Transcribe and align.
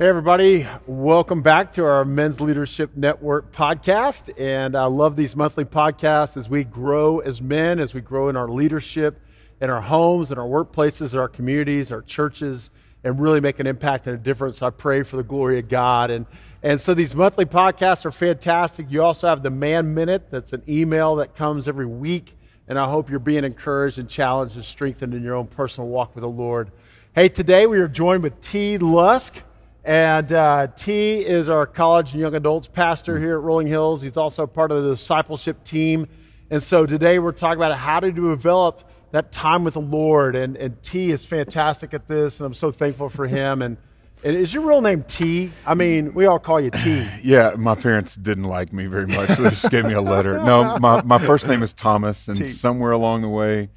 Hey, 0.00 0.08
everybody. 0.08 0.66
Welcome 0.86 1.42
back 1.42 1.72
to 1.74 1.84
our 1.84 2.06
Men's 2.06 2.40
Leadership 2.40 2.96
Network 2.96 3.52
podcast. 3.52 4.32
And 4.40 4.74
I 4.74 4.86
love 4.86 5.14
these 5.14 5.36
monthly 5.36 5.66
podcasts 5.66 6.38
as 6.38 6.48
we 6.48 6.64
grow 6.64 7.18
as 7.18 7.42
men, 7.42 7.78
as 7.78 7.92
we 7.92 8.00
grow 8.00 8.30
in 8.30 8.34
our 8.34 8.48
leadership, 8.48 9.20
in 9.60 9.68
our 9.68 9.82
homes, 9.82 10.32
in 10.32 10.38
our 10.38 10.46
workplaces, 10.46 11.14
our 11.14 11.28
communities, 11.28 11.92
our 11.92 12.00
churches, 12.00 12.70
and 13.04 13.20
really 13.20 13.40
make 13.40 13.60
an 13.60 13.66
impact 13.66 14.06
and 14.06 14.14
a 14.14 14.18
difference. 14.18 14.62
I 14.62 14.70
pray 14.70 15.02
for 15.02 15.18
the 15.18 15.22
glory 15.22 15.58
of 15.58 15.68
God. 15.68 16.10
And, 16.10 16.24
and 16.62 16.80
so 16.80 16.94
these 16.94 17.14
monthly 17.14 17.44
podcasts 17.44 18.06
are 18.06 18.10
fantastic. 18.10 18.86
You 18.88 19.02
also 19.02 19.28
have 19.28 19.42
the 19.42 19.50
Man 19.50 19.92
Minute, 19.92 20.30
that's 20.30 20.54
an 20.54 20.62
email 20.66 21.16
that 21.16 21.36
comes 21.36 21.68
every 21.68 21.84
week. 21.84 22.38
And 22.68 22.78
I 22.78 22.88
hope 22.88 23.10
you're 23.10 23.18
being 23.18 23.44
encouraged 23.44 23.98
and 23.98 24.08
challenged 24.08 24.56
and 24.56 24.64
strengthened 24.64 25.12
in 25.12 25.22
your 25.22 25.34
own 25.34 25.48
personal 25.48 25.90
walk 25.90 26.14
with 26.14 26.22
the 26.22 26.30
Lord. 26.30 26.70
Hey, 27.14 27.28
today 27.28 27.66
we 27.66 27.78
are 27.80 27.88
joined 27.88 28.22
with 28.22 28.40
T. 28.40 28.78
Lusk. 28.78 29.42
And 29.90 30.32
uh, 30.32 30.68
T 30.76 31.18
is 31.18 31.48
our 31.48 31.66
college 31.66 32.12
and 32.12 32.20
young 32.20 32.36
adults 32.36 32.68
pastor 32.68 33.18
here 33.18 33.34
at 33.34 33.42
Rolling 33.42 33.66
Hills. 33.66 34.00
He's 34.00 34.16
also 34.16 34.46
part 34.46 34.70
of 34.70 34.84
the 34.84 34.90
discipleship 34.90 35.64
team. 35.64 36.06
And 36.48 36.62
so 36.62 36.86
today 36.86 37.18
we're 37.18 37.32
talking 37.32 37.58
about 37.58 37.76
how 37.76 37.98
to 37.98 38.12
develop 38.12 38.88
that 39.10 39.32
time 39.32 39.64
with 39.64 39.74
the 39.74 39.80
Lord. 39.80 40.36
And, 40.36 40.56
and 40.56 40.80
T 40.80 41.10
is 41.10 41.24
fantastic 41.24 41.92
at 41.92 42.06
this, 42.06 42.38
and 42.38 42.46
I'm 42.46 42.54
so 42.54 42.70
thankful 42.70 43.08
for 43.08 43.26
him. 43.36 43.62
And, 43.62 43.78
and 44.22 44.36
is 44.36 44.54
your 44.54 44.64
real 44.64 44.80
name 44.80 45.02
T? 45.02 45.50
I 45.66 45.74
mean, 45.74 46.14
we 46.14 46.24
all 46.26 46.38
call 46.38 46.60
you 46.60 46.70
T. 46.70 47.08
Yeah, 47.24 47.54
my 47.58 47.74
parents 47.74 48.14
didn't 48.14 48.44
like 48.44 48.72
me 48.72 48.86
very 48.86 49.08
much, 49.08 49.30
so 49.30 49.42
they 49.42 49.50
just 49.50 49.72
gave 49.72 49.86
me 49.86 49.94
a 49.94 50.00
letter. 50.00 50.40
No, 50.40 50.78
my, 50.78 51.02
my 51.02 51.18
first 51.18 51.48
name 51.48 51.64
is 51.64 51.72
Thomas, 51.72 52.28
and 52.28 52.38
T. 52.38 52.46
somewhere 52.46 52.92
along 52.92 53.22
the 53.22 53.28
way, 53.28 53.70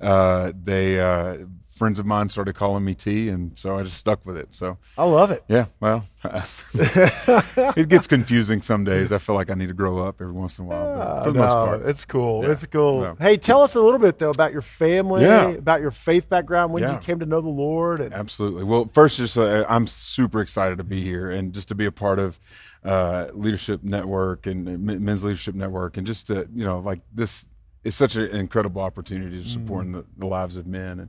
uh, 0.00 0.50
they 0.64 0.98
uh, 0.98 1.36
friends 1.80 1.98
of 1.98 2.04
mine 2.04 2.28
started 2.28 2.54
calling 2.54 2.84
me 2.84 2.92
T, 2.94 3.30
and 3.30 3.56
so 3.58 3.78
I 3.78 3.84
just 3.84 3.96
stuck 3.96 4.26
with 4.26 4.36
it. 4.36 4.52
So 4.52 4.76
I 4.98 5.04
love 5.04 5.30
it. 5.30 5.42
yeah, 5.48 5.64
well, 5.80 6.04
it 6.74 7.88
gets 7.88 8.06
confusing 8.06 8.60
some 8.60 8.84
days. 8.84 9.12
I 9.12 9.16
feel 9.16 9.34
like 9.34 9.50
I 9.50 9.54
need 9.54 9.68
to 9.68 9.74
grow 9.74 10.06
up 10.06 10.20
every 10.20 10.34
once 10.34 10.58
in 10.58 10.66
a 10.66 10.68
while, 10.68 10.94
but 10.94 11.24
for 11.24 11.32
the 11.32 11.38
No, 11.38 11.46
most 11.46 11.54
part, 11.54 11.86
it's 11.86 12.04
cool. 12.04 12.44
Yeah. 12.44 12.50
It's 12.50 12.66
cool. 12.66 13.00
No. 13.00 13.16
Hey, 13.18 13.38
tell 13.38 13.62
us 13.62 13.76
a 13.76 13.80
little 13.80 13.98
bit 13.98 14.18
though 14.18 14.28
about 14.28 14.52
your 14.52 14.60
family, 14.60 15.22
Yeah. 15.22 15.48
about 15.48 15.80
your 15.80 15.90
faith 15.90 16.28
background, 16.28 16.74
when 16.74 16.82
you 16.82 16.98
came 16.98 17.18
to 17.20 17.26
know 17.26 17.40
the 17.40 17.48
Lord. 17.48 18.00
And, 18.00 18.12
Absolutely. 18.12 18.64
Well, 18.64 18.90
first, 18.92 19.16
just 19.16 19.38
uh, 19.38 19.64
I'm 19.66 19.86
super 19.86 20.42
excited 20.42 20.76
to 20.76 20.84
be 20.84 21.02
here 21.02 21.30
and 21.30 21.54
just 21.54 21.68
to 21.68 21.74
be 21.74 21.86
a 21.86 21.92
part 21.92 22.18
of 22.18 22.38
uh, 22.84 23.28
Leadership 23.32 23.82
Network 23.82 24.46
and 24.46 24.68
uh, 24.68 24.72
Men's 24.98 25.24
Leadership 25.24 25.54
Network, 25.54 25.96
and 25.96 26.06
just 26.06 26.26
to 26.26 26.46
you 26.54 26.64
know, 26.66 26.80
like 26.80 27.00
this 27.10 27.48
is 27.82 27.94
such 27.94 28.16
an 28.16 28.28
incredible 28.30 28.82
opportunity 28.82 29.42
to 29.42 29.48
support 29.48 29.86
Mm. 29.86 29.92
the, 29.92 30.04
the 30.18 30.26
lives 30.26 30.56
of 30.56 30.66
men, 30.66 31.00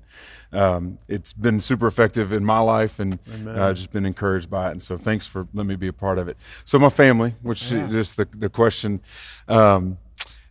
and 0.51 0.59
um, 0.61 0.97
it's 1.07 1.33
been 1.33 1.59
super 1.59 1.85
effective 1.87 2.31
in 2.31 2.45
my 2.45 2.59
life, 2.59 2.99
and 2.99 3.19
I've 3.33 3.47
uh, 3.47 3.73
just 3.73 3.91
been 3.91 4.05
encouraged 4.05 4.49
by 4.49 4.69
it. 4.69 4.71
And 4.71 4.83
so, 4.83 4.97
thanks 4.97 5.27
for 5.27 5.47
letting 5.53 5.67
me 5.67 5.75
be 5.75 5.87
a 5.87 5.93
part 5.93 6.17
of 6.17 6.27
it. 6.29 6.37
So, 6.65 6.79
my 6.79 6.89
family, 6.89 7.35
which 7.41 7.63
is 7.63 7.91
just 7.91 8.17
the 8.17 8.27
the 8.33 8.49
question. 8.49 9.01
Um, 9.47 9.97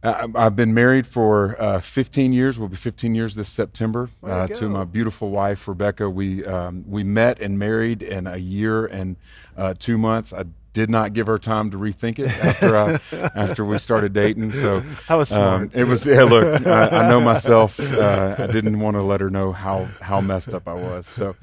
I- 0.02 0.28
I've 0.34 0.56
been 0.56 0.72
married 0.72 1.06
for 1.06 1.60
uh, 1.60 1.78
15 1.80 2.32
years. 2.32 2.58
We'll 2.58 2.70
be 2.70 2.76
15 2.76 3.14
years 3.14 3.34
this 3.34 3.50
September 3.50 4.08
uh, 4.24 4.46
to 4.46 4.54
to 4.54 4.68
my 4.70 4.84
beautiful 4.84 5.28
wife 5.30 5.68
Rebecca. 5.68 6.08
We 6.08 6.42
um, 6.46 6.84
we 6.88 7.02
met 7.04 7.38
and 7.40 7.58
married 7.58 8.02
in 8.02 8.26
a 8.26 8.38
year 8.38 8.86
and 8.86 9.16
uh, 9.58 9.74
two 9.78 9.98
months. 9.98 10.32
I 10.32 10.44
did 10.72 10.88
not 10.90 11.12
give 11.12 11.26
her 11.26 11.38
time 11.38 11.70
to 11.72 11.76
rethink 11.76 12.18
it 12.18 12.28
after 12.44 12.76
I, 12.76 13.00
after 13.34 13.64
we 13.64 13.78
started 13.78 14.12
dating. 14.12 14.52
So 14.52 14.80
That 15.08 15.14
was 15.16 15.28
smart. 15.30 15.62
um, 15.62 15.70
it 15.72 15.84
was. 15.84 16.06
Yeah, 16.06 16.22
look, 16.24 16.66
I, 16.66 16.88
I 16.88 17.08
know 17.08 17.20
myself. 17.20 17.78
Uh, 17.80 18.36
I 18.38 18.46
didn't 18.46 18.78
want 18.80 18.94
to 18.96 19.02
let 19.02 19.20
her 19.20 19.30
know 19.30 19.52
how 19.52 19.88
how 20.00 20.20
messed 20.20 20.54
up 20.54 20.68
I 20.68 20.74
was. 20.74 21.06
So. 21.06 21.34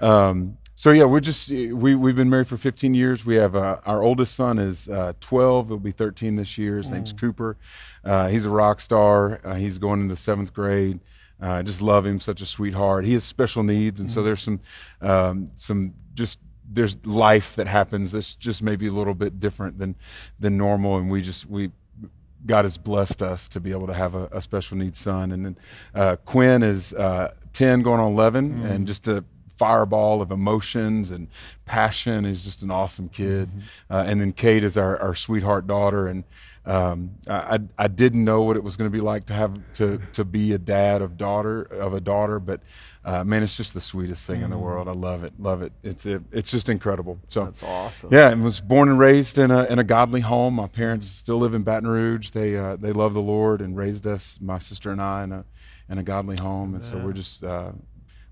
Um, 0.00 0.58
so 0.78 0.90
yeah, 0.90 1.04
we're 1.04 1.20
just 1.20 1.50
we 1.50 1.94
we've 1.94 2.16
been 2.16 2.28
married 2.28 2.48
for 2.48 2.58
15 2.58 2.92
years. 2.92 3.24
We 3.24 3.36
have 3.36 3.56
uh, 3.56 3.78
our 3.86 4.02
oldest 4.02 4.34
son 4.34 4.58
is 4.58 4.90
uh, 4.90 5.14
12. 5.20 5.68
He'll 5.68 5.78
be 5.78 5.90
13 5.90 6.36
this 6.36 6.58
year. 6.58 6.76
His 6.76 6.90
name's 6.90 7.14
Cooper. 7.14 7.56
Uh, 8.04 8.28
he's 8.28 8.44
a 8.44 8.50
rock 8.50 8.80
star. 8.80 9.40
Uh, 9.42 9.54
he's 9.54 9.78
going 9.78 10.02
into 10.02 10.16
seventh 10.16 10.52
grade. 10.52 11.00
Uh, 11.42 11.52
I 11.52 11.62
just 11.62 11.80
love 11.80 12.04
him, 12.04 12.20
such 12.20 12.42
a 12.42 12.46
sweetheart. 12.46 13.06
He 13.06 13.14
has 13.14 13.24
special 13.24 13.62
needs, 13.62 14.00
and 14.00 14.10
so 14.10 14.22
there's 14.22 14.42
some 14.42 14.60
um, 15.00 15.50
some 15.56 15.94
just 16.12 16.40
there's 16.68 16.96
life 17.06 17.56
that 17.56 17.66
happens 17.66 18.12
that's 18.12 18.34
just 18.34 18.62
maybe 18.62 18.86
a 18.86 18.92
little 18.92 19.14
bit 19.14 19.38
different 19.40 19.78
than 19.78 19.96
than 20.38 20.56
normal, 20.56 20.96
and 20.96 21.10
we 21.10 21.22
just 21.22 21.46
we 21.46 21.70
God 22.44 22.64
has 22.64 22.78
blessed 22.78 23.22
us 23.22 23.48
to 23.48 23.60
be 23.60 23.72
able 23.72 23.86
to 23.88 23.94
have 23.94 24.14
a, 24.14 24.28
a 24.32 24.40
special 24.40 24.76
needs 24.76 25.00
son. 25.00 25.32
And 25.32 25.44
then 25.44 25.58
uh, 25.94 26.16
Quinn 26.24 26.62
is 26.62 26.92
uh, 26.92 27.34
10 27.52 27.82
going 27.82 28.00
on 28.00 28.12
11 28.12 28.64
and 28.64 28.86
just 28.86 29.08
a 29.08 29.24
fireball 29.56 30.22
of 30.22 30.30
emotions 30.30 31.10
and 31.10 31.28
passion. 31.64 32.24
He's 32.24 32.44
just 32.44 32.62
an 32.62 32.70
awesome 32.70 33.08
kid. 33.08 33.48
Uh, 33.90 34.04
and 34.06 34.20
then 34.20 34.32
Kate 34.32 34.64
is 34.64 34.76
our, 34.76 34.98
our 34.98 35.14
sweetheart 35.14 35.66
daughter. 35.66 36.06
And 36.06 36.24
um, 36.64 37.12
I, 37.28 37.60
I 37.78 37.88
didn't 37.88 38.24
know 38.24 38.42
what 38.42 38.56
it 38.56 38.64
was 38.64 38.76
going 38.76 38.90
to 38.90 38.96
be 38.96 39.00
like 39.00 39.26
to 39.26 39.34
have 39.34 39.58
to, 39.74 40.00
to 40.14 40.24
be 40.24 40.52
a 40.52 40.58
dad 40.58 41.00
of 41.00 41.16
daughter 41.16 41.62
of 41.62 41.94
a 41.94 42.00
daughter, 42.00 42.40
but 42.40 42.60
uh, 43.04 43.22
man, 43.22 43.44
it's 43.44 43.56
just 43.56 43.72
the 43.72 43.80
sweetest 43.80 44.26
thing 44.26 44.42
in 44.42 44.50
the 44.50 44.58
world. 44.58 44.88
I 44.88 44.92
love 44.92 45.22
it, 45.22 45.32
love 45.38 45.62
it. 45.62 45.72
It's 45.84 46.04
it, 46.06 46.22
it's 46.32 46.50
just 46.50 46.68
incredible. 46.68 47.20
So 47.28 47.44
That's 47.44 47.62
awesome. 47.62 48.08
yeah, 48.12 48.30
and 48.30 48.42
was 48.42 48.60
born 48.60 48.88
and 48.88 48.98
raised 48.98 49.38
in 49.38 49.52
a 49.52 49.62
in 49.66 49.78
a 49.78 49.84
godly 49.84 50.22
home. 50.22 50.54
My 50.54 50.66
parents 50.66 51.06
still 51.06 51.38
live 51.38 51.54
in 51.54 51.62
Baton 51.62 51.88
Rouge. 51.88 52.30
They 52.30 52.56
uh, 52.56 52.74
they 52.74 52.90
love 52.90 53.14
the 53.14 53.22
Lord 53.22 53.60
and 53.60 53.76
raised 53.76 54.08
us, 54.08 54.40
my 54.40 54.58
sister 54.58 54.90
and 54.90 55.00
I, 55.00 55.22
in 55.22 55.30
a 55.30 55.44
in 55.88 55.98
a 55.98 56.02
godly 56.02 56.36
home. 56.36 56.74
And 56.74 56.84
so 56.84 56.98
we're 56.98 57.12
just 57.12 57.44
uh, 57.44 57.70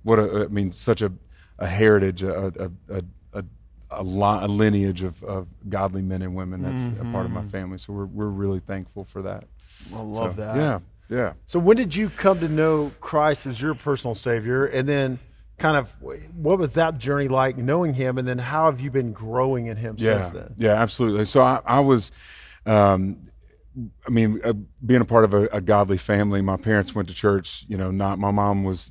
what 0.05 0.19
a 0.21 0.45
I 0.45 0.47
mean, 0.47 0.71
such 0.71 1.03
a 1.03 1.13
a 1.59 1.67
heritage, 1.67 2.23
a 2.23 2.47
a 2.47 2.97
a, 2.99 3.05
a, 3.33 3.45
a, 3.91 4.03
li- 4.03 4.45
a 4.45 4.49
lineage 4.49 5.03
of, 5.03 5.23
of 5.25 5.49
godly 5.69 6.03
men 6.03 6.23
and 6.23 6.35
women. 6.35 6.63
That's 6.63 6.89
a 7.01 7.05
part 7.05 7.27
of 7.27 7.33
my 7.33 7.45
family. 7.47 7.79
So 7.79 7.93
we're 7.93 8.07
we're 8.07 8.27
really 8.27 8.61
thankful 8.61 9.05
for 9.05 9.23
that. 9.23 9.45
I 9.93 10.01
love 10.01 10.37
So, 10.37 10.41
that. 10.43 10.57
Yeah, 10.57 10.79
yeah. 11.09 11.33
So 11.47 11.59
when 11.59 11.77
did 11.77 11.95
you 11.95 12.11
come 12.11 12.41
to 12.41 12.49
know 12.49 12.93
Christ 13.01 13.47
as 13.47 13.61
your 13.61 13.75
personal 13.75 14.15
Savior, 14.15 14.67
and 14.67 14.89
then 14.89 15.19
kind 15.59 15.77
of 15.77 15.89
what 16.35 16.59
was 16.59 16.75
that 16.75 16.99
journey 16.99 17.29
like, 17.29 17.57
knowing 17.57 17.95
Him, 17.95 18.19
and 18.19 18.27
then 18.27 18.39
how 18.39 18.67
have 18.67 18.81
you 18.81 18.91
been 18.91 19.13
growing 19.13 19.67
in 19.67 19.77
Him 19.77 19.97
yeah, 19.99 20.23
since 20.23 20.35
then? 20.35 20.55
Yeah, 20.59 20.73
absolutely. 20.75 21.25
So 21.27 21.43
I, 21.43 21.61
I 21.65 21.81
was, 21.81 22.11
um, 22.67 23.19
I 24.07 24.11
mean, 24.11 24.41
uh, 24.43 24.55
being 24.85 25.01
a 25.01 25.05
part 25.05 25.25
of 25.25 25.35
a, 25.35 25.47
a 25.53 25.61
godly 25.61 25.99
family. 25.99 26.43
My 26.43 26.57
parents 26.57 26.95
went 26.95 27.09
to 27.09 27.15
church. 27.15 27.65
You 27.69 27.77
know, 27.77 27.91
not 27.91 28.19
my 28.19 28.33
mom 28.33 28.65
was. 28.65 28.91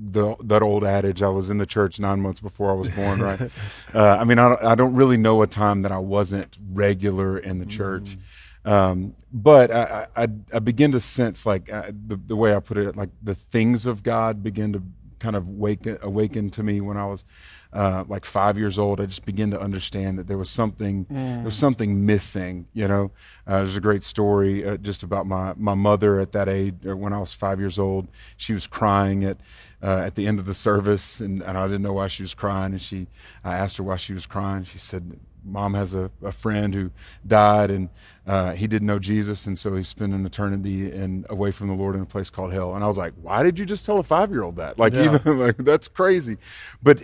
Uh, 0.00 0.12
The, 0.12 0.36
that 0.44 0.62
old 0.62 0.84
adage, 0.84 1.22
I 1.22 1.28
was 1.28 1.50
in 1.50 1.58
the 1.58 1.66
church 1.66 2.00
nine 2.00 2.20
months 2.20 2.40
before 2.40 2.70
I 2.70 2.74
was 2.74 2.88
born, 2.88 3.20
right? 3.20 3.40
uh, 3.94 4.16
I 4.20 4.24
mean, 4.24 4.38
I 4.38 4.48
don't, 4.48 4.64
I 4.64 4.74
don't 4.74 4.94
really 4.94 5.16
know 5.16 5.42
a 5.42 5.46
time 5.46 5.82
that 5.82 5.92
I 5.92 5.98
wasn't 5.98 6.58
regular 6.72 7.38
in 7.38 7.58
the 7.58 7.66
church. 7.66 8.16
Um, 8.64 9.14
but 9.32 9.70
I, 9.70 10.06
I, 10.16 10.28
I 10.52 10.58
begin 10.58 10.92
to 10.92 11.00
sense, 11.00 11.46
like 11.46 11.72
uh, 11.72 11.90
the, 12.06 12.16
the 12.16 12.36
way 12.36 12.54
I 12.54 12.60
put 12.60 12.76
it, 12.76 12.96
like 12.96 13.10
the 13.22 13.34
things 13.34 13.86
of 13.86 14.02
God 14.02 14.42
begin 14.42 14.72
to 14.74 14.82
kind 15.18 15.36
of 15.36 15.48
wake, 15.48 15.86
awaken 16.02 16.50
to 16.50 16.62
me 16.62 16.80
when 16.80 16.96
I 16.96 17.06
was 17.06 17.24
uh, 17.72 18.04
like 18.08 18.24
five 18.24 18.58
years 18.58 18.78
old. 18.78 19.00
I 19.00 19.06
just 19.06 19.24
began 19.24 19.50
to 19.52 19.60
understand 19.60 20.18
that 20.18 20.26
there 20.26 20.38
was 20.38 20.50
something, 20.50 21.06
there 21.10 21.44
was 21.44 21.56
something 21.56 22.04
missing. 22.04 22.66
You 22.74 22.88
know, 22.88 23.10
uh, 23.46 23.58
there's 23.58 23.76
a 23.76 23.80
great 23.80 24.02
story 24.02 24.66
uh, 24.66 24.76
just 24.76 25.02
about 25.02 25.26
my 25.26 25.54
my 25.56 25.74
mother 25.74 26.20
at 26.20 26.32
that 26.32 26.48
age, 26.48 26.84
or 26.84 26.96
when 26.96 27.12
I 27.12 27.18
was 27.18 27.32
five 27.32 27.60
years 27.60 27.78
old. 27.78 28.08
She 28.36 28.52
was 28.54 28.66
crying 28.66 29.24
at 29.24 29.38
uh, 29.82 29.98
at 29.98 30.14
the 30.14 30.26
end 30.26 30.38
of 30.38 30.46
the 30.46 30.54
service, 30.54 31.20
and, 31.20 31.42
and 31.42 31.56
I 31.56 31.66
didn't 31.66 31.82
know 31.82 31.94
why 31.94 32.06
she 32.08 32.22
was 32.22 32.34
crying. 32.34 32.72
And 32.72 32.80
she, 32.82 33.06
I 33.44 33.54
asked 33.56 33.76
her 33.78 33.82
why 33.82 33.96
she 33.96 34.12
was 34.12 34.26
crying. 34.26 34.64
She 34.64 34.78
said, 34.78 35.18
"Mom 35.44 35.74
has 35.74 35.94
a, 35.94 36.10
a 36.22 36.32
friend 36.32 36.74
who 36.74 36.90
died, 37.26 37.70
and 37.70 37.88
uh, 38.26 38.52
he 38.52 38.66
didn't 38.66 38.86
know 38.86 38.98
Jesus, 38.98 39.46
and 39.46 39.58
so 39.58 39.74
he's 39.76 39.88
spending 39.88 40.24
eternity 40.26 40.92
in 40.92 41.24
away 41.30 41.50
from 41.50 41.68
the 41.68 41.74
Lord 41.74 41.94
in 41.96 42.02
a 42.02 42.06
place 42.06 42.28
called 42.30 42.52
hell." 42.52 42.74
And 42.74 42.84
I 42.84 42.86
was 42.86 42.98
like, 42.98 43.14
"Why 43.22 43.42
did 43.42 43.58
you 43.58 43.64
just 43.64 43.86
tell 43.86 43.98
a 43.98 44.02
five 44.02 44.30
year 44.30 44.42
old 44.42 44.56
that? 44.56 44.78
Like, 44.78 44.92
Yeah. 44.92 45.14
even 45.14 45.38
like 45.46 45.56
that's 45.58 45.88
crazy." 45.88 46.36
But 46.82 47.02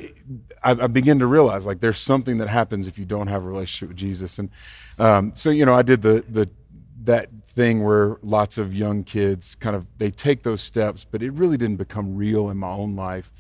I, 0.63 0.73
I 0.73 0.87
begin 0.87 1.19
to 1.21 1.27
realize 1.27 1.65
like 1.65 1.81
there's 1.81 1.99
something 1.99 2.39
that 2.39 2.49
happens 2.49 2.87
if 2.87 2.99
you 2.99 3.05
don't 3.07 3.29
have 3.29 3.43
a 3.43 3.49
relationship 3.49 3.89
with 3.89 3.97
Jesus, 3.99 4.39
and 4.39 4.51
um, 4.99 5.33
so 5.35 5.51
you 5.51 5.65
know, 5.65 5.75
I 5.75 5.83
did 5.83 6.03
the 6.03 6.25
the 6.29 6.49
that 7.07 7.29
thing 7.49 7.83
where 7.83 8.19
lots 8.23 8.59
of 8.59 8.75
young 8.75 9.03
kids 9.03 9.55
kind 9.57 9.75
of 9.75 9.87
they 9.99 10.11
take 10.11 10.43
those 10.43 10.61
steps, 10.61 11.07
but 11.11 11.23
it 11.23 11.33
really 11.33 11.57
didn't 11.57 11.77
become 11.77 12.17
real 12.17 12.51
in 12.51 12.57
my 12.57 12.71
own 12.71 12.95
life 12.95 13.33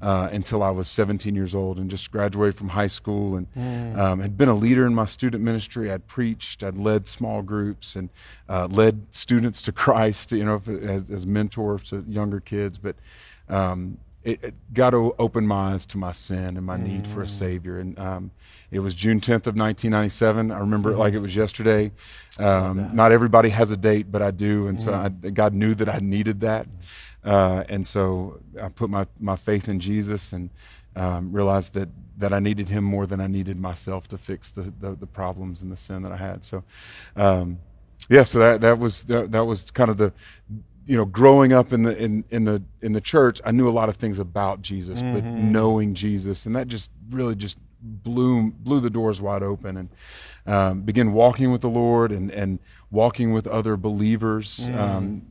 uh, 0.00 0.28
until 0.32 0.62
I 0.62 0.70
was 0.70 0.88
17 0.88 1.34
years 1.34 1.54
old 1.54 1.78
and 1.78 1.90
just 1.90 2.10
graduated 2.10 2.56
from 2.56 2.70
high 2.70 2.86
school 2.86 3.36
and 3.36 3.46
um, 3.98 4.20
had 4.20 4.36
been 4.36 4.48
a 4.48 4.54
leader 4.54 4.86
in 4.86 4.94
my 4.94 5.04
student 5.04 5.44
ministry. 5.44 5.90
I'd 5.92 6.06
preached, 6.06 6.64
I'd 6.64 6.76
led 6.76 7.06
small 7.06 7.42
groups, 7.42 7.96
and 7.96 8.08
uh, 8.48 8.66
led 8.66 9.14
students 9.14 9.62
to 9.62 9.72
Christ, 9.80 10.32
you 10.32 10.44
know, 10.44 10.60
as, 10.82 11.10
as 11.10 11.26
mentors 11.26 11.90
to 11.90 12.04
younger 12.08 12.40
kids. 12.40 12.78
But 12.78 12.96
um, 13.48 13.98
it, 14.24 14.44
it 14.44 14.54
got 14.74 14.90
to 14.90 15.14
open 15.18 15.46
my 15.46 15.74
eyes 15.74 15.86
to 15.86 15.98
my 15.98 16.12
sin 16.12 16.56
and 16.56 16.66
my 16.66 16.76
need 16.76 17.06
for 17.06 17.22
a 17.22 17.28
Savior. 17.28 17.78
And 17.78 17.98
um, 17.98 18.30
it 18.70 18.80
was 18.80 18.94
June 18.94 19.20
10th 19.20 19.46
of 19.46 19.56
1997. 19.56 20.50
I 20.50 20.58
remember 20.58 20.92
it 20.92 20.98
like 20.98 21.14
it 21.14 21.20
was 21.20 21.36
yesterday. 21.36 21.92
Um, 22.38 22.88
not 22.92 23.12
everybody 23.12 23.50
has 23.50 23.70
a 23.70 23.76
date, 23.76 24.10
but 24.12 24.22
I 24.22 24.30
do, 24.30 24.68
and 24.68 24.80
so 24.80 24.94
I, 24.94 25.08
God 25.10 25.54
knew 25.54 25.74
that 25.74 25.88
I 25.88 25.98
needed 26.00 26.40
that. 26.40 26.66
uh, 27.24 27.64
and 27.68 27.86
so 27.86 28.40
I 28.60 28.68
put 28.68 28.90
my 28.90 29.06
my 29.18 29.36
faith 29.36 29.68
in 29.68 29.80
Jesus 29.80 30.32
and 30.32 30.50
um, 30.96 31.32
realized 31.32 31.74
that 31.74 31.88
that 32.18 32.32
I 32.32 32.40
needed 32.40 32.68
Him 32.70 32.84
more 32.84 33.06
than 33.06 33.20
I 33.20 33.26
needed 33.26 33.58
myself 33.58 34.08
to 34.08 34.18
fix 34.18 34.50
the 34.50 34.72
the, 34.80 34.94
the 34.94 35.06
problems 35.06 35.62
and 35.62 35.70
the 35.72 35.76
sin 35.76 36.02
that 36.02 36.12
I 36.12 36.16
had. 36.16 36.44
So, 36.44 36.64
um, 37.16 37.60
yeah, 38.08 38.24
so 38.24 38.38
that 38.40 38.60
that 38.62 38.78
was 38.78 39.04
that, 39.04 39.32
that 39.32 39.44
was 39.44 39.70
kind 39.70 39.90
of 39.90 39.98
the 39.98 40.12
you 40.86 40.96
know 40.96 41.04
growing 41.04 41.52
up 41.52 41.72
in 41.72 41.82
the 41.82 41.96
in 41.96 42.24
in 42.30 42.44
the 42.44 42.62
in 42.80 42.92
the 42.92 43.00
church 43.00 43.40
i 43.44 43.50
knew 43.50 43.68
a 43.68 43.70
lot 43.70 43.88
of 43.88 43.96
things 43.96 44.18
about 44.18 44.62
jesus 44.62 45.02
mm-hmm. 45.02 45.14
but 45.14 45.24
knowing 45.24 45.94
jesus 45.94 46.46
and 46.46 46.56
that 46.56 46.68
just 46.68 46.90
really 47.10 47.34
just 47.34 47.58
blew 47.82 48.50
blew 48.50 48.80
the 48.80 48.90
doors 48.90 49.20
wide 49.20 49.42
open 49.42 49.76
and 49.76 49.88
um, 50.46 50.82
began 50.82 51.12
walking 51.12 51.52
with 51.52 51.60
the 51.60 51.68
lord 51.68 52.12
and 52.12 52.30
and 52.30 52.58
walking 52.90 53.32
with 53.32 53.46
other 53.46 53.76
believers 53.76 54.68
mm. 54.68 54.76
um, 54.76 55.22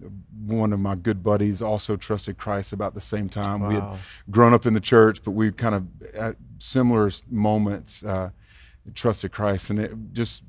one 0.46 0.74
of 0.74 0.80
my 0.80 0.96
good 0.96 1.24
buddies 1.24 1.62
also 1.62 1.96
trusted 1.96 2.38
christ 2.38 2.74
about 2.74 2.94
the 2.94 3.02
same 3.02 3.30
time 3.30 3.62
wow. 3.62 3.68
we 3.68 3.76
had 3.76 3.98
grown 4.32 4.54
up 4.54 4.66
in 4.66 4.74
the 4.74 4.80
church 4.80 5.24
but 5.24 5.32
we 5.32 5.52
kind 5.52 5.76
of 5.76 5.86
at 6.14 6.36
similar 6.58 7.12
moments 7.30 8.04
uh, 8.04 8.30
trusted 8.96 9.32
christ 9.32 9.70
and 9.70 9.80
it 9.80 9.94
just 10.14 10.44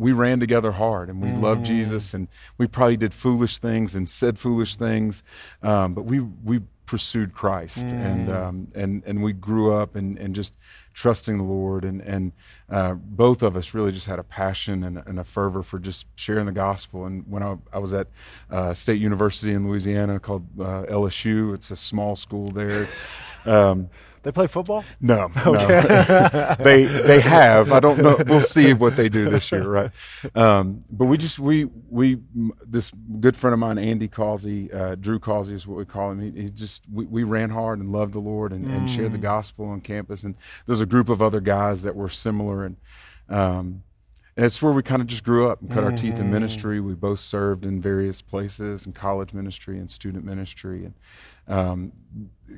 we 0.00 0.12
ran 0.12 0.40
together 0.40 0.72
hard 0.72 1.10
and 1.10 1.20
we 1.20 1.28
mm. 1.28 1.42
loved 1.42 1.66
Jesus 1.66 2.14
and 2.14 2.26
we 2.56 2.66
probably 2.66 2.96
did 2.96 3.12
foolish 3.12 3.58
things 3.58 3.94
and 3.94 4.08
said 4.08 4.38
foolish 4.38 4.76
things, 4.76 5.22
um, 5.62 5.92
but 5.92 6.06
we 6.06 6.20
we 6.20 6.62
pursued 6.86 7.34
Christ 7.34 7.86
mm. 7.86 7.92
and 7.92 8.32
um, 8.32 8.68
and 8.74 9.02
and 9.04 9.22
we 9.22 9.34
grew 9.34 9.74
up 9.74 9.94
and 9.94 10.18
and 10.18 10.34
just 10.34 10.56
trusting 10.94 11.36
the 11.36 11.44
Lord 11.44 11.84
and 11.84 12.00
and 12.00 12.32
uh, 12.70 12.94
both 12.94 13.42
of 13.42 13.58
us 13.58 13.74
really 13.74 13.92
just 13.92 14.06
had 14.06 14.18
a 14.18 14.24
passion 14.24 14.84
and, 14.84 15.02
and, 15.06 15.20
a 15.20 15.24
fervor 15.24 15.62
for 15.62 15.78
just 15.78 16.06
sharing 16.14 16.46
the 16.46 16.52
gospel. 16.52 17.04
And 17.04 17.24
when 17.28 17.42
I, 17.42 17.56
I 17.72 17.78
was 17.78 17.92
at 17.92 18.06
uh, 18.50 18.72
State 18.74 19.00
University 19.00 19.52
in 19.52 19.68
Louisiana 19.68 20.18
called 20.18 20.46
uh, 20.58 20.84
LSU, 20.88 21.52
it's 21.54 21.70
a 21.70 21.76
small 21.76 22.16
school 22.16 22.50
there. 22.50 22.88
Um, 23.46 23.88
they 24.22 24.32
play 24.32 24.46
football? 24.46 24.84
No, 25.00 25.30
okay. 25.46 25.66
no. 25.66 26.56
they 26.64 26.84
they 26.84 27.20
have. 27.20 27.72
I 27.72 27.80
don't 27.80 27.98
know. 27.98 28.18
We'll 28.26 28.40
see 28.40 28.72
what 28.74 28.96
they 28.96 29.08
do 29.08 29.30
this 29.30 29.50
year, 29.50 29.66
right? 29.66 29.90
Um, 30.34 30.84
but 30.90 31.06
we 31.06 31.16
just 31.16 31.38
we 31.38 31.64
we 31.88 32.18
this 32.66 32.92
good 33.20 33.36
friend 33.36 33.54
of 33.54 33.60
mine, 33.60 33.78
Andy 33.78 34.08
Causey, 34.08 34.72
uh, 34.72 34.94
Drew 34.94 35.18
Causey 35.18 35.54
is 35.54 35.66
what 35.66 35.78
we 35.78 35.84
call 35.84 36.10
him. 36.12 36.20
He, 36.20 36.42
he 36.42 36.50
just 36.50 36.84
we, 36.92 37.06
we, 37.06 37.22
ran 37.24 37.50
hard 37.50 37.78
and 37.78 37.92
loved 37.92 38.12
the 38.12 38.20
Lord 38.20 38.52
and, 38.52 38.66
mm. 38.66 38.76
and, 38.76 38.90
shared 38.90 39.12
the 39.12 39.18
mm. 39.18 39.22
gospel 39.22 39.66
on 39.66 39.80
campus. 39.80 40.24
And 40.24 40.34
there's 40.66 40.80
a 40.80 40.86
group 40.86 41.08
of 41.08 41.22
other 41.22 41.40
guys 41.40 41.82
that 41.82 41.94
were 41.94 42.08
similar 42.08 42.64
and. 42.64 42.76
Um, 43.28 43.84
and 44.36 44.46
it's 44.46 44.62
where 44.62 44.72
we 44.72 44.82
kind 44.82 45.02
of 45.02 45.08
just 45.08 45.24
grew 45.24 45.48
up 45.48 45.60
and 45.60 45.70
cut 45.70 45.78
mm-hmm. 45.78 45.86
our 45.86 45.96
teeth 45.96 46.14
in 46.14 46.22
mm-hmm. 46.22 46.32
ministry. 46.32 46.80
We 46.80 46.94
both 46.94 47.20
served 47.20 47.64
in 47.64 47.80
various 47.80 48.22
places 48.22 48.86
in 48.86 48.92
college 48.92 49.32
ministry 49.32 49.78
and 49.78 49.90
student 49.90 50.24
ministry, 50.24 50.84
and 50.84 50.94
um, 51.48 51.92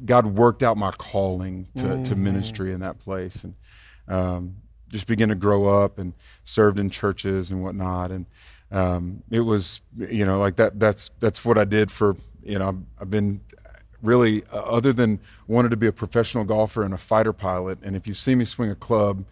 God 0.04 0.26
worked 0.26 0.62
out 0.62 0.76
my 0.76 0.90
calling 0.92 1.68
to, 1.76 1.82
mm-hmm. 1.82 2.02
to 2.04 2.16
ministry 2.16 2.72
in 2.72 2.80
that 2.80 2.98
place, 2.98 3.44
and 3.44 3.54
um, 4.08 4.56
just 4.90 5.06
began 5.06 5.28
to 5.30 5.34
grow 5.34 5.82
up 5.82 5.98
and 5.98 6.12
served 6.44 6.78
in 6.78 6.90
churches 6.90 7.50
and 7.50 7.62
whatnot. 7.62 8.10
And 8.10 8.26
um, 8.70 9.22
it 9.30 9.40
was, 9.40 9.80
you 9.98 10.24
know, 10.24 10.38
like 10.38 10.56
that. 10.56 10.78
That's 10.78 11.10
that's 11.20 11.44
what 11.44 11.58
I 11.58 11.64
did 11.64 11.90
for, 11.90 12.16
you 12.42 12.58
know, 12.58 12.68
I've, 12.68 12.78
I've 13.00 13.10
been 13.10 13.40
really 14.02 14.44
uh, 14.52 14.58
other 14.58 14.92
than 14.92 15.20
wanted 15.46 15.70
to 15.70 15.76
be 15.76 15.86
a 15.86 15.92
professional 15.92 16.44
golfer 16.44 16.82
and 16.82 16.92
a 16.92 16.98
fighter 16.98 17.32
pilot. 17.32 17.78
And 17.82 17.96
if 17.96 18.06
you 18.06 18.14
see 18.14 18.34
me 18.34 18.44
swing 18.44 18.70
a 18.70 18.74
club 18.74 19.24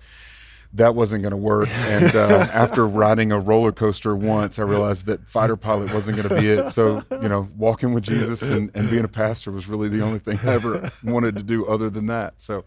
that 0.75 0.95
wasn't 0.95 1.23
going 1.23 1.33
to 1.33 1.37
work. 1.37 1.69
And 1.69 2.15
uh, 2.15 2.49
after 2.53 2.87
riding 2.87 3.33
a 3.33 3.39
roller 3.39 3.73
coaster 3.73 4.15
once, 4.15 4.59
I 4.59 4.63
realized 4.63 5.07
that 5.07 5.29
fighter 5.29 5.57
pilot 5.57 5.93
wasn't 5.93 6.17
going 6.17 6.29
to 6.29 6.41
be 6.41 6.49
it. 6.49 6.69
So, 6.71 7.03
you 7.11 7.29
know, 7.29 7.49
walking 7.57 7.93
with 7.93 8.05
Jesus 8.05 8.43
and, 8.43 8.71
and 8.75 8.89
being 8.89 9.05
a 9.05 9.09
pastor 9.09 9.51
was 9.51 9.67
really 9.67 9.89
the 9.89 10.03
only 10.03 10.21
thing 10.21 10.39
I 10.45 10.55
ever 10.55 10.91
wanted 11.03 11.37
to 11.37 11.43
do 11.43 11.67
other 11.67 11.91
than 11.91 12.07
that. 12.07 12.41
So, 12.41 12.65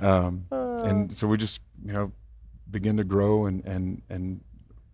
um, 0.00 0.46
and 0.50 1.14
so 1.14 1.28
we 1.28 1.36
just, 1.36 1.60
you 1.84 1.92
know, 1.92 2.12
begin 2.70 2.96
to 2.96 3.04
grow 3.04 3.46
and, 3.46 3.64
and, 3.64 4.02
and 4.08 4.40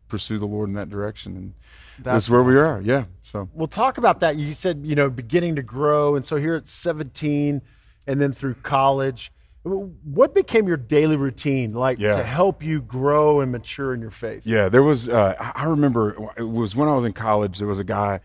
pursue 0.08 0.38
the 0.38 0.46
Lord 0.46 0.68
in 0.68 0.74
that 0.74 0.90
direction. 0.90 1.36
And 1.36 1.54
that's 1.98 2.28
where 2.28 2.40
awesome. 2.40 2.52
we 2.52 2.60
are. 2.60 2.80
Yeah. 2.82 3.04
So 3.22 3.48
we'll 3.54 3.68
talk 3.68 3.96
about 3.96 4.20
that. 4.20 4.36
You 4.36 4.52
said, 4.52 4.82
you 4.84 4.94
know, 4.94 5.08
beginning 5.08 5.56
to 5.56 5.62
grow. 5.62 6.14
And 6.14 6.26
so 6.26 6.36
here 6.36 6.54
at 6.54 6.68
17 6.68 7.62
and 8.06 8.20
then 8.20 8.32
through 8.32 8.54
college, 8.54 9.32
what 9.62 10.34
became 10.34 10.66
your 10.66 10.76
daily 10.76 11.16
routine 11.16 11.74
like 11.74 11.98
yeah. 11.98 12.16
to 12.16 12.24
help 12.24 12.62
you 12.62 12.80
grow 12.80 13.40
and 13.40 13.52
mature 13.52 13.92
in 13.92 14.00
your 14.00 14.10
faith? 14.10 14.46
Yeah, 14.46 14.68
there 14.68 14.82
was. 14.82 15.08
Uh, 15.08 15.34
I 15.38 15.64
remember 15.66 16.32
it 16.36 16.44
was 16.44 16.74
when 16.74 16.88
I 16.88 16.94
was 16.94 17.04
in 17.04 17.12
college. 17.12 17.58
There 17.58 17.68
was 17.68 17.78
a 17.78 17.84
guy. 17.84 18.20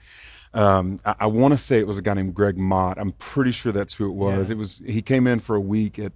Um, 0.53 0.99
I, 1.03 1.15
I 1.21 1.25
want 1.27 1.53
to 1.53 1.57
say 1.57 1.79
it 1.79 1.87
was 1.87 1.97
a 1.97 2.01
guy 2.01 2.13
named 2.13 2.33
Greg 2.33 2.57
Mott. 2.57 2.97
I'm 2.97 3.11
pretty 3.13 3.51
sure 3.51 3.73
that's 3.73 3.93
who 3.93 4.07
it 4.09 4.13
was. 4.13 4.49
Yeah. 4.49 4.53
It 4.53 4.57
was. 4.57 4.81
He 4.85 5.01
came 5.01 5.27
in 5.27 5.39
for 5.39 5.55
a 5.55 5.59
week 5.59 5.99
at 5.99 6.13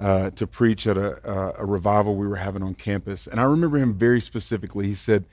uh, 0.00 0.30
to 0.30 0.46
preach 0.46 0.86
at 0.86 0.96
a, 0.96 1.28
uh, 1.28 1.52
a 1.58 1.66
revival 1.66 2.16
we 2.16 2.26
were 2.26 2.36
having 2.36 2.62
on 2.62 2.74
campus, 2.74 3.26
and 3.26 3.38
I 3.40 3.44
remember 3.44 3.76
him 3.76 3.92
very 3.94 4.22
specifically. 4.22 4.86
He 4.86 4.94
said 4.94 5.26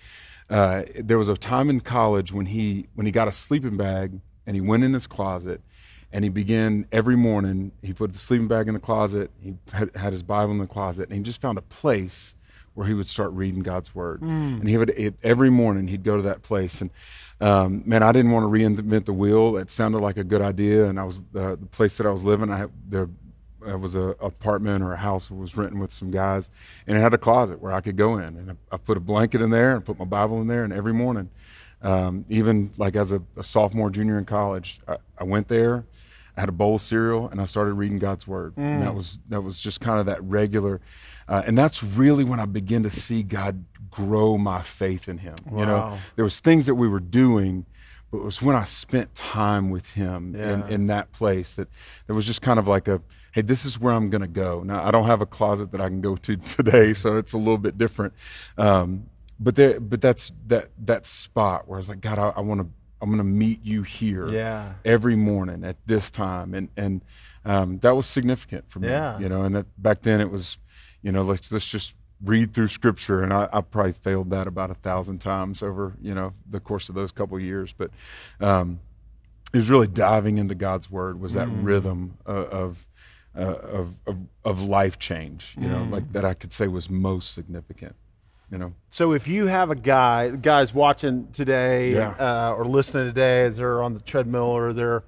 uh, 0.50 0.83
there 0.97 1.18
was 1.18 1.30
a 1.30 1.38
time 1.38 1.69
in 1.69 1.80
college 1.80 2.33
when 2.33 2.47
he 2.47 2.88
when 2.95 3.06
he 3.06 3.12
got 3.12 3.27
a 3.27 3.31
sleeping 3.31 3.77
bag 3.77 4.19
and 4.45 4.56
he 4.56 4.62
went 4.62 4.83
in 4.83 4.94
his 4.94 5.06
closet 5.06 5.62
and 6.11 6.23
he 6.23 6.29
began 6.29 6.85
every 6.91 7.15
morning. 7.15 7.71
He 7.81 7.94
put 7.94 8.13
the 8.13 8.19
sleeping 8.19 8.47
bag 8.47 8.67
in 8.67 8.73
the 8.73 8.79
closet. 8.79 9.31
He 9.41 9.56
had, 9.71 9.95
had 9.95 10.13
his 10.13 10.23
Bible 10.23 10.51
in 10.51 10.57
the 10.59 10.67
closet, 10.67 11.09
and 11.09 11.17
he 11.17 11.21
just 11.21 11.41
found 11.41 11.57
a 11.57 11.61
place 11.63 12.35
where 12.73 12.88
he 12.88 12.94
would 12.94 13.09
start 13.09 13.31
reading 13.33 13.61
God's 13.61 13.94
word. 13.94 14.21
Mm. 14.21 14.59
And 14.61 14.69
he 14.69 14.77
would 14.77 14.89
it, 14.91 15.15
every 15.23 15.50
morning 15.50 15.88
he'd 15.88 16.03
go 16.03 16.15
to 16.15 16.23
that 16.23 16.41
place. 16.41 16.81
And 16.81 16.89
um, 17.41 17.83
man, 17.85 18.03
I 18.03 18.11
didn't 18.11 18.31
want 18.31 18.44
to 18.44 18.50
reinvent 18.50 19.06
the 19.06 19.13
wheel. 19.13 19.57
It 19.57 19.69
sounded 19.69 20.00
like 20.00 20.17
a 20.17 20.23
good 20.23 20.41
idea, 20.41 20.88
and 20.88 21.00
I 21.00 21.03
was 21.03 21.21
uh, 21.35 21.56
the 21.56 21.67
place 21.71 21.97
that 21.97 22.07
I 22.07 22.12
was 22.12 22.23
living. 22.23 22.50
I 22.51 22.57
had, 22.57 22.71
there 22.88 23.09
was 23.77 23.95
a 23.95 24.15
apartment 24.21 24.83
or 24.83 24.94
a 24.94 24.97
house 24.97 25.27
that 25.27 25.35
was 25.35 25.57
renting 25.57 25.79
with 25.79 25.91
some 25.91 26.12
guys, 26.12 26.50
and 26.88 26.97
it 26.97 27.01
had 27.01 27.13
a 27.13 27.17
closet 27.17 27.62
where 27.62 27.73
I 27.73 27.81
could 27.81 27.97
go 27.97 28.17
in, 28.17 28.38
and 28.38 28.51
I, 28.51 28.75
I 28.75 28.77
put 28.77 28.97
a 28.97 29.01
blanket 29.01 29.41
in 29.41 29.50
there 29.50 29.75
and 29.75 29.83
put 29.83 30.00
my 30.00 30.05
Bible 30.05 30.41
in 30.41 30.48
there, 30.48 30.63
and 30.63 30.74
every 30.74 30.93
morning. 30.93 31.29
Um, 31.81 32.25
even 32.27 32.71
like 32.77 32.95
as 32.95 33.12
a, 33.12 33.21
a, 33.38 33.43
sophomore, 33.43 33.89
junior 33.89 34.17
in 34.17 34.25
college, 34.25 34.81
I, 34.88 34.98
I 35.17 35.24
went 35.24 35.48
there 35.48 35.86
I 36.39 36.43
had 36.43 36.50
a 36.50 36.53
bowl 36.53 36.75
of 36.75 36.81
cereal 36.81 37.27
and 37.27 37.41
I 37.41 37.43
started 37.43 37.74
reading 37.74 38.00
God's 38.00 38.25
word. 38.25 38.55
Mm. 38.55 38.63
And 38.63 38.83
that 38.83 38.95
was 38.95 39.19
that 39.27 39.41
was 39.41 39.59
just 39.59 39.81
kind 39.81 40.00
of 40.00 40.05
that 40.05 40.24
regular, 40.24 40.79
uh, 41.27 41.43
and 41.45 41.57
that's 41.57 41.83
really 41.83 42.24
when 42.24 42.39
I 42.39 42.45
began 42.45 42.81
to 42.83 42.89
see 42.89 43.24
God 43.24 43.65
grow 43.91 44.38
my 44.38 44.62
faith 44.62 45.09
in 45.09 45.17
Him. 45.17 45.36
Wow. 45.45 45.59
You 45.59 45.65
know, 45.65 45.98
there 46.15 46.24
was 46.24 46.39
things 46.39 46.65
that 46.67 46.75
we 46.75 46.88
were 46.88 47.01
doing, 47.01 47.65
but 48.09 48.19
it 48.19 48.24
was 48.24 48.41
when 48.41 48.55
I 48.55 48.63
spent 48.63 49.13
time 49.15 49.69
with 49.69 49.91
Him 49.91 50.33
yeah. 50.33 50.53
in, 50.53 50.67
in 50.69 50.88
that 50.88 51.12
place 51.12 51.55
that 51.55 51.67
there 52.07 52.15
was 52.15 52.25
just 52.25 52.41
kind 52.41 52.57
of 52.57 52.69
like 52.69 52.88
a 52.88 53.01
hey, 53.33 53.41
this 53.41 53.65
is 53.65 53.77
where 53.77 53.93
I'm 53.93 54.09
going 54.09 54.21
to 54.21 54.27
go. 54.27 54.63
Now 54.63 54.81
I 54.81 54.91
don't 54.91 55.07
have 55.07 55.19
a 55.19 55.25
closet 55.25 55.74
that 55.74 55.81
I 55.81 55.89
can 55.89 56.00
go 56.00 56.15
to 56.15 56.36
today, 56.38 56.93
so 56.93 57.17
it's 57.17 57.33
a 57.33 57.38
little 57.38 57.57
bit 57.57 57.77
different. 57.77 58.13
Um, 58.57 59.07
but 59.39 59.55
there, 59.55 59.79
but 59.79 60.01
that's 60.01 60.34
that 60.48 60.69
that 60.86 61.05
spot 61.05 61.67
where 61.67 61.77
I 61.77 61.79
was 61.79 61.89
like, 61.89 62.01
God, 62.01 62.19
I, 62.19 62.29
I 62.29 62.41
want 62.41 62.62
to 62.62 62.67
I'm 63.01 63.10
going 63.10 63.19
to 63.19 63.24
meet 63.24 63.63
you 63.63 63.84
here 63.84 64.27
yeah. 64.27 64.74
every 64.84 65.15
morning 65.15 65.63
at 65.63 65.77
this 65.86 66.12
time. 66.12 66.53
And, 66.53 66.69
and 66.75 67.01
um, 67.46 67.79
that 67.79 67.96
was 67.96 68.05
significant 68.05 68.69
for 68.69 68.79
me, 68.79 68.89
yeah. 68.89 69.17
you 69.19 69.29
know, 69.29 69.43
and 69.43 69.55
that 69.55 69.81
back 69.81 70.01
then 70.01 70.19
it 70.19 70.29
was, 70.29 70.58
you 71.01 71.12
know, 71.12 71.22
let's, 71.22 71.51
let's 71.51 71.65
just 71.65 71.96
read 72.24 72.53
through 72.53 72.67
scripture. 72.67 73.24
And 73.24 73.31
I, 73.31 73.48
I 73.53 73.62
probably 73.62 73.93
failed 73.93 74.31
that 74.31 74.48
about 74.48 74.69
a 74.69 74.74
thousand 74.74 75.19
times 75.19 75.63
over, 75.63 75.96
you 76.01 76.13
know, 76.13 76.34
the 76.50 76.60
course 76.60 76.89
of 76.89 76.96
those 76.96 77.12
couple 77.12 77.39
years. 77.39 77.74
But 77.74 77.91
um, 78.41 78.81
it 79.53 79.58
was 79.58 79.69
really 79.69 79.88
diving 79.88 80.38
into 80.38 80.55
God's 80.55 80.91
word 80.91 81.22
was 81.22 81.34
that 81.34 81.48
mm. 81.48 81.63
rhythm 81.63 82.17
of, 82.25 82.46
of, 82.48 82.88
uh, 83.38 83.41
of, 83.41 83.96
of, 84.05 84.17
of, 84.43 84.62
life 84.62 85.00
change, 85.00 85.55
you 85.58 85.69
know, 85.69 85.77
mm. 85.77 85.91
like 85.91 86.12
that 86.12 86.25
I 86.25 86.34
could 86.34 86.51
say 86.51 86.67
was 86.67 86.89
most 86.89 87.34
significant 87.34 87.96
you 88.51 88.58
know. 88.58 88.74
So 88.91 89.13
if 89.13 89.27
you 89.27 89.48
have 89.48 89.70
a 89.70 89.75
guy, 89.75 90.29
guys 90.29 90.74
watching 90.74 91.27
today 91.32 91.94
yeah. 91.94 92.10
uh, 92.10 92.56
or 92.58 92.65
listening 92.65 93.08
today 93.08 93.46
as 93.46 93.58
they're 93.58 93.84
on 93.84 93.94
the 93.94 94.01
treadmill 94.01 94.44
or 94.44 94.74
they're 94.74 95.03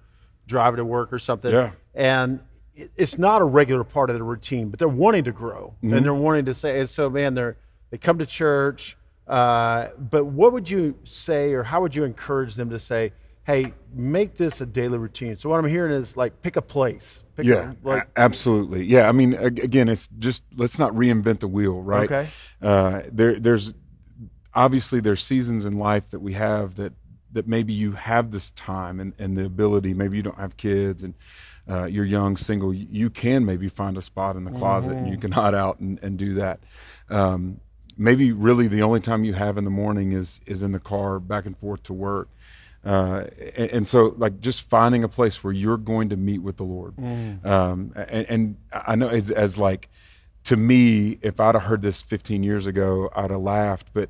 driving 0.48 0.78
to 0.78 0.86
work 0.86 1.12
or 1.12 1.20
something, 1.20 1.52
yeah. 1.52 1.72
and 1.94 2.40
it's 2.74 3.18
not 3.18 3.42
a 3.42 3.46
regular 3.46 3.84
part 3.84 4.10
of 4.10 4.16
the 4.16 4.24
routine, 4.24 4.70
but 4.70 4.80
they're 4.80 4.88
wanting 4.88 5.24
to 5.26 5.32
grow 5.32 5.74
mm-hmm. 5.84 5.94
and 5.94 6.06
they're 6.06 6.14
wanting 6.14 6.46
to 6.46 6.54
say. 6.54 6.80
And 6.80 6.90
so, 6.90 7.10
man, 7.10 7.34
they're 7.34 7.58
they 7.90 7.98
come 7.98 8.18
to 8.20 8.26
church. 8.26 8.98
Uh, 9.28 9.90
but 9.98 10.26
what 10.26 10.52
would 10.52 10.70
you 10.70 10.98
say, 11.04 11.54
or 11.54 11.64
how 11.64 11.82
would 11.82 11.96
you 11.96 12.04
encourage 12.04 12.56
them 12.56 12.70
to 12.70 12.80
say, 12.80 13.14
hey, 13.52 13.74
make 13.94 14.36
this 14.36 14.62
a 14.62 14.66
daily 14.66 14.98
routine. 14.98 15.36
So 15.36 15.50
what 15.50 15.60
I'm 15.60 15.70
hearing 15.70 15.92
is 15.92 16.16
like 16.16 16.42
pick 16.42 16.56
a 16.56 16.62
place. 16.62 17.24
Pick 17.36 17.46
yeah, 17.46 17.74
a, 17.84 17.88
like, 17.88 18.08
absolutely. 18.16 18.86
Yeah, 18.86 19.10
I 19.10 19.12
mean, 19.12 19.34
again, 19.34 19.90
it's 19.90 20.08
just 20.20 20.44
let's 20.56 20.80
not 20.80 20.94
reinvent 20.94 21.40
the 21.40 21.48
wheel, 21.48 21.82
right? 21.82 22.12
Okay. 22.12 22.30
Uh, 22.62 23.02
there, 23.12 23.40
there's 23.40 23.74
obviously 24.54 25.00
there's 25.00 25.24
seasons 25.24 25.66
in 25.66 25.78
life 25.78 26.10
that 26.10 26.20
we 26.20 26.34
have 26.34 26.76
that 26.76 26.94
that 27.34 27.48
maybe 27.48 27.72
you 27.72 27.94
have 27.94 28.32
this 28.32 28.52
time 28.52 29.00
and, 29.00 29.14
and 29.18 29.38
the 29.38 29.46
ability. 29.46 29.94
Maybe 29.94 30.18
you 30.18 30.24
don't 30.24 30.38
have 30.38 30.58
kids 30.58 31.04
and 31.04 31.14
uh, 31.70 31.86
you're 31.86 32.06
young, 32.06 32.36
single. 32.36 32.74
You 32.74 33.10
can 33.10 33.46
maybe 33.46 33.70
find 33.70 33.98
a 33.98 34.02
spot 34.02 34.36
in 34.36 34.44
the 34.44 34.52
closet 34.52 34.90
mm-hmm. 34.90 34.98
and 34.98 35.08
you 35.08 35.14
mm-hmm. 35.14 35.22
can 35.22 35.32
hide 35.32 35.56
out 35.56 35.80
and, 35.80 35.98
and 36.04 36.18
do 36.18 36.34
that. 36.34 36.60
Um, 37.10 37.62
maybe 37.98 38.34
really 38.34 38.68
the 38.68 38.82
only 38.82 39.00
time 39.00 39.24
you 39.24 39.34
have 39.34 39.58
in 39.58 39.64
the 39.64 39.72
morning 39.72 40.12
is 40.12 40.42
is 40.46 40.62
in 40.62 40.72
the 40.72 40.80
car 40.80 41.20
back 41.20 41.46
and 41.46 41.58
forth 41.58 41.84
to 41.84 41.94
work 41.94 42.30
Uh, 42.84 43.26
and, 43.56 43.70
and, 43.72 43.88
so, 43.88 44.16
like, 44.18 44.42
just 44.42 44.62
finding 44.62 45.04
a 45.04 45.08
place 45.08 45.44
where 45.44 45.54
you're 45.54 45.78
going 45.78 46.10
to 46.10 46.18
meet 46.18 46.40
with 46.40 46.58
the 46.58 46.64
Lord. 46.64 46.96
Mm. 46.96 47.46
Um, 47.46 47.94
and, 47.96 48.26
and, 48.28 48.58
I 48.72 48.96
know 48.96 49.08
it's 49.08 49.30
as 49.30 49.60
like, 49.60 49.90
to 50.46 50.58
me, 50.58 51.20
if 51.22 51.40
I'd 51.40 51.54
have 51.54 51.66
heard 51.66 51.84
this 51.84 52.02
15 52.02 52.42
years 52.42 52.66
ago, 52.66 53.12
I'd 53.16 53.30
have 53.30 53.42
laughed. 53.42 53.90
But 53.94 54.10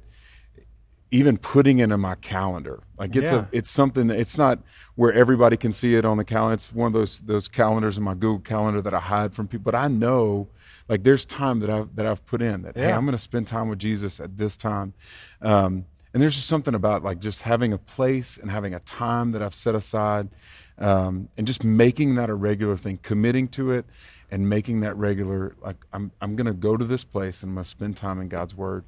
even 1.12 1.38
putting 1.38 1.80
it 1.80 1.92
in 1.92 2.00
my 2.00 2.16
calendar, 2.16 2.80
like 2.98 3.16
it's 3.16 3.32
yeah. 3.32 3.40
a, 3.40 3.46
it's 3.52 3.70
something 3.70 4.08
that 4.08 4.18
it's 4.18 4.38
not 4.38 4.60
where 4.96 5.12
everybody 5.12 5.58
can 5.58 5.74
see 5.74 5.96
it 5.96 6.06
on 6.06 6.18
the 6.18 6.24
calendar. 6.24 6.54
It's 6.54 6.74
one 6.74 6.88
of 6.88 6.94
those 6.94 7.20
those 7.20 7.50
calendars 7.50 7.98
in 7.98 8.04
my 8.04 8.14
Google 8.14 8.40
Calendar 8.40 8.82
that 8.82 8.94
I 8.94 9.00
hide 9.00 9.34
from 9.34 9.50
people. 9.50 9.70
But 9.70 9.76
I 9.76 9.90
know, 9.90 10.48
like, 10.88 11.04
there's 11.04 11.26
time 11.26 11.60
that 11.60 11.70
I've 11.70 11.94
that 11.98 12.06
I've 12.06 12.26
put 12.26 12.42
in 12.42 12.62
that. 12.62 12.78
Yeah. 12.78 12.88
Hey, 12.88 12.92
I'm 12.94 13.04
going 13.04 13.12
to 13.12 13.22
spend 13.22 13.48
time 13.48 13.68
with 13.68 13.80
Jesus 13.80 14.22
at 14.22 14.38
this 14.38 14.56
time. 14.56 14.94
Um, 15.42 15.86
and 16.14 16.22
there's 16.22 16.36
just 16.36 16.48
something 16.48 16.76
about 16.76 17.04
like 17.04 17.20
just 17.20 17.44
having 17.44 17.74
a 17.74 17.78
place 17.78 18.38
and 18.38 18.52
having 18.52 18.74
a 18.74 18.80
time 18.80 19.32
that 19.32 19.42
I've 19.42 19.54
set 19.54 19.76
aside, 19.76 20.30
um, 20.78 21.30
and 21.38 21.48
just 21.48 21.64
making 21.64 22.16
that 22.16 22.30
a 22.30 22.34
regular 22.34 22.78
thing, 22.78 23.00
committing 23.02 23.48
to 23.50 23.72
it, 23.72 23.86
and 24.30 24.50
making 24.50 24.82
that 24.82 24.96
regular. 24.98 25.56
Like 25.62 25.78
I'm, 25.94 26.12
I'm 26.22 26.36
going 26.36 26.48
to 26.48 26.54
go 26.54 26.78
to 26.78 26.86
this 26.86 27.04
place 27.04 27.44
and 27.44 27.56
to 27.58 27.64
spend 27.64 27.98
time 27.98 28.20
in 28.20 28.28
God's 28.28 28.56
Word, 28.56 28.84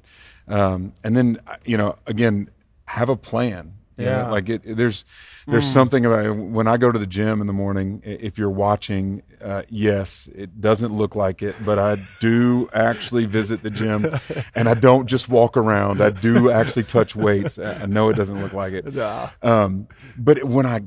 um, 0.48 0.92
and 1.02 1.16
then 1.16 1.38
you 1.64 1.76
know, 1.76 1.96
again, 2.06 2.50
have 2.86 3.08
a 3.08 3.16
plan. 3.16 3.74
Yeah, 3.96 4.22
know? 4.22 4.32
like 4.32 4.48
it, 4.48 4.62
there's 4.64 5.04
there's 5.46 5.68
mm. 5.68 5.72
something 5.72 6.04
about 6.04 6.24
it. 6.24 6.32
when 6.32 6.66
I 6.66 6.76
go 6.76 6.90
to 6.90 6.98
the 6.98 7.06
gym 7.06 7.40
in 7.40 7.46
the 7.46 7.52
morning. 7.52 8.02
If 8.04 8.38
you're 8.38 8.50
watching, 8.50 9.22
uh, 9.42 9.62
yes, 9.68 10.28
it 10.34 10.60
doesn't 10.60 10.92
look 10.92 11.14
like 11.14 11.42
it, 11.42 11.54
but 11.64 11.78
I 11.78 11.98
do 12.20 12.68
actually 12.72 13.26
visit 13.26 13.62
the 13.62 13.70
gym, 13.70 14.06
and 14.54 14.68
I 14.68 14.74
don't 14.74 15.06
just 15.06 15.28
walk 15.28 15.56
around. 15.56 16.00
I 16.02 16.10
do 16.10 16.50
actually 16.50 16.84
touch 16.84 17.14
weights. 17.14 17.58
I 17.58 17.86
know 17.86 18.08
it 18.08 18.14
doesn't 18.14 18.40
look 18.40 18.52
like 18.52 18.72
it, 18.72 18.94
nah. 18.94 19.30
um, 19.42 19.86
but 20.16 20.42
when 20.44 20.66
I 20.66 20.82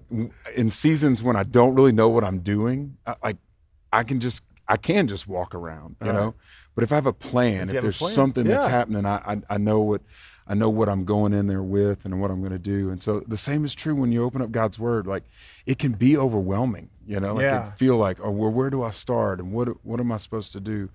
in 0.56 0.70
seasons 0.70 1.24
when 1.24 1.36
I 1.36 1.44
don't 1.44 1.76
really 1.76 1.94
know 1.94 2.10
what 2.10 2.24
I'm 2.24 2.40
doing, 2.40 2.98
I, 3.06 3.16
like 3.24 3.38
I 3.94 4.04
can 4.04 4.20
just 4.20 4.44
I 4.68 4.78
can 4.78 5.08
just 5.08 5.28
walk 5.28 5.56
around, 5.56 5.96
you 6.04 6.12
know. 6.12 6.36
But 6.78 6.84
if 6.84 6.92
I 6.92 6.96
have 6.96 7.08
a 7.08 7.12
plan, 7.14 7.70
if, 7.70 7.78
if 7.78 7.82
there's 7.82 7.98
plan, 7.98 8.14
something 8.14 8.46
yeah. 8.46 8.54
that's 8.54 8.68
happening, 8.68 9.04
I, 9.04 9.16
I 9.26 9.42
I 9.50 9.58
know 9.58 9.80
what 9.80 10.02
I 10.48 10.54
know 10.54 10.70
what 10.70 10.88
I'm 10.88 11.06
going 11.06 11.34
in 11.34 11.48
there 11.48 11.64
with 11.64 12.06
and 12.06 12.22
what 12.22 12.30
I'm 12.30 12.40
going 12.40 12.52
to 12.52 12.60
do. 12.60 12.92
And 12.92 13.02
so 13.02 13.22
the 13.28 13.36
same 13.36 13.66
is 13.66 13.74
true 13.74 13.96
when 13.96 14.12
you 14.12 14.24
open 14.24 14.44
up 14.44 14.52
God's 14.52 14.78
word. 14.78 15.08
Like 15.08 15.24
it 15.66 15.80
can 15.80 15.94
be 15.94 16.16
overwhelming, 16.16 16.92
you 17.08 17.20
know, 17.20 17.34
like 17.34 17.42
yeah. 17.42 17.70
it 17.70 17.80
feel 17.80 17.98
like, 17.98 18.20
oh, 18.22 18.30
well, 18.30 18.52
where 18.52 18.70
do 18.70 18.84
I 18.84 18.92
start 18.92 19.40
and 19.40 19.52
what 19.52 19.84
what 19.84 20.00
am 20.00 20.12
I 20.12 20.18
supposed 20.18 20.54
to 20.54 20.60
do? 20.60 20.90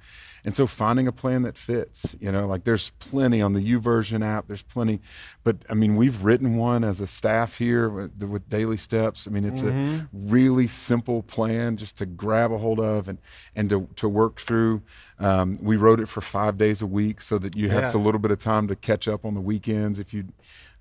And 0.44 0.56
so 0.56 0.66
finding 0.66 1.06
a 1.06 1.12
plan 1.12 1.42
that 1.42 1.56
fits, 1.56 2.16
you 2.18 2.32
know, 2.32 2.46
like 2.46 2.64
there's 2.64 2.90
plenty 2.98 3.40
on 3.40 3.52
the 3.52 3.60
YouVersion 3.60 4.24
app. 4.24 4.48
There's 4.48 4.62
plenty, 4.62 5.00
but 5.44 5.58
I 5.68 5.74
mean, 5.74 5.94
we've 5.94 6.24
written 6.24 6.56
one 6.56 6.82
as 6.82 7.00
a 7.00 7.06
staff 7.06 7.58
here 7.58 7.88
with, 7.88 8.22
with 8.24 8.48
daily 8.48 8.76
steps. 8.76 9.28
I 9.28 9.30
mean, 9.30 9.44
it's 9.44 9.62
mm-hmm. 9.62 10.00
a 10.00 10.08
really 10.12 10.66
simple 10.66 11.22
plan 11.22 11.76
just 11.76 11.96
to 11.98 12.06
grab 12.06 12.50
a 12.50 12.58
hold 12.58 12.80
of 12.80 13.06
and 13.06 13.18
and 13.54 13.70
to 13.70 13.88
to 13.96 14.08
work 14.08 14.40
through. 14.40 14.82
Um, 15.20 15.58
we 15.62 15.71
wrote 15.76 16.00
it 16.00 16.08
for 16.08 16.20
five 16.20 16.58
days 16.58 16.82
a 16.82 16.86
week 16.86 17.20
so 17.20 17.38
that 17.38 17.56
you 17.56 17.68
have 17.68 17.84
yeah. 17.84 17.96
a 17.96 18.00
little 18.00 18.18
bit 18.18 18.30
of 18.30 18.38
time 18.38 18.68
to 18.68 18.76
catch 18.76 19.08
up 19.08 19.24
on 19.24 19.34
the 19.34 19.40
weekends 19.40 19.98
if 19.98 20.12
you 20.12 20.24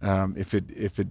um, 0.02 0.34
if 0.38 0.54
it 0.54 0.66
if 0.76 1.00
it 1.00 1.08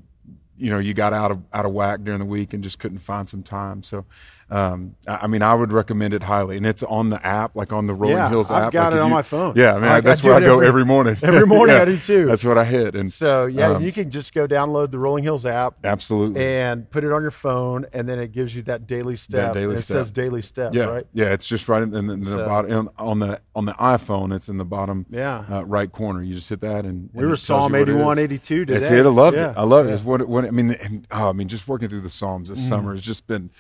you 0.60 0.70
know 0.70 0.78
you 0.78 0.92
got 0.94 1.12
out 1.12 1.30
of 1.30 1.42
out 1.52 1.64
of 1.64 1.72
whack 1.72 2.00
during 2.04 2.20
the 2.20 2.26
week 2.26 2.52
and 2.52 2.62
just 2.62 2.78
couldn't 2.78 2.98
find 2.98 3.28
some 3.28 3.42
time. 3.42 3.82
So, 3.82 4.04
um, 4.50 4.96
I 5.06 5.28
mean, 5.28 5.42
I 5.42 5.54
would 5.54 5.72
recommend 5.72 6.12
it 6.12 6.24
highly, 6.24 6.56
and 6.56 6.66
it's 6.66 6.82
on 6.82 7.10
the 7.10 7.24
app, 7.24 7.54
like 7.54 7.72
on 7.72 7.86
the 7.86 7.94
Rolling 7.94 8.16
yeah, 8.16 8.28
Hills 8.28 8.50
app. 8.50 8.64
I've 8.64 8.72
got 8.72 8.86
like 8.86 8.94
it 8.94 8.98
on 9.00 9.08
you, 9.08 9.14
my 9.14 9.22
phone. 9.22 9.54
Yeah, 9.56 9.78
man, 9.78 9.92
I, 9.92 10.00
that's 10.00 10.24
I 10.24 10.26
where 10.26 10.36
I 10.36 10.40
go 10.40 10.54
every, 10.54 10.66
every 10.66 10.84
morning. 10.84 11.16
Every 11.22 11.46
morning 11.46 11.76
yeah, 11.76 11.82
I 11.82 11.84
do 11.84 11.98
too. 12.10 12.26
That's 12.26 12.44
what 12.44 12.58
I 12.58 12.64
hit, 12.64 12.96
and 12.96 13.12
so 13.12 13.46
yeah, 13.46 13.72
um, 13.72 13.84
you 13.84 13.92
can 13.92 14.10
just 14.10 14.34
go 14.34 14.48
download 14.48 14.90
the 14.90 14.98
Rolling 14.98 15.22
Hills 15.22 15.46
app, 15.46 15.74
absolutely, 15.84 16.44
and 16.44 16.90
put 16.90 17.04
it 17.04 17.12
on 17.12 17.22
your 17.22 17.30
phone, 17.30 17.86
and 17.92 18.08
then 18.08 18.18
it 18.18 18.32
gives 18.32 18.54
you 18.54 18.62
that 18.62 18.86
daily 18.86 19.16
step. 19.16 19.52
That 19.52 19.60
daily 19.60 19.76
it 19.76 19.82
step. 19.82 19.96
says 19.96 20.10
daily 20.10 20.42
step. 20.42 20.74
Yeah, 20.74 20.84
right. 20.84 21.06
Yeah, 21.12 21.26
it's 21.26 21.46
just 21.46 21.68
right 21.68 21.82
in, 21.82 21.90
the, 21.90 21.98
in 21.98 22.20
the 22.20 22.30
so, 22.30 22.44
bottom 22.44 22.90
on 22.98 23.20
the 23.20 23.40
on 23.54 23.66
the 23.66 23.74
iPhone. 23.74 24.34
It's 24.34 24.48
in 24.48 24.58
the 24.58 24.64
bottom. 24.64 25.06
Yeah. 25.10 25.44
Uh, 25.50 25.64
right 25.64 25.90
corner. 25.90 26.22
You 26.22 26.34
just 26.34 26.48
hit 26.48 26.60
that, 26.62 26.84
and 26.84 27.10
we 27.12 27.24
were 27.24 27.36
Psalm 27.36 27.74
eighty 27.74 27.92
one, 27.92 28.18
eighty 28.18 28.38
two 28.38 28.64
today. 28.64 28.80
That's 28.80 28.90
it. 28.90 29.06
I 29.06 29.08
loved 29.08 29.36
yeah. 29.36 29.50
it. 29.50 29.56
I 29.56 29.62
love 29.62 29.86
it. 29.86 29.92
It's 29.92 30.02
what, 30.02 30.26
what 30.26 30.44
I 30.44 30.50
mean. 30.50 30.72
And, 30.72 31.06
oh, 31.10 31.28
I 31.28 31.32
mean, 31.32 31.48
just 31.48 31.68
working 31.68 31.88
through 31.88 32.00
the 32.00 32.10
Psalms 32.10 32.48
this 32.48 32.60
mm. 32.60 32.68
summer 32.68 32.92
has 32.92 33.00
just 33.00 33.26
been 33.26 33.50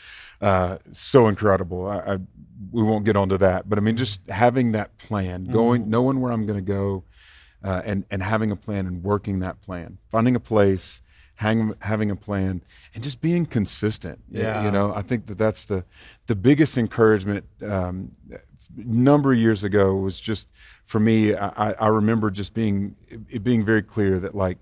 uh, 0.40 0.78
so 0.92 1.28
incredible. 1.28 1.86
I, 1.86 2.14
I, 2.14 2.18
we 2.72 2.82
won't 2.82 3.04
get 3.04 3.16
onto 3.16 3.38
that, 3.38 3.68
but 3.68 3.78
I 3.78 3.80
mean, 3.82 3.96
just 3.96 4.28
having 4.28 4.72
that 4.72 4.96
plan, 4.98 5.44
going, 5.44 5.84
mm. 5.84 5.88
knowing 5.88 6.20
where 6.20 6.32
I'm 6.32 6.46
going 6.46 6.58
to 6.58 6.72
go, 6.72 7.04
uh, 7.64 7.82
and 7.84 8.04
and 8.10 8.22
having 8.22 8.50
a 8.50 8.56
plan 8.56 8.86
and 8.86 9.02
working 9.02 9.40
that 9.40 9.60
plan, 9.60 9.98
finding 10.10 10.34
a 10.34 10.40
place, 10.40 11.02
hang, 11.36 11.74
having 11.80 12.10
a 12.10 12.16
plan, 12.16 12.62
and 12.94 13.02
just 13.02 13.20
being 13.20 13.44
consistent. 13.44 14.20
Yeah, 14.30 14.64
you 14.64 14.70
know, 14.70 14.94
I 14.94 15.02
think 15.02 15.26
that 15.26 15.38
that's 15.38 15.64
the 15.64 15.84
the 16.26 16.34
biggest 16.34 16.78
encouragement. 16.78 17.46
Um, 17.62 18.12
number 18.76 19.32
of 19.32 19.38
years 19.38 19.64
ago 19.64 19.94
was 19.94 20.20
just 20.20 20.48
for 20.84 21.00
me. 21.00 21.34
I, 21.34 21.72
I 21.72 21.88
remember 21.88 22.30
just 22.30 22.54
being 22.54 22.96
it 23.28 23.42
being 23.42 23.64
very 23.64 23.82
clear 23.82 24.20
that 24.20 24.34
like 24.34 24.58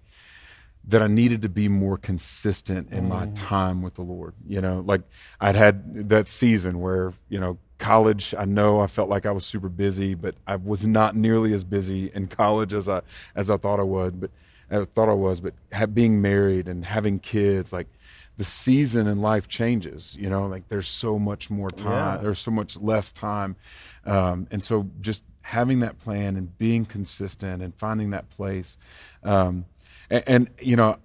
that 0.85 1.02
I 1.02 1.06
needed 1.06 1.42
to 1.42 1.49
be 1.49 1.68
more 1.68 1.99
consistent 1.99 2.90
in 2.90 3.08
my 3.08 3.26
mm. 3.26 3.32
time 3.35 3.82
with 3.82 3.94
the 3.94 4.02
Lord. 4.02 4.35
You 4.47 4.61
know, 4.61 4.82
like 4.87 5.02
I'd 5.40 5.56
had 5.56 6.08
that 6.08 6.28
season 6.28 6.80
where, 6.80 7.12
you 7.28 7.38
know, 7.38 7.58
college, 7.78 8.35
I 8.37 8.44
know 8.44 8.80
I 8.80 8.87
felt 8.87 9.08
like 9.08 9.26
I 9.26 9.30
was 9.30 9.44
super 9.44 9.68
busy, 9.68 10.14
but 10.14 10.35
I 10.47 10.56
was 10.56 10.87
not 10.87 11.14
nearly 11.14 11.52
as 11.52 11.64
busy 11.64 12.11
in 12.14 12.26
college 12.26 12.73
as 12.75 12.88
I 12.88 13.02
as 13.35 13.50
I 13.50 13.56
thought 13.56 13.80
I 13.80 13.85
would, 13.85 14.20
but 14.20 14.30
I 14.70 14.85
thought 14.85 15.08
I 15.08 15.14
was, 15.14 15.40
but 15.40 15.54
have, 15.73 15.94
being 15.94 16.20
married 16.20 16.68
and 16.68 16.85
having 16.85 17.18
kids, 17.18 17.73
like 17.73 17.88
the 18.37 18.44
season 18.44 19.06
in 19.06 19.20
life 19.20 19.49
changes, 19.49 20.16
you 20.18 20.28
know, 20.28 20.47
like 20.47 20.68
there's 20.68 20.88
so 20.88 21.18
much 21.18 21.50
more 21.50 21.70
time, 21.70 22.16
yeah. 22.16 22.23
there's 22.23 22.38
so 22.38 22.50
much 22.50 22.78
less 22.78 23.11
time. 23.12 23.56
Um, 24.04 24.47
and 24.50 24.62
so 24.62 24.88
just 25.00 25.25
having 25.42 25.80
that 25.80 25.99
plan 25.99 26.37
and 26.37 26.56
being 26.58 26.85
consistent 26.85 27.62
and 27.62 27.75
finding 27.75 28.11
that 28.11 28.28
place, 28.30 28.76
um, 29.25 29.64
and, 30.11 30.25
and 30.27 30.50
you 30.61 30.77
know, 30.77 30.99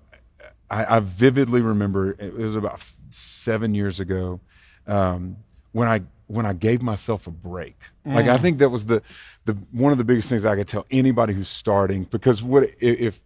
I, 0.70 0.98
I, 0.98 1.00
vividly 1.00 1.62
remember 1.62 2.12
it 2.12 2.36
was 2.36 2.56
about 2.56 2.84
seven 3.10 3.76
years 3.76 4.00
ago 4.00 4.40
um, 4.88 5.38
when 5.72 5.88
I 5.88 6.02
when 6.28 6.46
I 6.46 6.54
gave 6.54 6.82
myself 6.82 7.28
a 7.28 7.32
break. 7.32 7.80
Mm. 8.06 8.16
Like 8.16 8.26
I 8.28 8.38
mm. 8.38 8.42
think 8.42 8.60
that 8.60 8.70
was 8.70 8.86
the 8.86 9.02
the 9.46 9.54
one 9.72 9.92
of 9.92 9.98
the 9.98 10.04
biggest 10.04 10.30
things 10.30 10.46
I 10.46 10.56
could 10.56 10.68
tell 10.68 10.86
anybody 10.90 11.34
who's 11.34 11.50
starting 11.50 12.04
because 12.06 12.42
what 12.42 12.70
if 12.80 13.22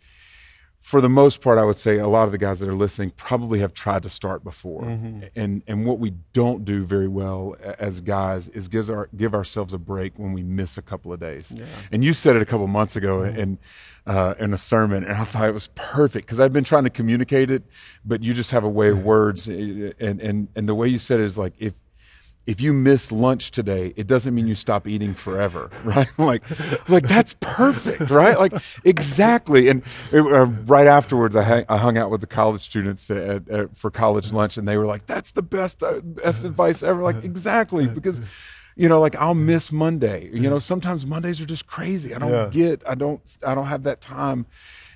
for 0.88 1.02
the 1.02 1.10
most 1.10 1.42
part, 1.42 1.58
I 1.58 1.66
would 1.66 1.78
say 1.78 1.98
a 1.98 2.08
lot 2.08 2.24
of 2.24 2.32
the 2.32 2.38
guys 2.38 2.62
that 2.62 2.70
are 2.70 2.74
listening 2.74 3.10
probably 3.18 3.60
have 3.60 3.74
tried 3.74 4.04
to 4.04 4.10
start 4.10 4.42
before, 4.42 4.84
mm-hmm. 4.84 5.26
and 5.36 5.62
and 5.68 5.86
what 5.86 6.00
we 6.00 6.12
don't 6.32 6.64
do 6.64 6.86
very 6.86 7.10
well 7.10 7.58
as 7.78 8.00
guys 8.00 8.48
is 8.48 8.70
give 8.70 8.90
our 8.90 9.10
give 9.14 9.34
ourselves 9.34 9.74
a 9.74 9.78
break 9.78 10.18
when 10.18 10.32
we 10.32 10.44
miss 10.44 10.78
a 10.78 10.82
couple 10.82 11.12
of 11.12 11.20
days. 11.20 11.52
Yeah. 11.54 11.66
And 11.92 12.06
you 12.06 12.14
said 12.14 12.38
it 12.38 12.42
a 12.42 12.46
couple 12.46 12.68
months 12.68 12.96
ago 12.96 13.18
mm-hmm. 13.18 13.38
in 13.38 13.60
uh, 14.06 14.36
in 14.40 14.54
a 14.54 14.58
sermon, 14.58 15.04
and 15.04 15.18
I 15.18 15.26
thought 15.26 15.50
it 15.50 15.54
was 15.54 15.68
perfect 15.76 16.26
because 16.26 16.40
I've 16.40 16.54
been 16.54 16.64
trying 16.64 16.86
to 16.86 16.90
communicate 16.90 17.52
it, 17.52 17.64
but 18.06 18.24
you 18.24 18.34
just 18.34 18.52
have 18.52 18.64
a 18.64 18.70
way 18.70 18.88
of 18.88 19.04
words, 19.14 19.50
and 19.50 19.94
and 20.00 20.48
and 20.56 20.70
the 20.70 20.76
way 20.76 20.88
you 20.88 21.00
said 21.00 21.20
it 21.20 21.26
is 21.26 21.38
like 21.38 21.52
if 21.60 21.74
if 22.48 22.62
you 22.62 22.72
miss 22.72 23.12
lunch 23.12 23.52
today, 23.52 23.94
it 23.98 24.08
doesn't 24.08 24.34
mean 24.34 24.48
you 24.48 24.56
stop 24.56 24.88
eating 24.88 25.14
forever, 25.14 25.70
right? 25.84 26.08
like, 26.18 26.44
like 26.90 27.08
that's 27.08 27.36
perfect, 27.42 28.10
right? 28.10 28.40
Like 28.40 28.54
exactly. 28.86 29.68
And 29.68 29.84
it, 30.12 30.22
uh, 30.22 30.46
right 30.46 30.88
afterwards, 30.88 31.36
I, 31.36 31.44
hang, 31.44 31.66
I, 31.70 31.78
hung 31.78 31.98
out 31.98 32.10
with 32.10 32.22
the 32.22 32.28
college 32.28 32.62
students 32.62 33.12
at, 33.12 33.48
at, 33.50 33.78
for 33.78 33.92
college 33.92 34.32
lunch, 34.32 34.58
and 34.58 34.68
they 34.68 34.78
were 34.78 34.86
like, 34.86 35.06
"That's 35.06 35.32
the 35.32 35.42
best, 35.42 35.84
uh, 35.84 36.00
best 36.02 36.46
advice 36.46 36.82
ever." 36.82 37.04
Like 37.04 37.24
exactly 37.24 37.88
because. 37.88 38.22
You 38.80 38.88
know, 38.88 39.00
like 39.00 39.16
I'll 39.16 39.34
miss 39.34 39.72
Monday. 39.72 40.30
You 40.32 40.52
know, 40.52 40.60
sometimes 40.60 41.04
Mondays 41.04 41.42
are 41.42 41.48
just 41.48 41.66
crazy. 41.66 42.14
I 42.14 42.20
don't 42.20 42.32
yeah. 42.32 42.48
get. 42.52 42.84
I 42.88 42.94
don't. 42.94 43.20
I 43.44 43.56
don't 43.56 43.66
have 43.66 43.82
that 43.86 44.02
time. 44.02 44.46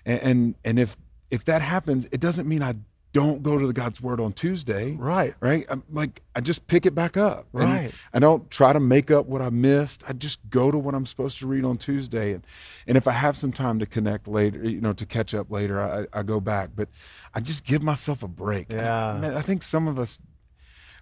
And, 0.05 0.21
and 0.21 0.55
and 0.63 0.77
if 0.77 0.95
if 1.31 1.45
that 1.45 1.63
happens, 1.63 2.05
it 2.11 2.19
doesn't 2.19 2.47
mean 2.47 2.61
I 2.61 2.75
don't 3.13 3.43
go 3.43 3.57
to 3.57 3.67
the 3.67 3.73
God's 3.73 4.01
word 4.01 4.19
on 4.19 4.31
Tuesday. 4.31 4.93
Right. 4.93 5.35
Right. 5.39 5.65
I'm 5.69 5.83
like, 5.91 6.21
I 6.35 6.41
just 6.41 6.67
pick 6.67 6.85
it 6.85 6.95
back 6.95 7.17
up. 7.17 7.45
Right. 7.51 7.91
I 8.13 8.19
don't 8.19 8.49
try 8.49 8.71
to 8.71 8.79
make 8.79 9.11
up 9.11 9.25
what 9.25 9.41
I 9.41 9.49
missed. 9.49 10.03
I 10.07 10.13
just 10.13 10.39
go 10.49 10.71
to 10.71 10.77
what 10.77 10.95
I'm 10.95 11.05
supposed 11.05 11.39
to 11.39 11.47
read 11.47 11.65
on 11.65 11.77
Tuesday. 11.77 12.33
And, 12.33 12.45
and 12.87 12.97
if 12.97 13.07
I 13.07 13.11
have 13.11 13.35
some 13.35 13.51
time 13.51 13.79
to 13.79 13.85
connect 13.85 14.27
later, 14.27 14.63
you 14.63 14.79
know, 14.79 14.93
to 14.93 15.05
catch 15.05 15.33
up 15.33 15.51
later, 15.51 15.81
I, 15.81 16.19
I 16.19 16.23
go 16.23 16.39
back. 16.39 16.69
But 16.75 16.87
I 17.33 17.41
just 17.41 17.65
give 17.65 17.83
myself 17.83 18.23
a 18.23 18.27
break. 18.27 18.71
Yeah. 18.71 19.19
I, 19.21 19.39
I 19.39 19.41
think 19.41 19.63
some 19.63 19.87
of 19.87 19.99
us, 19.99 20.19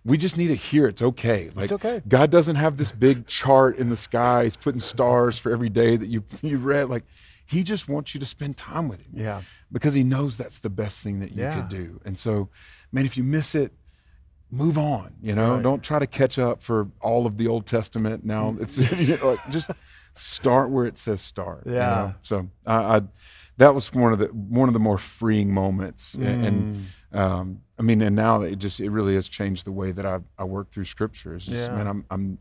we 0.04 0.18
just 0.18 0.38
need 0.38 0.48
to 0.48 0.56
hear 0.56 0.88
it's 0.88 1.02
okay. 1.02 1.52
Like 1.54 1.66
it's 1.66 1.74
okay. 1.74 2.02
God 2.08 2.32
doesn't 2.32 2.56
have 2.56 2.78
this 2.78 2.92
big 2.92 3.28
chart 3.28 3.78
in 3.78 3.90
the 3.90 3.98
sky. 3.98 4.46
He's 4.46 4.58
putting 4.58 4.80
stars 4.80 5.38
for 5.38 5.52
every 5.52 5.70
day 5.70 5.96
that 5.96 6.08
you 6.08 6.24
you 6.42 6.58
read. 6.58 6.90
Like 6.90 7.04
he 7.50 7.64
just 7.64 7.90
wants 7.90 8.14
you 8.14 8.20
to 8.20 8.26
spend 8.26 8.58
time 8.58 8.88
with 8.88 9.02
him. 9.02 9.12
Yeah. 9.16 9.42
Because 9.72 9.96
he 9.96 10.04
knows 10.04 10.38
that's 10.38 10.60
the 10.60 10.70
best 10.70 11.02
thing 11.02 11.20
that 11.20 11.32
you 11.32 11.42
yeah. 11.42 11.56
could 11.56 11.68
do. 11.68 12.00
And 12.06 12.18
so, 12.18 12.50
man, 12.92 13.06
if 13.06 13.18
you 13.18 13.24
miss 13.24 13.56
it, 13.56 13.74
move 14.52 14.78
on. 14.78 15.16
You 15.22 15.34
know, 15.34 15.56
right. 15.56 15.64
don't 15.64 15.84
try 15.84 15.98
to 15.98 16.06
catch 16.06 16.38
up 16.38 16.62
for 16.62 16.90
all 17.02 17.26
of 17.26 17.38
the 17.38 17.48
Old 17.48 17.66
Testament. 17.66 18.24
Now 18.24 18.56
it's 18.60 18.78
you 19.00 19.18
know, 19.18 19.32
like 19.32 19.50
just 19.50 19.72
start 20.14 20.70
where 20.70 20.86
it 20.86 21.00
says 21.00 21.22
start. 21.22 21.64
Yeah. 21.66 21.72
You 21.74 21.80
know? 21.80 22.14
So 22.22 22.50
I, 22.68 22.76
I, 22.98 23.02
that 23.58 23.74
was 23.74 23.92
one 23.94 24.14
of 24.14 24.20
the 24.20 24.28
one 24.28 24.70
of 24.70 24.74
the 24.74 24.80
more 24.80 24.98
freeing 24.98 25.52
moments, 25.52 26.16
mm. 26.16 26.26
and 26.26 26.88
um, 27.12 27.62
I 27.78 27.82
mean, 27.82 28.02
and 28.02 28.16
now 28.16 28.42
it 28.44 28.56
just 28.56 28.80
it 28.80 28.90
really 28.90 29.16
has 29.16 29.28
changed 29.28 29.66
the 29.66 29.72
way 29.72 29.92
that 29.92 30.06
I 30.06 30.20
I 30.38 30.46
work 30.46 30.72
through 30.72 30.86
Scripture. 30.86 31.36
It's 31.36 31.46
just 31.46 31.70
Yeah. 31.70 31.76
man, 31.76 31.88
I'm 31.88 32.06
I'm 32.10 32.38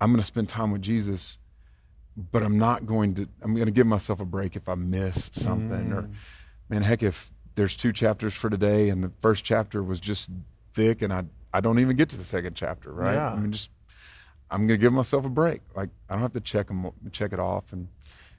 I'm 0.00 0.10
going 0.10 0.20
to 0.20 0.26
spend 0.26 0.48
time 0.48 0.70
with 0.70 0.82
Jesus, 0.82 1.38
but 2.16 2.42
I'm 2.42 2.58
not 2.58 2.86
going 2.86 3.14
to. 3.14 3.28
I'm 3.42 3.54
going 3.54 3.66
to 3.66 3.72
give 3.72 3.86
myself 3.86 4.20
a 4.20 4.24
break 4.24 4.56
if 4.56 4.68
I 4.68 4.74
miss 4.74 5.30
something. 5.32 5.92
Or 5.92 6.08
man, 6.68 6.82
heck, 6.82 7.02
if 7.02 7.32
there's 7.54 7.76
two 7.76 7.92
chapters 7.92 8.34
for 8.34 8.50
today 8.50 8.88
and 8.88 9.02
the 9.02 9.12
first 9.20 9.44
chapter 9.44 9.82
was 9.82 10.00
just 10.00 10.30
thick 10.72 11.02
and 11.02 11.12
I 11.12 11.24
I 11.52 11.60
don't 11.60 11.78
even 11.78 11.96
get 11.96 12.08
to 12.10 12.16
the 12.16 12.24
second 12.24 12.54
chapter, 12.54 12.92
right? 12.92 13.14
Yeah. 13.14 13.32
I 13.32 13.36
mean, 13.36 13.52
just 13.52 13.70
I'm 14.50 14.66
going 14.66 14.78
to 14.78 14.82
give 14.82 14.92
myself 14.92 15.24
a 15.24 15.28
break. 15.28 15.62
Like 15.74 15.90
I 16.08 16.14
don't 16.14 16.22
have 16.22 16.32
to 16.34 16.40
check 16.40 16.68
them, 16.68 16.90
check 17.12 17.32
it 17.32 17.40
off, 17.40 17.72
and 17.72 17.88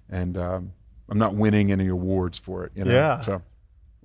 and 0.09 0.37
um, 0.37 0.73
I'm 1.09 1.17
not 1.17 1.35
winning 1.35 1.71
any 1.71 1.87
awards 1.87 2.37
for 2.37 2.65
it. 2.65 2.71
You 2.75 2.85
know? 2.85 2.91
Yeah. 2.91 3.21
So 3.21 3.41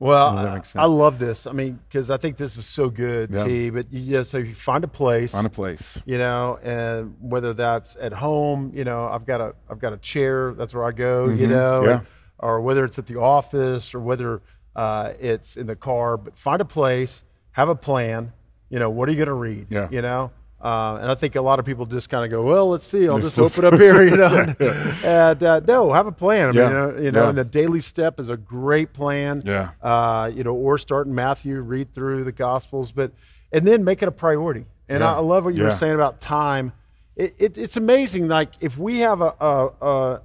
Well, 0.01 0.37
I, 0.39 0.63
I 0.77 0.87
love 0.87 1.19
this. 1.19 1.47
I 1.47 1.53
mean, 1.53 1.79
because 1.87 2.11
I 2.11 2.17
think 2.17 2.39
this 2.39 2.57
is 2.57 2.65
so 2.67 2.89
good, 2.89 3.31
Yeah. 3.31 3.45
T. 3.45 3.69
But 3.71 3.93
you 3.93 4.11
just 4.11 4.31
so 4.31 4.39
you 4.39 4.55
find 4.55 4.83
a 4.83 4.89
place, 4.89 5.33
find 5.33 5.47
a 5.47 5.51
place. 5.51 6.01
you 6.07 6.17
know, 6.19 6.59
and 6.63 7.15
whether 7.21 7.53
that's 7.53 7.97
at 8.01 8.13
home, 8.15 8.73
you 8.75 8.83
know, 8.85 9.07
I've 9.07 9.27
got 9.27 9.41
a 9.43 9.55
I've 9.71 9.79
got 9.79 9.93
a 9.93 9.99
chair. 9.99 10.53
That's 10.55 10.75
where 10.75 10.85
I 10.85 10.93
go, 10.93 11.29
you 11.29 11.47
Mhm. 11.47 11.51
know, 11.51 11.85
Yeah. 11.85 12.01
or 12.39 12.61
whether 12.63 12.85
it's 12.85 12.99
at 12.99 13.07
the 13.07 13.21
office 13.21 13.95
or 13.95 14.01
whether 14.01 14.41
uh, 14.75 15.13
it's 15.21 15.57
in 15.59 15.67
the 15.67 15.77
car. 15.77 16.17
But 16.17 16.39
find 16.39 16.61
a 16.63 16.65
place, 16.65 17.23
have 17.53 17.69
a 17.69 17.75
plan. 17.75 18.33
You 18.71 18.79
know, 18.79 18.89
what 18.89 19.07
are 19.09 19.13
you 19.13 19.19
going 19.19 19.27
to 19.29 19.35
read? 19.35 19.67
Yeah. 19.69 19.89
You 19.91 20.01
know. 20.01 20.31
Uh, 20.63 20.99
and 21.01 21.11
I 21.11 21.15
think 21.15 21.37
a 21.37 21.41
lot 21.41 21.59
of 21.59 21.65
people 21.65 21.87
just 21.87 22.11
kind 22.11 22.23
of 22.25 22.31
go, 22.31 22.43
well, 22.43 22.69
let's 22.69 22.87
see, 22.87 23.09
I'll 23.09 23.19
just 23.19 23.39
open 23.39 23.65
up 23.65 23.75
here, 23.81 24.03
you 24.03 24.17
know. 24.17 24.55
And 25.05 25.43
uh, 25.43 25.61
no, 25.67 25.93
have 25.93 26.07
a 26.07 26.13
plan. 26.13 26.51
I 26.51 26.53
Yeah. 26.53 26.69
mean, 26.69 26.77
uh, 26.77 27.01
you 27.01 27.11
know, 27.13 27.23
Yeah. 27.23 27.29
and 27.31 27.39
the 27.39 27.45
daily 27.45 27.81
step 27.81 28.21
is 28.21 28.29
a 28.29 28.37
great 28.37 28.93
plan 28.93 29.43
Yeah. 29.47 29.71
uh, 29.83 30.31
you 30.35 30.45
know, 30.45 30.53
or 30.55 30.77
start 30.77 31.07
in 31.07 31.15
Matthew, 31.15 31.61
read 31.61 31.95
through 31.95 32.25
the 32.25 32.33
Gospels, 32.33 32.93
but 32.93 33.13
and 33.53 33.67
then 33.67 33.85
make 33.85 34.03
it 34.03 34.09
a 34.09 34.13
priority. 34.13 34.67
And 34.89 35.03
I, 35.03 35.13
Yeah. 35.13 35.17
I 35.17 35.21
love 35.21 35.45
what 35.47 35.55
you 35.55 35.65
were 35.65 35.73
saying 35.75 35.95
about 35.95 36.21
time. 36.21 36.73
It, 37.17 37.35
it, 37.39 37.59
it's 37.59 37.77
amazing. 37.77 38.29
Like 38.29 38.51
if 38.61 38.77
we 38.77 39.01
have 39.01 39.21
a, 39.23 39.35
a, 39.41 39.69
a 39.81 40.21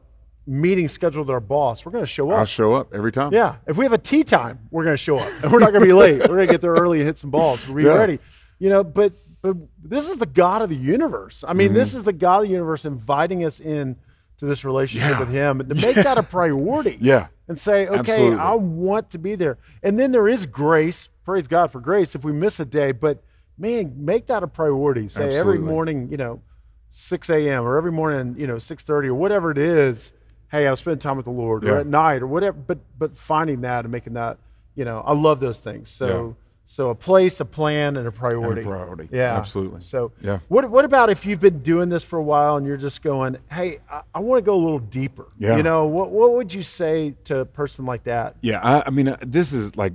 meeting 0.46 0.90
scheduled 0.90 1.28
with 1.28 1.34
our 1.34 1.40
boss, 1.40 1.86
we're 1.86 1.92
going 1.94 2.04
to 2.04 2.08
show 2.12 2.30
up. 2.32 2.40
I'll 2.40 2.46
show 2.46 2.74
up 2.74 2.94
every 2.94 3.12
time. 3.14 3.34
yeah. 3.34 3.56
If 3.68 3.78
we 3.78 3.86
have 3.86 3.94
a 3.94 3.98
tee 3.98 4.24
time, 4.26 4.60
we're 4.70 4.84
going 4.84 4.94
to 4.94 5.02
show 5.02 5.18
up, 5.18 5.32
and 5.44 5.52
we're 5.52 5.60
not 5.60 5.72
going 5.72 5.82
to 5.82 5.88
be 5.88 5.94
late. 5.94 6.20
We're 6.20 6.36
going 6.36 6.48
to 6.48 6.54
get 6.54 6.62
there 6.62 6.74
early 6.74 7.00
and 7.00 7.08
hit 7.08 7.18
some 7.18 7.32
balls. 7.32 7.66
We're 7.68 7.86
Yeah. 7.88 7.94
ready. 7.96 8.20
You 8.60 8.70
know, 8.70 8.84
but 8.84 9.12
but 9.54 9.58
this 9.84 10.10
is 10.10 10.18
the 10.18 10.26
God 10.26 10.62
of 10.62 10.70
the 10.70 10.76
universe. 10.76 11.44
I 11.48 11.54
mean, 11.54 11.74
this 11.74 11.90
Mm-hmm. 11.90 11.98
is 12.00 12.04
the 12.04 12.14
God 12.14 12.38
of 12.38 12.42
the 12.48 12.54
universe 12.54 12.86
inviting 12.86 13.44
us 13.46 13.60
in 13.60 13.96
to 14.38 14.46
this 14.46 14.66
relationship 14.66 15.12
Yeah. 15.12 15.20
with 15.20 15.30
Him, 15.30 15.60
and 15.60 15.70
to 15.70 15.76
make 15.76 15.96
that 16.08 16.18
a 16.18 16.24
priority 16.24 16.98
Yeah. 17.00 17.28
and 17.48 17.58
say, 17.60 17.88
okay, 17.88 18.00
Absolutely. 18.00 18.40
I 18.40 18.54
want 18.56 19.10
to 19.12 19.18
be 19.20 19.36
there. 19.36 19.58
And 19.84 20.00
then 20.00 20.12
there 20.12 20.28
is 20.28 20.46
grace. 20.46 21.10
Praise 21.24 21.48
God 21.48 21.72
for 21.72 21.80
grace 21.80 22.16
if 22.16 22.24
we 22.24 22.32
miss 22.32 22.60
a 22.60 22.66
day. 22.66 22.92
But 22.92 23.24
man, 23.58 23.94
make 23.98 24.26
that 24.28 24.44
a 24.44 24.48
priority. 24.48 25.08
Say 25.08 25.36
every 25.36 25.60
morning, 25.60 26.10
you 26.12 26.18
know, 26.18 26.42
6 26.90 27.30
a.m. 27.30 27.64
or 27.66 27.78
every 27.78 27.92
morning, 27.92 28.36
you 28.38 28.48
know, 28.48 28.56
6:30 28.56 29.08
or 29.08 29.14
whatever 29.16 29.52
it 29.52 29.58
is. 29.58 30.12
Hey, 30.50 30.68
I'm 30.68 30.76
spending 30.76 31.00
time 31.00 31.18
with 31.18 31.26
the 31.26 31.32
Lord, 31.32 31.66
or 31.66 31.78
at 31.80 31.88
night, 31.88 32.22
or 32.22 32.28
whatever. 32.28 32.58
But 32.58 32.80
but 32.98 33.16
finding 33.18 33.62
that 33.62 33.84
and 33.86 33.92
making 33.92 34.14
that, 34.14 34.38
you 34.76 34.86
know, 34.86 35.02
I 35.06 35.14
love 35.14 35.40
those 35.40 35.60
things. 35.60 35.90
So 35.90 36.08
Yeah. 36.08 36.45
So 36.66 36.90
a 36.90 36.96
place, 36.96 37.40
a 37.40 37.46
plan, 37.46 37.96
and 37.96 38.08
a 38.08 38.12
priority. 38.12 38.64
priority. 38.64 39.08
Yeah, 39.12 39.38
Absolutely. 39.38 39.82
So 39.84 40.12
Yeah. 40.22 40.40
What 40.48 40.70
what 40.70 40.84
about 40.84 41.10
if 41.10 41.26
you've 41.26 41.40
been 41.40 41.60
doing 41.60 41.90
this 41.90 42.04
for 42.04 42.18
a 42.18 42.24
while 42.24 42.58
and 42.58 42.66
you're 42.66 42.78
just 42.78 43.04
going, 43.04 43.38
hey, 43.52 43.80
I, 43.90 44.02
I 44.16 44.20
want 44.20 44.44
to 44.44 44.46
go 44.46 44.56
a 44.56 44.64
little 44.64 44.80
deeper. 44.80 45.28
Yeah. 45.38 45.58
You 45.58 45.64
know, 45.64 45.86
what 45.86 46.10
what 46.10 46.34
would 46.34 46.54
you 46.54 46.64
say 46.64 47.14
to 47.26 47.40
a 47.40 47.46
person 47.46 47.86
like 47.86 48.06
that? 48.06 48.36
Yeah, 48.42 48.60
I, 48.62 48.88
I 48.88 48.90
mean, 48.90 49.10
uh, 49.10 49.18
this 49.22 49.54
is 49.54 49.76
like, 49.76 49.94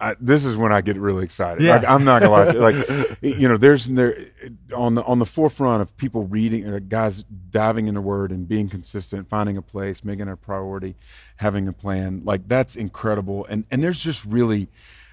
I, 0.00 0.14
this 0.20 0.44
is 0.44 0.56
when 0.56 0.70
I 0.70 0.82
get 0.82 0.96
really 0.96 1.24
excited. 1.24 1.62
Yeah. 1.62 1.76
Like, 1.76 1.88
I'm 1.88 2.04
not 2.04 2.22
gonna 2.22 2.32
lie. 2.32 2.52
To 2.52 2.54
you. 2.92 3.16
Like, 3.32 3.38
you 3.40 3.48
know, 3.48 3.56
there's 3.56 3.86
there 3.86 4.26
on 4.74 4.94
the 4.94 5.02
on 5.04 5.18
the 5.18 5.26
forefront 5.26 5.80
of 5.80 5.96
people 5.96 6.26
reading, 6.26 6.72
uh, 6.72 6.78
guys 6.86 7.22
diving 7.22 7.88
into 7.88 8.02
Word 8.02 8.32
and 8.32 8.46
being 8.46 8.68
consistent, 8.68 9.28
finding 9.28 9.56
a 9.56 9.62
place, 9.62 10.04
making 10.04 10.28
it 10.28 10.32
a 10.32 10.36
priority, 10.36 10.94
having 11.36 11.68
a 11.68 11.72
plan. 11.72 12.20
Like 12.22 12.46
that's 12.48 12.76
incredible. 12.76 13.46
And 13.48 13.64
and 13.70 13.82
there's 13.82 13.98
just 13.98 14.24
really. 14.26 14.68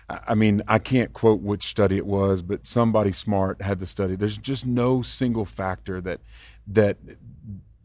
I 0.10 0.34
mean, 0.36 0.62
I 0.68 0.80
can't 0.80 1.14
quote 1.14 1.42
which 1.42 1.68
study 1.68 1.98
it 1.98 2.06
was, 2.06 2.42
but 2.42 2.66
somebody 2.66 3.12
smart 3.12 3.62
had 3.62 3.80
the 3.80 3.86
study. 3.86 4.16
There's 4.16 4.38
just 4.38 4.66
no 4.66 5.02
single 5.02 5.46
factor 5.46 6.02
that 6.02 6.20
that 6.68 6.98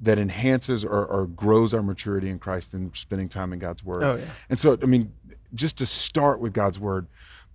that 0.00 0.18
enhances 0.18 0.84
or, 0.84 1.04
or 1.06 1.26
grows 1.26 1.72
our 1.72 1.82
maturity 1.82 2.28
in 2.28 2.38
Christ 2.38 2.72
than 2.72 2.92
spending 2.94 3.28
time 3.28 3.52
in 3.52 3.58
God's 3.58 3.82
Word. 3.84 4.02
Oh, 4.02 4.16
yeah. 4.16 4.24
And 4.50 4.58
so, 4.58 4.78
I 4.82 4.86
mean, 4.86 5.12
just 5.54 5.78
to 5.78 5.86
start 5.86 6.40
with 6.40 6.52
God's 6.52 6.78
Word, 6.78 7.06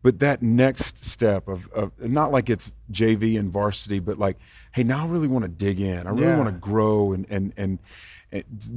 but 0.01 0.19
that 0.19 0.41
next 0.41 1.03
step 1.05 1.47
of, 1.47 1.69
of 1.73 1.91
not 1.99 2.31
like 2.31 2.49
it's 2.49 2.75
JV 2.91 3.37
and 3.37 3.51
varsity, 3.51 3.99
but 3.99 4.17
like, 4.17 4.37
hey, 4.71 4.83
now 4.83 5.03
I 5.03 5.07
really 5.07 5.27
want 5.27 5.43
to 5.45 5.49
dig 5.49 5.79
in. 5.79 6.07
I 6.07 6.11
really 6.11 6.23
Yeah. 6.27 6.37
want 6.37 6.49
to 6.49 6.59
grow 6.59 7.11
and, 7.11 7.27
and, 7.29 7.53
and 7.57 7.79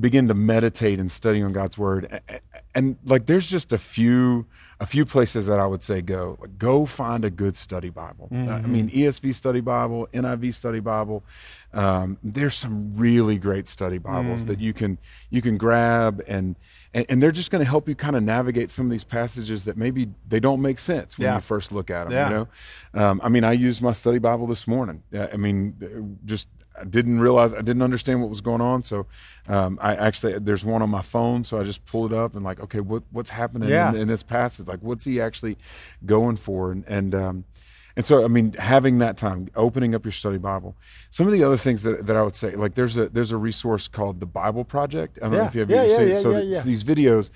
begin 0.00 0.28
to 0.28 0.34
meditate 0.34 0.98
and 0.98 1.10
study 1.10 1.42
on 1.42 1.52
God's 1.52 1.76
Word. 1.78 2.20
And, 2.74 2.96
like, 3.04 3.26
there's 3.26 3.46
just 3.46 3.72
a 3.72 3.78
few, 3.78 4.46
a 4.80 4.86
few 4.86 5.04
places 5.04 5.44
that 5.46 5.58
I 5.60 5.66
would 5.66 5.84
say 5.84 6.00
go. 6.00 6.38
Go 6.58 6.86
find 6.86 7.24
a 7.24 7.30
good 7.30 7.56
study 7.56 7.90
Bible. 7.90 8.28
Uh, 8.32 8.36
I 8.50 8.62
mean, 8.62 8.88
ESV 8.90 9.34
study 9.34 9.60
Bible, 9.60 10.08
NIV 10.14 10.54
study 10.54 10.80
Bible. 10.80 11.22
Um, 11.74 12.18
there's 12.22 12.54
some 12.54 12.96
really 12.96 13.36
great 13.38 13.68
study 13.68 13.98
Bibles 13.98 14.44
that 14.46 14.60
you 14.60 14.74
can 14.74 14.98
you 15.30 15.40
can 15.40 15.56
grab 15.56 16.22
and 16.26 16.56
and, 16.92 17.06
and 17.08 17.22
they're 17.22 17.32
just 17.32 17.50
going 17.50 17.64
to 17.64 17.68
help 17.68 17.88
you 17.88 17.94
kind 17.94 18.14
of 18.14 18.22
navigate 18.22 18.70
some 18.70 18.84
of 18.84 18.90
these 18.90 19.04
passages 19.04 19.64
that 19.64 19.78
maybe 19.78 20.10
they 20.28 20.38
don't 20.38 20.60
make 20.60 20.78
sense 20.78 21.16
when 21.16 21.24
Yeah. 21.28 21.36
you 21.36 21.40
first 21.40 21.72
look 21.72 21.88
at 21.90 22.04
them. 22.04 22.12
Yeah. 22.12 22.28
You 22.28 22.34
know, 22.34 22.48
um, 23.02 23.20
I 23.24 23.30
mean, 23.30 23.44
I 23.44 23.52
used 23.52 23.80
my 23.80 23.94
study 23.94 24.18
Bible 24.18 24.46
this 24.46 24.66
morning. 24.68 25.02
I 25.18 25.38
mean, 25.38 25.74
uh, 25.82 26.02
just 26.26 26.48
I 26.80 26.84
didn't 26.84 27.20
realize 27.20 27.52
I 27.52 27.62
didn't 27.62 27.82
understand 27.82 28.20
what 28.20 28.30
was 28.30 28.40
going 28.40 28.60
on, 28.60 28.82
so 28.82 29.06
um, 29.48 29.78
I 29.82 29.94
actually 29.94 30.38
there's 30.38 30.64
one 30.64 30.82
on 30.82 30.90
my 30.90 31.02
phone, 31.02 31.44
so 31.44 31.60
I 31.60 31.64
just 31.64 31.84
pull 31.86 32.06
it 32.06 32.12
up 32.12 32.34
and 32.34 32.44
like, 32.44 32.60
okay, 32.60 32.80
what 32.80 33.02
what's 33.10 33.30
happening 33.30 33.68
Yeah. 33.68 33.90
in, 33.90 33.96
in 33.96 34.08
this 34.08 34.22
passage? 34.22 34.66
Like, 34.66 34.80
what's 34.80 35.04
he 35.04 35.20
actually 35.20 35.56
going 36.06 36.36
for? 36.36 36.72
And 36.72 36.84
and 36.88 37.14
um, 37.14 37.44
and 37.94 38.06
so, 38.06 38.24
I 38.24 38.28
mean, 38.28 38.54
having 38.54 38.98
that 38.98 39.18
time, 39.18 39.48
opening 39.54 39.94
up 39.94 40.04
your 40.06 40.12
study 40.12 40.38
Bible. 40.38 40.74
Some 41.10 41.26
of 41.26 41.32
the 41.34 41.44
other 41.44 41.58
things 41.58 41.82
that, 41.82 42.06
that 42.06 42.16
I 42.16 42.22
would 42.22 42.34
say, 42.34 42.56
like 42.56 42.74
there's 42.74 42.96
a 42.96 43.08
there's 43.10 43.32
a 43.32 43.36
resource 43.36 43.86
called 43.86 44.18
the 44.20 44.26
Bible 44.26 44.64
Project. 44.64 45.18
I 45.20 45.26
don't 45.28 45.32
know 45.32 45.44
if 45.44 45.54
you 45.54 45.60
have 45.60 45.70
Yeah, 45.70 45.76
ever 45.78 45.86
yeah, 45.88 45.96
seen 45.96 46.08
it. 46.08 46.16
So 46.22 46.38
yeah, 46.38 46.62
these 46.62 46.84
videos, 46.84 47.30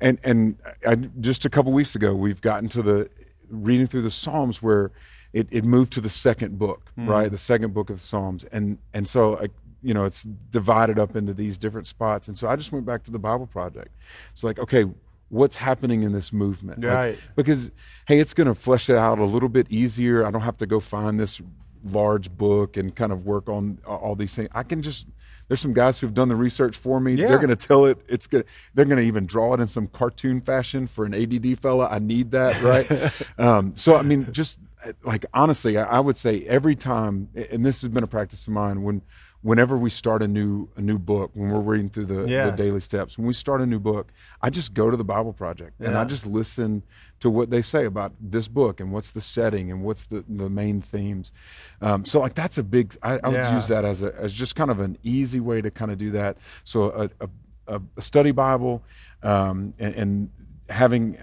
and 0.00 0.18
and 0.24 0.56
I, 0.84 0.96
just 0.96 1.44
a 1.44 1.48
couple 1.50 1.70
weeks 1.72 1.94
ago, 1.94 2.12
we've 2.14 2.40
gotten 2.40 2.68
to 2.70 2.82
the 2.82 3.08
reading 3.48 3.86
through 3.86 4.02
the 4.02 4.10
Psalms 4.10 4.60
where 4.60 4.90
it, 5.32 5.48
it 5.50 5.64
moved 5.64 5.92
to 5.94 6.00
the 6.00 6.10
second 6.10 6.58
book, 6.58 6.90
Hmm. 6.96 7.08
right? 7.08 7.30
The 7.30 7.38
second 7.38 7.72
book 7.74 7.90
of 7.90 7.96
the 7.96 8.02
Psalms, 8.02 8.44
and 8.52 8.78
and 8.92 9.08
so 9.08 9.38
I, 9.38 9.48
you 9.82 9.94
know 9.94 10.04
it's 10.04 10.22
divided 10.50 10.98
up 10.98 11.16
into 11.16 11.32
these 11.34 11.56
different 11.58 11.86
spots, 11.86 12.28
and 12.28 12.36
so 12.36 12.48
I 12.48 12.56
just 12.56 12.72
went 12.72 12.84
back 12.86 13.02
to 13.04 13.10
the 13.10 13.18
Bible 13.18 13.46
Project. 13.46 13.94
It's 14.32 14.42
like, 14.44 14.58
okay, 14.58 14.84
what's 15.28 15.56
happening 15.56 16.02
in 16.02 16.12
this 16.12 16.32
movement? 16.32 16.80
Like, 16.82 16.92
Right. 16.92 17.18
because 17.36 17.70
hey, 18.06 18.18
it's 18.18 18.34
going 18.34 18.48
to 18.48 18.54
flesh 18.54 18.90
it 18.90 18.96
out 18.96 19.18
a 19.18 19.24
little 19.24 19.48
bit 19.48 19.66
easier. 19.70 20.26
I 20.26 20.30
don't 20.30 20.42
have 20.42 20.56
to 20.58 20.66
go 20.66 20.80
find 20.80 21.18
this 21.20 21.40
large 21.84 22.30
book 22.30 22.76
and 22.76 22.94
kind 22.94 23.10
of 23.12 23.24
work 23.24 23.48
on 23.48 23.78
all 23.86 24.14
these 24.14 24.34
things. 24.34 24.48
I 24.52 24.64
can 24.64 24.82
just 24.82 25.06
there's 25.48 25.60
some 25.60 25.72
guys 25.72 25.98
who've 25.98 26.14
done 26.14 26.28
the 26.28 26.36
research 26.36 26.76
for 26.76 27.00
me. 27.00 27.14
Yeah. 27.14 27.26
They're 27.26 27.38
going 27.38 27.48
to 27.48 27.56
tell 27.56 27.84
it. 27.86 27.98
It's 28.06 28.28
good. 28.28 28.44
They're 28.74 28.84
going 28.84 28.98
to 28.98 29.02
even 29.04 29.26
draw 29.26 29.52
it 29.54 29.60
in 29.60 29.66
some 29.66 29.88
cartoon 29.88 30.40
fashion 30.40 30.86
for 30.86 31.04
an 31.04 31.12
ADD 31.12 31.58
fella. 31.58 31.88
I 31.90 31.98
need 31.98 32.30
that, 32.30 32.62
right? 32.62 33.12
um, 33.38 33.72
so 33.74 33.96
I 33.96 34.02
mean, 34.02 34.30
just 34.32 34.60
like 35.04 35.26
honestly, 35.34 35.76
I, 35.78 35.84
I 35.96 36.00
would 36.00 36.16
say 36.16 36.42
every 36.46 36.74
time, 36.76 37.28
and 37.50 37.64
this 37.64 37.82
has 37.82 37.88
been 37.90 38.04
a 38.04 38.08
practice 38.08 38.46
of 38.46 38.52
mine 38.52 38.82
when. 38.82 39.02
Whenever 39.42 39.78
we 39.78 39.88
start 39.88 40.22
a 40.22 40.28
new 40.28 40.68
a 40.76 40.82
new 40.82 40.98
book, 40.98 41.30
when 41.32 41.48
we're 41.48 41.60
reading 41.60 41.88
through 41.88 42.04
the, 42.04 42.26
Yeah. 42.28 42.50
the 42.50 42.52
daily 42.58 42.80
steps, 42.80 43.16
when 43.16 43.26
we 43.26 43.32
start 43.32 43.62
a 43.62 43.66
new 43.66 43.78
book, 43.80 44.12
I 44.42 44.50
just 44.50 44.74
go 44.74 44.90
to 44.90 44.98
the 44.98 45.02
Bible 45.04 45.32
Project 45.32 45.80
and 45.80 45.96
I 45.96 46.04
just 46.04 46.26
listen 46.26 46.82
to 47.20 47.30
what 47.30 47.48
they 47.48 47.62
say 47.62 47.86
about 47.86 48.12
this 48.20 48.48
book 48.48 48.80
and 48.80 48.92
what's 48.92 49.12
the 49.12 49.22
setting 49.22 49.70
and 49.72 49.82
what's 49.82 50.04
the, 50.04 50.26
the 50.28 50.50
main 50.50 50.82
themes. 50.82 51.32
Um, 51.80 52.04
so 52.04 52.20
like 52.20 52.34
that's 52.34 52.58
a 52.58 52.62
big. 52.62 52.94
I, 53.02 53.18
I 53.24 53.28
would 53.28 53.36
Yeah. 53.36 53.54
use 53.54 53.68
that 53.68 53.86
as 53.86 54.02
a 54.02 54.14
as 54.14 54.30
just 54.30 54.56
kind 54.56 54.70
of 54.70 54.78
an 54.78 54.98
easy 55.02 55.40
way 55.40 55.62
to 55.62 55.70
kind 55.70 55.90
of 55.90 55.96
do 55.96 56.10
that. 56.10 56.36
So 56.64 56.90
a 56.90 57.24
a, 57.24 57.76
a, 57.76 57.82
a 57.96 58.02
study 58.02 58.32
Bible 58.32 58.82
um, 59.22 59.72
and, 59.78 59.94
and 59.94 60.30
having 60.68 61.16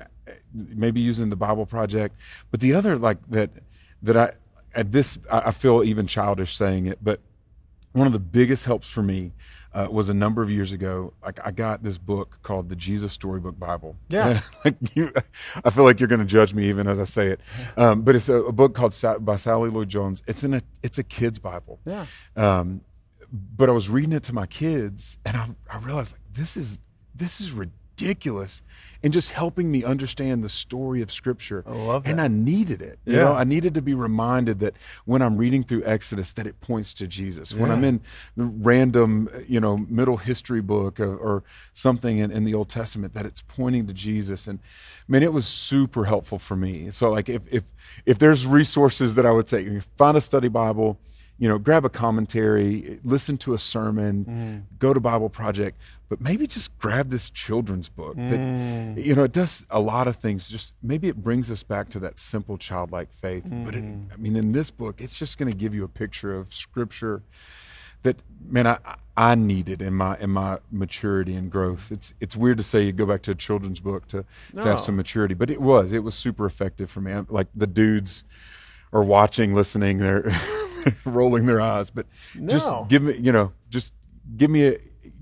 maybe 0.57 0.99
using 0.99 1.29
the 1.29 1.35
Bible 1.35 1.65
Project, 1.65 2.15
but 2.51 2.59
the 2.59 2.73
other 2.73 2.97
like 2.97 3.17
that 3.29 3.51
that 4.01 4.17
I 4.17 4.31
at 4.73 4.91
this 4.91 5.19
I 5.31 5.51
feel 5.51 5.83
even 5.83 6.07
childish 6.07 6.55
saying 6.55 6.87
it, 6.87 6.99
but 7.03 7.19
one 7.93 8.07
of 8.07 8.13
the 8.13 8.19
biggest 8.19 8.65
helps 8.65 8.89
for 8.89 9.01
me 9.01 9.33
uh, 9.73 9.87
was 9.89 10.09
a 10.09 10.13
number 10.13 10.41
of 10.41 10.49
years 10.49 10.71
ago. 10.71 11.13
Like 11.23 11.39
I 11.45 11.51
got 11.51 11.83
this 11.83 11.97
book 11.97 12.39
called 12.43 12.69
the 12.69 12.75
Jesus 12.75 13.13
Storybook 13.13 13.59
Bible. 13.59 13.95
Yeah. 14.09 14.41
like 14.65 14.75
you, 14.95 15.11
I 15.63 15.69
feel 15.69 15.83
like 15.83 15.99
you're 15.99 16.07
going 16.07 16.19
to 16.19 16.25
judge 16.25 16.53
me 16.53 16.69
even 16.69 16.87
as 16.87 16.99
I 16.99 17.03
say 17.03 17.27
it. 17.29 17.41
Um, 17.75 18.01
but 18.01 18.15
it's 18.15 18.29
a, 18.29 18.35
a 18.35 18.51
book 18.51 18.73
called 18.73 18.95
by 19.21 19.35
Sally 19.35 19.69
Lloyd 19.69 19.89
Jones. 19.89 20.23
It's 20.27 20.43
in 20.43 20.53
a 20.53 20.61
it's 20.83 20.97
a 20.97 21.03
kid's 21.03 21.39
Bible. 21.39 21.79
Yeah. 21.85 22.05
Um, 22.35 22.81
but 23.31 23.69
I 23.69 23.71
was 23.71 23.89
reading 23.89 24.13
it 24.13 24.23
to 24.23 24.33
my 24.33 24.45
kids, 24.45 25.17
and 25.25 25.35
I, 25.35 25.47
I 25.69 25.79
realized 25.79 26.13
like 26.13 26.21
this 26.33 26.55
is 26.55 26.79
this 27.13 27.41
is 27.41 27.51
ri- 27.51 27.71
ridiculous 28.01 28.63
and 29.03 29.13
just 29.13 29.31
helping 29.31 29.71
me 29.71 29.83
understand 29.83 30.43
the 30.43 30.49
story 30.49 31.01
of 31.01 31.11
Scripture. 31.11 31.63
I 31.67 31.71
love 31.71 32.07
And. 32.07 32.19
I 32.19 32.27
needed 32.27 32.81
it. 32.81 32.99
You 33.05 33.13
Yeah. 33.13 33.19
know, 33.25 33.33
I 33.33 33.43
needed 33.43 33.73
to 33.75 33.81
be 33.81 33.93
reminded 33.93 34.59
that 34.59 34.73
when 35.05 35.21
I'm 35.21 35.37
reading 35.37 35.63
through 35.63 35.83
Exodus, 35.85 36.33
that 36.33 36.47
it 36.47 36.59
points 36.61 36.93
to 36.95 37.07
Jesus. 37.07 37.53
When 37.53 37.69
I'm 37.69 37.83
in 37.83 38.01
the 38.35 38.45
random, 38.45 39.29
you 39.47 39.59
know, 39.59 39.77
middle 39.77 40.17
history 40.17 40.61
book 40.61 40.99
or, 40.99 41.15
or 41.15 41.43
something 41.73 42.17
in, 42.17 42.31
in 42.31 42.43
the 42.43 42.53
Old 42.55 42.69
Testament, 42.69 43.13
that 43.13 43.25
it's 43.25 43.41
pointing 43.41 43.85
to 43.87 43.93
Jesus. 43.93 44.47
And 44.47 44.59
I 45.07 45.11
mean, 45.11 45.21
it 45.23 45.31
was 45.33 45.45
super 45.47 46.05
helpful 46.05 46.39
for 46.39 46.55
me. 46.55 46.89
So, 46.91 47.11
like, 47.11 47.29
if 47.29 47.43
if 47.51 47.63
if 48.05 48.17
there's 48.17 48.47
resources 48.47 49.13
that 49.15 49.25
I 49.25 49.31
would 49.31 49.47
say, 49.47 49.61
you 49.63 49.81
find 49.97 50.17
a 50.17 50.21
study 50.21 50.47
Bible 50.47 50.99
you 51.39 51.47
know, 51.47 51.57
grab 51.57 51.85
a 51.85 51.89
commentary, 51.89 52.99
listen 53.03 53.37
to 53.37 53.53
a 53.53 53.59
sermon, 53.59 54.25
mm. 54.25 54.79
go 54.79 54.93
to 54.93 54.99
Bible 54.99 55.29
Project, 55.29 55.79
but 56.09 56.19
maybe 56.19 56.47
just 56.47 56.75
grab 56.79 57.09
this 57.09 57.29
children's 57.29 57.89
book. 57.89 58.15
That, 58.15 58.39
mm. 58.39 59.03
you 59.03 59.13
know, 59.13 59.23
it 59.23 59.33
does 59.33 59.65
a 59.69 59.79
lot 59.79 60.07
of 60.07 60.15
things. 60.15 60.49
Just 60.49 60.73
maybe 60.81 61.07
it 61.09 61.17
brings 61.17 61.51
us 61.51 61.63
back 61.63 61.89
to 61.89 61.99
that 61.99 62.19
simple 62.19 62.57
childlike 62.57 63.11
faith. 63.11 63.43
But 63.45 63.75
it, 63.75 63.83
mm. 63.83 64.11
I 64.11 64.17
mean, 64.17 64.35
in 64.35 64.51
this 64.53 64.71
book, 64.71 64.99
it's 64.99 65.17
just 65.17 65.37
going 65.37 65.51
to 65.51 65.57
give 65.57 65.75
you 65.75 65.83
a 65.83 65.89
picture 65.89 66.35
of 66.35 66.53
Scripture 66.53 67.21
that 68.03 68.17
man 68.47 68.67
I 68.67 68.77
I 69.15 69.35
needed 69.35 69.81
in 69.81 69.93
my 69.95 70.17
in 70.17 70.29
my 70.29 70.59
maturity 70.71 71.35
and 71.35 71.51
growth. 71.51 71.91
It's 71.91 72.13
it's 72.19 72.35
weird 72.35 72.57
to 72.59 72.63
say 72.63 72.83
you 72.83 72.91
go 72.91 73.05
back 73.05 73.21
to 73.23 73.31
a 73.31 73.35
children's 73.35 73.79
book 73.79 74.07
to 74.09 74.23
to 74.55 74.63
have 74.63 74.79
some 74.79 74.95
maturity, 74.95 75.33
but 75.33 75.49
it 75.49 75.61
was 75.61 75.91
it 75.93 76.03
was 76.03 76.15
super 76.15 76.45
effective 76.45 76.89
for 76.89 77.01
me. 77.01 77.11
I'm- 77.11 77.27
Like 77.29 77.47
the 77.55 77.67
dudes 77.67 78.23
are 78.93 79.03
watching, 79.03 79.53
listening, 79.53 79.97
they're 79.97 80.23
rolling 81.05 81.45
their 81.45 81.61
eyes, 81.61 81.89
but 81.89 82.05
No. 82.35 82.47
just 82.49 82.69
give 82.89 83.03
me 83.03 83.17
you 83.17 83.31
know 83.31 83.51
just 83.69 83.93
give 84.35 84.49
me 84.49 84.67
a 84.67 84.77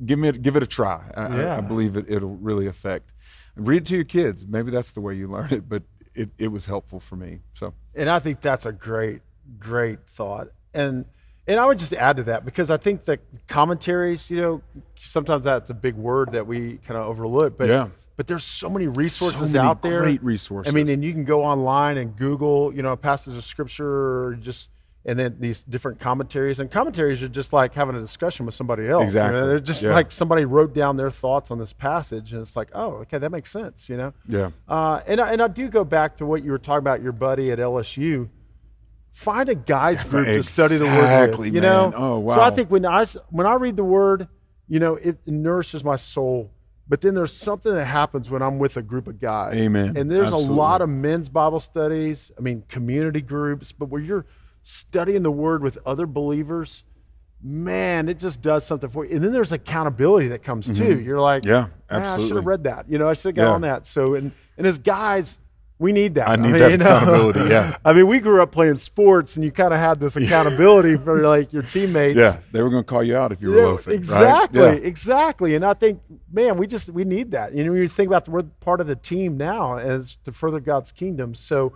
give 0.05 0.19
me 0.19 0.27
a, 0.29 0.33
give 0.33 0.55
it 0.55 0.63
a 0.63 0.67
try. 0.67 1.01
I, 1.15 1.21
I- 1.25 1.37
Yeah. 1.41 1.57
I 1.57 1.61
believe 1.61 1.95
it 1.97 2.05
it'll 2.09 2.35
really 2.37 2.67
affect. 2.67 3.13
Read 3.55 3.83
it 3.83 3.85
to 3.87 3.95
your 3.95 4.03
kids. 4.03 4.45
Maybe 4.45 4.69
that's 4.71 4.91
the 4.91 4.99
way 5.01 5.13
you 5.15 5.27
learn 5.29 5.51
it, 5.53 5.69
but 5.69 5.83
it, 6.13 6.29
it 6.37 6.47
was 6.49 6.65
helpful 6.65 6.99
for 6.99 7.15
me. 7.15 7.39
So 7.53 7.73
And 7.93 8.09
I 8.09 8.19
think 8.19 8.41
that's 8.41 8.65
a 8.65 8.71
great, 8.73 9.21
great 9.59 9.99
thought. 10.09 10.49
And 10.73 11.05
and 11.47 11.59
I 11.59 11.65
would 11.65 11.77
just 11.79 11.93
add 11.93 12.17
to 12.17 12.23
that 12.23 12.43
because 12.43 12.69
I 12.71 12.77
think 12.77 13.05
that 13.05 13.19
commentaries, 13.47 14.29
you 14.29 14.41
know, 14.41 14.61
sometimes 15.01 15.43
that's 15.45 15.69
a 15.69 15.73
big 15.75 15.95
word 15.95 16.31
that 16.33 16.45
we 16.47 16.77
kind 16.85 16.99
of 16.99 17.05
overlook. 17.07 17.57
But 17.57 17.67
Yeah. 17.69 17.89
but 18.17 18.27
there's 18.27 18.43
so 18.43 18.69
many 18.69 18.87
resources 18.87 19.53
many 19.53 19.65
out 19.65 19.81
there. 19.81 20.01
great 20.01 20.23
resources. 20.23 20.73
I 20.73 20.75
mean, 20.75 20.89
and 20.89 21.03
you 21.03 21.13
can 21.13 21.23
go 21.23 21.43
online 21.43 21.97
and 21.97 22.15
Google, 22.17 22.73
you 22.75 22.81
know, 22.81 22.91
a 22.93 22.97
passage 22.97 23.37
of 23.37 23.43
scripture 23.45 24.25
or 24.25 24.35
just 24.41 24.69
and 25.07 25.19
then 25.19 25.35
these 25.39 25.61
different 25.61 25.99
commentaries. 25.99 26.59
And 26.59 26.71
commentaries 26.71 27.21
are 27.21 27.27
just 27.27 27.53
like 27.53 27.73
having 27.75 27.95
a 27.95 28.01
discussion 28.01 28.45
with 28.45 28.55
somebody 28.55 28.87
else. 28.87 28.89
you 28.89 28.95
know? 28.97 29.03
Exactly. 29.03 29.41
They're 29.41 29.59
just 29.59 29.83
Yeah. 29.83 29.93
like 29.93 30.11
somebody 30.11 30.45
wrote 30.45 30.73
down 30.73 30.97
their 30.97 31.11
thoughts 31.11 31.51
on 31.51 31.59
this 31.59 31.73
passage 31.73 32.33
and 32.33 32.41
it's 32.41 32.55
like, 32.55 32.69
oh, 32.73 32.93
okay, 33.03 33.19
that 33.19 33.31
makes 33.31 33.51
sense, 33.51 33.87
you 33.87 33.97
know? 33.97 34.13
yeah, 34.27 34.49
Uh, 34.67 35.01
and, 35.05 35.21
I, 35.21 35.31
and 35.33 35.41
I 35.41 35.47
do 35.47 35.67
go 35.69 35.83
back 35.83 36.17
to 36.17 36.25
what 36.25 36.43
you 36.43 36.51
were 36.51 36.57
talking 36.57 36.79
about, 36.79 37.03
your 37.03 37.11
buddy 37.11 37.51
at 37.51 37.59
LSU. 37.59 38.29
Find 39.13 39.47
a 39.47 39.55
guys 39.55 40.03
group 40.03 40.25
to 40.25 40.43
study 40.43 40.75
the 40.77 40.85
word 40.85 40.97
Exactly, 40.97 41.47
with. 41.49 41.55
You 41.55 41.61
know. 41.61 41.93
Oh, 41.95 42.19
wow. 42.19 42.35
So 42.35 42.41
I 42.41 42.49
think 42.49 42.69
when 42.69 42.85
I 42.85 43.05
when 43.29 43.47
I 43.47 43.53
read 43.53 43.77
the 43.77 43.83
word, 43.83 44.27
you 44.67 44.79
know, 44.79 44.95
it 44.95 45.19
nourishes 45.25 45.83
my 45.85 45.95
soul. 45.95 46.51
But 46.89 46.99
then 47.01 47.15
there's 47.15 47.31
something 47.31 47.73
that 47.73 47.85
happens 47.85 48.29
when 48.29 48.41
I'm 48.41 48.59
with 48.59 48.75
a 48.75 48.81
group 48.81 49.07
of 49.07 49.19
guys. 49.21 49.55
Amen. 49.55 49.95
And 49.95 50.11
there's 50.11 50.27
Absolutely. 50.27 50.53
a 50.53 50.57
lot 50.57 50.81
of 50.81 50.89
men's 50.89 51.29
Bible 51.29 51.59
studies. 51.61 52.31
I 52.37 52.41
mean, 52.41 52.63
community 52.67 53.21
groups. 53.21 53.71
But 53.71 53.85
where 53.85 54.01
you're 54.01 54.25
studying 54.67 55.21
the 55.21 55.31
word 55.31 55.61
with 55.61 55.77
other 55.85 56.07
believers, 56.07 56.83
man, 57.41 58.09
it 58.09 58.17
just 58.17 58.41
does 58.41 58.65
something 58.65 58.89
for 58.89 59.05
you. 59.05 59.15
And 59.15 59.23
then 59.23 59.31
there's 59.31 59.51
accountability 59.51 60.29
that 60.29 60.41
comes 60.43 60.69
too. 60.75 60.99
You're 60.99 61.19
like, 61.21 61.43
Mm-hmm. 61.43 61.49
Yeah, 61.51 61.67
"Ah, 61.91 62.15
I 62.15 62.17
should 62.27 62.35
have 62.35 62.45
read 62.47 62.63
that. 62.63 62.89
You 62.89 62.97
know, 62.97 63.07
I 63.07 63.13
should 63.13 63.25
have 63.29 63.35
got 63.35 63.43
Yeah. 63.43 63.53
on 63.53 63.61
that. 63.61 63.85
So 63.85 64.15
and 64.15 64.31
and 64.57 64.65
as 64.65 64.79
guys, 64.79 65.37
we 65.77 65.91
need 65.91 66.15
that. 66.15 66.29
I 66.29 66.37
need 66.37 66.51
mean, 66.53 66.57
that 66.59 66.71
you 66.71 66.77
know, 66.77 66.85
accountability, 66.95 67.49
yeah. 67.49 67.75
I 67.85 67.91
mean, 67.93 68.07
we 68.07 68.19
grew 68.19 68.41
up 68.41 68.51
playing 68.53 68.77
sports, 68.77 69.35
and 69.35 69.43
you 69.43 69.51
kind 69.51 69.73
of 69.73 69.79
had 69.79 69.99
this 69.99 70.15
accountability 70.15 70.95
for 70.95 71.21
like 71.21 71.51
your 71.53 71.63
teammates. 71.63 72.17
yeah, 72.17 72.37
they 72.53 72.63
were 72.63 72.69
going 72.69 72.83
to 72.83 72.87
call 72.87 73.03
you 73.03 73.17
out 73.17 73.33
if 73.33 73.41
you 73.41 73.49
were 73.51 73.57
Yeah, 73.57 73.63
loafing. 73.65 73.91
right? 73.91 73.99
exactly, 73.99 74.61
Yeah. 74.61 74.71
exactly. 74.71 75.53
And 75.53 75.65
I 75.65 75.73
think, 75.73 75.99
man, 76.31 76.55
we 76.57 76.65
just 76.65 76.89
we 76.89 77.03
need 77.03 77.31
that. 77.31 77.53
You 77.53 77.65
know, 77.65 77.71
when 77.73 77.81
you 77.81 77.89
think 77.89 78.07
about 78.07 78.23
the, 78.25 78.31
we're 78.31 78.43
part 78.43 78.79
of 78.81 78.87
the 78.87 78.95
team 78.95 79.35
now 79.37 79.77
as 79.77 80.17
to 80.23 80.31
further 80.31 80.61
God's 80.61 80.93
kingdom. 80.93 81.35
So, 81.35 81.73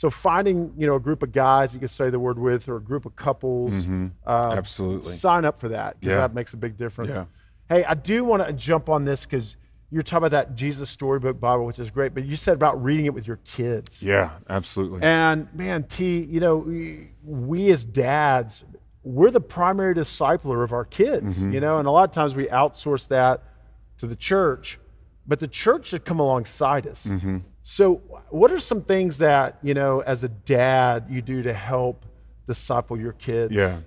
so 0.00 0.08
finding 0.08 0.72
you 0.78 0.86
know 0.86 0.94
a 0.94 1.00
group 1.00 1.22
of 1.22 1.30
guys 1.30 1.74
you 1.74 1.78
can 1.78 1.88
say 1.88 2.08
the 2.08 2.18
word 2.18 2.38
with, 2.38 2.68
or 2.70 2.76
a 2.76 2.80
group 2.80 3.04
of 3.04 3.14
couples, 3.16 3.86
uh, 4.26 4.54
Absolutely. 4.56 5.12
sign 5.12 5.44
up 5.44 5.60
for 5.60 5.68
that 5.68 6.00
because 6.00 6.12
Yeah. 6.14 6.22
that 6.22 6.32
makes 6.34 6.54
a 6.54 6.56
big 6.56 6.78
difference. 6.78 7.14
Yeah. 7.16 7.26
Hey, 7.68 7.84
I 7.84 7.92
do 7.94 8.24
want 8.24 8.46
to 8.46 8.52
jump 8.54 8.88
on 8.88 9.04
this 9.04 9.26
because 9.26 9.58
you're 9.90 10.02
talking 10.02 10.18
about 10.26 10.30
that 10.30 10.54
Jesus 10.54 10.88
Storybook 10.88 11.38
Bible, 11.38 11.66
which 11.66 11.78
is 11.78 11.90
great. 11.90 12.14
But 12.14 12.24
you 12.24 12.36
said 12.36 12.54
about 12.54 12.82
reading 12.82 13.04
it 13.04 13.12
with 13.12 13.26
your 13.26 13.40
kids. 13.44 14.02
Yeah, 14.02 14.30
absolutely. 14.48 15.02
And 15.02 15.48
man, 15.52 15.82
T, 15.84 16.20
you 16.22 16.40
know, 16.40 16.56
we, 16.56 17.10
we 17.22 17.70
as 17.70 17.84
dads, 17.84 18.64
we're 19.02 19.30
the 19.30 19.40
primary 19.42 19.94
discipler 19.94 20.64
of 20.64 20.72
our 20.72 20.86
kids, 20.86 21.40
Mm-hmm. 21.40 21.52
you 21.52 21.60
know, 21.60 21.78
and 21.78 21.86
a 21.86 21.90
lot 21.90 22.08
of 22.08 22.14
times 22.14 22.34
we 22.34 22.46
outsource 22.46 23.06
that 23.08 23.42
to 23.98 24.06
the 24.06 24.16
church, 24.16 24.78
but 25.26 25.40
the 25.40 25.48
church 25.48 25.88
should 25.88 26.04
come 26.06 26.20
alongside 26.20 26.86
us. 26.86 27.06
Mm-hmm. 27.06 27.38
So, 27.62 27.96
what 28.30 28.50
are 28.52 28.58
some 28.58 28.82
things 28.82 29.18
that, 29.18 29.58
you 29.62 29.74
know, 29.74 30.00
as 30.00 30.24
a 30.24 30.28
dad, 30.28 31.06
you 31.10 31.22
do 31.22 31.42
to 31.42 31.52
help 31.52 32.04
disciple 32.46 32.98
your 32.98 33.12
kids? 33.12 33.52
Yeah, 33.52 33.80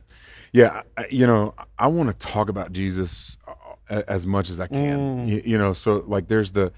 yeah. 0.51 0.81
You 1.09 1.27
know, 1.27 1.53
I 1.77 1.87
want 1.87 2.09
to 2.09 2.27
talk 2.27 2.49
about 2.49 2.71
Jesus 2.71 3.37
uh, 3.89 4.03
as 4.07 4.25
much 4.27 4.49
as 4.49 4.59
I 4.59 4.67
Mm. 4.67 4.71
can. 4.71 5.27
You, 5.27 5.41
you 5.45 5.57
know, 5.57 5.73
so 5.73 6.03
like 6.07 6.27
there's 6.27 6.51
the 6.51 6.71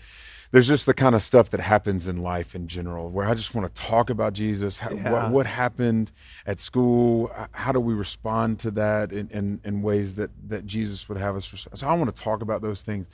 there's 0.52 0.68
just 0.68 0.86
the 0.86 0.94
kind 0.94 1.16
of 1.16 1.24
stuff 1.24 1.50
that 1.50 1.60
happens 1.60 2.08
in 2.08 2.22
life 2.22 2.56
in 2.56 2.68
general 2.70 3.10
where 3.10 3.28
I 3.28 3.34
just 3.34 3.54
want 3.54 3.74
to 3.74 3.82
talk 3.82 4.10
about 4.10 4.32
Jesus. 4.32 4.78
How, 4.78 4.92
Yeah. 4.92 5.12
what, 5.12 5.32
what 5.32 5.48
happened 5.48 6.14
at 6.46 6.62
school? 6.62 7.30
How 7.52 7.74
do 7.74 7.80
we 7.82 7.94
respond 7.94 8.60
to 8.60 8.72
that 8.72 9.12
in, 9.12 9.28
in, 9.30 9.60
in 9.66 9.82
ways 9.82 10.16
that 10.16 10.32
that 10.48 10.66
Jesus 10.66 11.10
would 11.10 11.18
have 11.18 11.36
us 11.36 11.52
respond? 11.52 11.78
So 11.80 11.88
I 11.90 11.94
want 11.96 12.16
to 12.16 12.22
talk 12.22 12.42
about 12.42 12.62
those 12.62 12.84
things, 12.84 13.08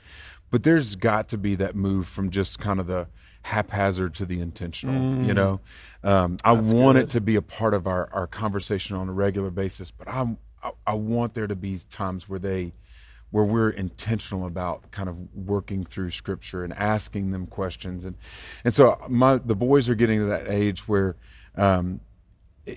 but 0.52 0.62
there's 0.62 0.94
got 0.94 1.28
to 1.30 1.38
be 1.38 1.56
that 1.56 1.74
move 1.74 2.06
from 2.06 2.30
just 2.30 2.60
kind 2.60 2.78
of 2.78 2.86
the 2.86 3.08
haphazard 3.42 4.14
to 4.14 4.26
the 4.26 4.40
intentional. 4.40 5.24
You 5.26 5.34
know, 5.34 5.60
um, 6.02 6.36
I 6.44 6.52
want 6.52 6.98
it 6.98 7.10
to 7.10 7.20
be 7.20 7.36
a 7.36 7.42
part 7.42 7.74
of 7.74 7.86
our, 7.86 8.08
our 8.12 8.26
conversation 8.26 8.96
on 8.96 9.08
a 9.08 9.12
regular 9.12 9.50
basis, 9.50 9.90
but 9.90 10.08
I'm, 10.08 10.38
I, 10.62 10.70
I 10.86 10.94
want 10.94 11.34
there 11.34 11.46
to 11.46 11.56
be 11.56 11.78
times 11.90 12.28
where 12.28 12.38
they, 12.38 12.72
where 13.30 13.44
we're 13.44 13.70
intentional 13.70 14.46
about 14.46 14.90
kind 14.90 15.08
of 15.08 15.16
working 15.34 15.84
through 15.84 16.10
scripture 16.10 16.64
and 16.64 16.72
asking 16.74 17.30
them 17.30 17.46
questions. 17.46 18.04
And, 18.04 18.16
and 18.64 18.74
so 18.74 19.00
my, 19.08 19.38
the 19.38 19.56
boys 19.56 19.88
are 19.88 19.94
getting 19.94 20.20
to 20.20 20.26
that 20.26 20.48
age 20.48 20.86
where, 20.86 21.16
um, 21.56 22.00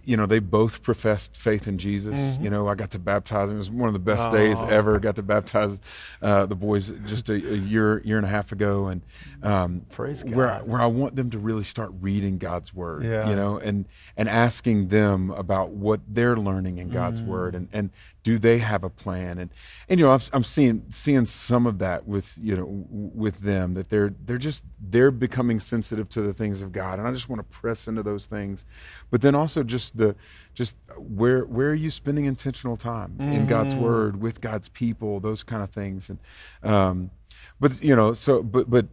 you 0.04 0.17
know, 0.17 0.26
they 0.26 0.39
both 0.39 0.82
professed 0.82 1.38
faith 1.38 1.67
in 1.67 1.78
Jesus. 1.78 2.17
Mm-hmm. 2.19 2.43
You 2.45 2.50
know, 2.50 2.67
I 2.67 2.74
got 2.74 2.89
to 2.91 3.00
baptize 3.00 3.50
them. 3.50 3.58
It 3.58 3.60
was 3.60 3.69
one 3.69 3.88
of 3.88 3.93
the 3.93 4.00
best 4.00 4.32
days 4.32 4.60
ever. 4.63 4.98
Got 5.00 5.15
to 5.17 5.21
baptize 5.24 5.80
uh, 6.24 6.48
the 6.48 6.56
boys 6.56 6.91
just 7.06 7.30
a, 7.30 7.34
a 7.36 7.56
year, 7.56 8.02
year 8.04 8.17
and 8.17 8.26
a 8.26 8.30
half 8.30 8.52
ago, 8.52 8.88
and 8.88 9.02
um, 9.43 9.86
Praise 9.91 10.26
where 10.26 10.48
God. 10.48 10.67
where 10.67 10.82
I 10.82 10.88
want 10.88 11.15
them 11.15 11.30
to 11.30 11.38
really 11.38 11.63
start 11.63 11.91
reading 12.02 12.39
God's 12.39 12.74
word. 12.74 13.04
Yeah. 13.04 13.30
You 13.30 13.36
know, 13.36 13.58
and 13.60 13.86
and 14.17 14.28
asking 14.28 14.88
them 14.88 15.30
about 15.30 15.69
what 15.69 16.02
they're 16.08 16.36
learning 16.38 16.80
in 16.80 16.89
God's 16.89 17.21
Mm. 17.21 17.28
word, 17.28 17.54
and 17.56 17.67
and 17.71 17.91
do 18.24 18.39
they 18.39 18.58
have 18.58 18.84
a 18.84 18.89
plan? 18.89 19.38
And 19.38 19.52
and 19.88 20.00
you 20.00 20.06
know, 20.08 20.13
I'm, 20.13 20.21
I'm 20.34 20.43
seeing 20.43 20.86
seeing 20.89 21.28
some 21.28 21.67
of 21.67 21.78
that 21.78 22.08
with 22.08 22.39
you 22.41 22.56
know 22.56 22.65
with 22.89 23.41
them 23.41 23.76
that 23.76 23.89
they're 23.89 24.15
they're 24.26 24.39
just 24.39 24.65
they're 24.82 25.12
becoming 25.12 25.60
sensitive 25.60 26.10
to 26.10 26.21
the 26.24 26.34
things 26.34 26.62
of 26.62 26.71
God, 26.71 26.98
and 26.98 27.08
I 27.08 27.12
just 27.12 27.30
want 27.30 27.39
to 27.39 27.58
press 27.58 27.88
into 27.88 28.02
those 28.02 28.26
things, 28.26 28.65
but 29.12 29.21
then 29.21 29.36
also 29.36 29.62
just 29.62 29.75
the 29.98 30.16
just 30.54 30.78
where 30.98 31.44
where 31.46 31.70
are 31.70 31.76
you 31.76 31.92
spending 31.92 32.26
intentional 32.26 32.78
time 32.78 33.16
in 33.20 33.46
God's 33.46 33.76
word 33.76 34.22
with 34.22 34.42
God's 34.42 34.70
people, 34.70 35.20
those 35.20 35.44
kind 35.44 35.62
of 35.62 35.70
things, 35.70 36.10
and 36.10 36.20
um, 36.64 37.12
but 37.60 37.82
you 37.82 37.96
know, 37.96 38.14
so 38.14 38.44
but 38.44 38.70
but 38.70 38.86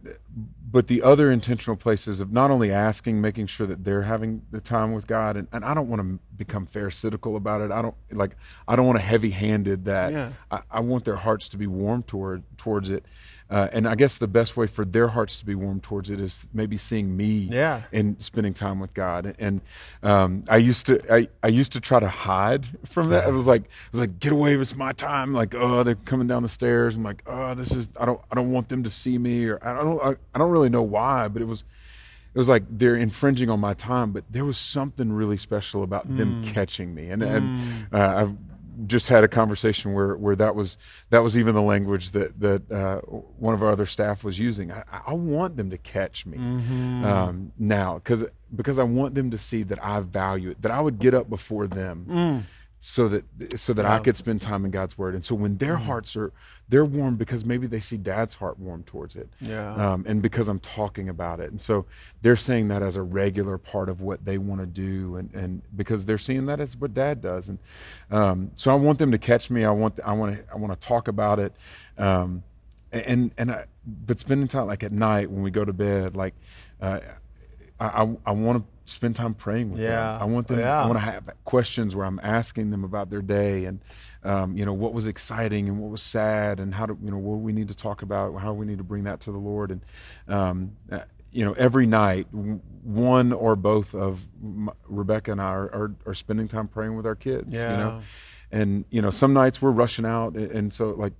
but 0.71 0.87
the 0.87 1.01
other 1.03 1.31
intentional 1.31 1.75
places 1.75 2.19
of 2.19 2.31
not 2.31 2.49
only 2.49 2.71
asking, 2.71 3.21
making 3.21 3.47
sure 3.47 3.67
that 3.67 3.83
they're 3.83 4.03
having 4.03 4.41
the 4.51 4.59
time 4.59 4.93
with 4.93 5.05
God, 5.05 5.37
and, 5.37 5.47
and 5.51 5.63
I 5.63 5.73
don't 5.73 5.87
want 5.87 6.01
to 6.01 6.19
become 6.35 6.65
pharisaical 6.65 7.35
about 7.35 7.61
it. 7.61 7.71
I 7.71 7.81
don't 7.81 7.95
like 8.11 8.35
I 8.67 8.75
don't 8.75 8.85
want 8.85 8.99
to 8.99 9.05
heavy 9.05 9.31
handed 9.31 9.85
that. 9.85 10.13
Yeah. 10.13 10.31
I, 10.49 10.61
I 10.71 10.79
want 10.79 11.05
their 11.05 11.17
hearts 11.17 11.49
to 11.49 11.57
be 11.57 11.67
warm 11.67 12.03
toward 12.03 12.43
towards 12.57 12.89
it. 12.89 13.05
Uh, 13.53 13.67
and 13.71 13.87
I 13.87 13.93
guess 13.93 14.17
the 14.17 14.27
best 14.27 14.57
way 14.57 14.65
for 14.65 14.83
their 14.83 15.09
hearts 15.09 15.37
to 15.39 15.45
be 15.45 15.53
warm 15.53 15.79
towards 15.79 16.09
it 16.09 16.19
is 16.19 16.47
maybe 16.53 16.75
seeing 16.75 17.15
me 17.15 17.49
Yeah. 17.51 17.83
and 17.93 18.19
spending 18.19 18.53
time 18.53 18.79
with 18.79 18.93
God. 18.95 19.35
And 19.37 19.61
um, 20.01 20.43
I 20.49 20.57
used 20.57 20.87
to 20.87 20.99
I, 21.13 21.27
I 21.43 21.49
used 21.49 21.71
to 21.73 21.79
try 21.79 21.99
to 21.99 22.09
hide 22.09 22.65
from 22.85 23.09
that. 23.11 23.25
I 23.25 23.29
was 23.29 23.45
like 23.45 23.63
I 23.63 23.67
was 23.91 23.99
like, 24.01 24.19
get 24.19 24.31
away, 24.33 24.55
it's 24.55 24.75
my 24.75 24.91
time. 24.91 25.33
Like, 25.33 25.53
oh, 25.53 25.83
they're 25.83 25.93
coming 25.95 26.27
down 26.27 26.41
the 26.41 26.49
stairs. 26.49 26.95
I'm 26.95 27.03
like, 27.03 27.21
oh, 27.27 27.53
this 27.53 27.71
is 27.71 27.89
I 27.99 28.05
don't 28.07 28.19
I 28.31 28.35
don't 28.35 28.51
want 28.51 28.69
them 28.69 28.81
to 28.83 28.89
see 28.89 29.19
me 29.19 29.45
or 29.45 29.59
I 29.61 29.73
don't 29.73 30.01
I, 30.03 30.15
I 30.33 30.39
don't 30.39 30.49
really 30.51 30.69
know 30.69 30.81
why, 30.83 31.27
but 31.27 31.41
it 31.43 31.45
was 31.45 31.63
it 32.33 32.39
was 32.39 32.49
like 32.49 32.63
they're 32.67 32.95
infringing 32.95 33.51
on 33.51 33.59
my 33.59 33.73
time, 33.75 34.11
but 34.13 34.23
there 34.31 34.45
was 34.45 34.57
something 34.57 35.13
really 35.13 35.37
special 35.37 35.83
about 35.83 36.05
them 36.17 36.43
catching 36.43 36.95
me. 36.95 37.09
And, 37.09 37.21
and 37.21 37.85
uh, 37.93 37.97
I've 38.17 38.33
just 38.85 39.07
had 39.09 39.23
a 39.23 39.27
conversation 39.27 39.93
where, 39.93 40.15
where 40.15 40.35
that 40.35 40.55
was 40.55 40.77
that 41.09 41.19
was 41.23 41.37
even 41.37 41.53
the 41.55 41.61
language 41.61 42.11
that 42.11 42.39
that 42.39 42.71
uh, 42.71 42.99
one 43.01 43.53
of 43.53 43.61
our 43.63 43.71
other 43.71 43.85
staff 43.85 44.23
was 44.23 44.39
using. 44.39 44.71
I, 44.71 44.83
I 45.07 45.13
want 45.13 45.57
them 45.57 45.69
to 45.69 45.77
catch 45.77 46.25
me 46.25 46.37
Mm-hmm. 46.37 47.05
um, 47.05 47.51
now 47.57 47.95
because 47.95 48.25
because 48.55 48.79
I 48.79 48.83
want 48.83 49.15
them 49.15 49.31
to 49.31 49.37
see 49.37 49.63
that 49.63 49.83
I 49.83 49.99
value 50.01 50.51
it, 50.51 50.61
that 50.61 50.71
I 50.71 50.81
would 50.81 50.99
get 50.99 51.13
up 51.13 51.29
before 51.29 51.67
them, 51.67 52.05
Mm. 52.09 52.43
so 52.79 53.07
that 53.07 53.59
so 53.59 53.73
that 53.73 53.85
I 53.85 53.99
could 53.99 54.15
spend 54.15 54.41
time 54.41 54.65
in 54.65 54.71
God's 54.71 54.97
Word. 54.97 55.15
And 55.15 55.23
so 55.25 55.35
when 55.35 55.57
their 55.57 55.75
Mm-hmm. 55.75 55.85
hearts 55.85 56.15
are 56.15 56.31
they're 56.73 56.83
warm 56.83 57.17
because 57.17 57.45
maybe 57.45 57.67
they 57.67 57.79
see 57.79 57.97
Dad's 57.97 58.33
heart 58.33 58.57
warm 58.57 58.81
towards 58.81 59.15
it, 59.15 59.29
Yeah. 59.39 59.75
um, 59.93 60.05
and 60.07 60.23
because 60.23 60.49
I'm 60.49 60.57
talking 60.57 61.07
about 61.07 61.39
it, 61.39 61.51
and 61.51 61.61
so 61.61 61.85
they're 62.23 62.35
saying 62.35 62.69
that 62.69 62.81
as 62.81 62.95
a 62.95 63.03
regular 63.03 63.59
part 63.59 63.89
of 63.89 64.01
what 64.01 64.25
they 64.25 64.39
want 64.39 64.59
to 64.61 64.65
do, 64.65 65.15
and, 65.17 65.31
and 65.35 65.61
because 65.75 66.05
they're 66.05 66.17
seeing 66.17 66.47
that 66.47 66.59
as 66.59 66.75
what 66.75 66.95
Dad 66.95 67.21
does, 67.21 67.47
and 67.49 67.59
um, 68.09 68.49
so 68.55 68.71
I 68.71 68.75
want 68.75 68.97
them 68.97 69.11
to 69.11 69.19
catch 69.19 69.51
me. 69.51 69.63
I 69.65 69.69
want 69.71 69.99
I 70.03 70.13
want 70.13 70.35
to 70.35 70.43
I 70.51 70.57
want 70.57 70.73
to 70.73 70.87
talk 70.87 71.07
about 71.07 71.37
it, 71.39 71.53
um, 71.99 72.41
and 72.91 73.31
and 73.37 73.51
I, 73.51 73.65
but 73.85 74.19
spending 74.19 74.47
time 74.47 74.65
like 74.65 74.81
at 74.83 74.91
night 74.91 75.29
when 75.29 75.43
we 75.43 75.51
go 75.51 75.63
to 75.63 75.73
bed, 75.73 76.15
like 76.15 76.33
uh, 76.81 76.99
I 77.79 77.85
I, 78.03 78.17
I 78.25 78.31
want 78.31 78.63
to 78.63 78.91
spend 78.91 79.15
time 79.15 79.33
praying 79.35 79.71
with 79.71 79.79
Yeah. 79.81 79.89
them. 80.13 80.21
I 80.23 80.25
want 80.25 80.47
them. 80.47 80.59
Yeah. 80.59 80.81
I 80.83 80.87
want 80.87 80.97
to 80.97 81.05
have 81.05 81.29
questions 81.45 81.95
where 81.95 82.05
I'm 82.05 82.19
asking 82.23 82.71
them 82.71 82.83
about 82.83 83.09
their 83.11 83.21
day 83.21 83.65
and 83.65 83.79
um, 84.23 84.57
you 84.57 84.65
know 84.65 84.73
what 84.73 84.93
was 84.93 85.05
exciting 85.07 85.67
and 85.67 85.79
what 85.79 85.91
was 85.91 86.01
sad 86.01 86.59
and 86.59 86.73
how 86.75 86.85
do 86.85 86.97
you 87.03 87.11
know 87.11 87.17
what 87.17 87.39
we 87.39 87.51
need 87.53 87.67
to 87.67 87.75
talk 87.75 88.01
about, 88.01 88.33
how 88.39 88.53
we 88.53 88.65
need 88.65 88.77
to 88.77 88.83
bring 88.83 89.03
that 89.03 89.19
to 89.21 89.31
the 89.31 89.37
Lord 89.37 89.71
and 89.71 89.81
um, 90.27 90.77
uh, 90.91 90.99
you 91.31 91.43
know 91.43 91.53
every 91.53 91.85
night 91.85 92.27
one 92.31 93.33
or 93.33 93.55
both 93.55 93.93
of 93.95 94.27
Rebecca 94.87 95.31
and 95.31 95.41
I 95.41 95.45
are, 95.45 95.63
are, 95.73 95.95
are 96.05 96.13
spending 96.13 96.47
time 96.47 96.67
praying 96.67 96.95
with 96.95 97.05
our 97.05 97.15
kids. 97.15 97.63
You 97.63 97.69
Yeah. 97.69 97.77
know, 97.77 98.01
and 98.51 98.85
you 98.89 99.01
know 99.01 99.09
some 99.09 99.33
nights 99.33 99.61
we're 99.61 99.71
rushing 99.71 100.05
out 100.05 100.35
and, 100.35 100.51
and 100.51 100.73
so 100.73 100.91
like 100.91 101.13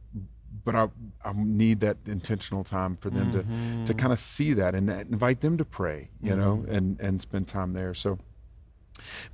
but 0.65 0.75
I, 0.75 0.87
I 1.25 1.33
need 1.35 1.79
that 1.79 1.97
intentional 2.05 2.63
time 2.63 2.95
for 2.95 3.09
them 3.09 3.31
Mm-hmm. 3.31 3.81
to 3.81 3.87
to 3.87 3.93
kind 3.95 4.13
of 4.13 4.19
see 4.19 4.53
that 4.53 4.75
and 4.75 4.87
invite 4.89 5.41
them 5.41 5.57
to 5.57 5.65
pray 5.65 6.09
you 6.21 6.35
know 6.35 6.63
and 6.67 6.99
and 6.99 7.19
spend 7.21 7.47
time 7.47 7.73
there 7.73 7.93
so 7.95 8.19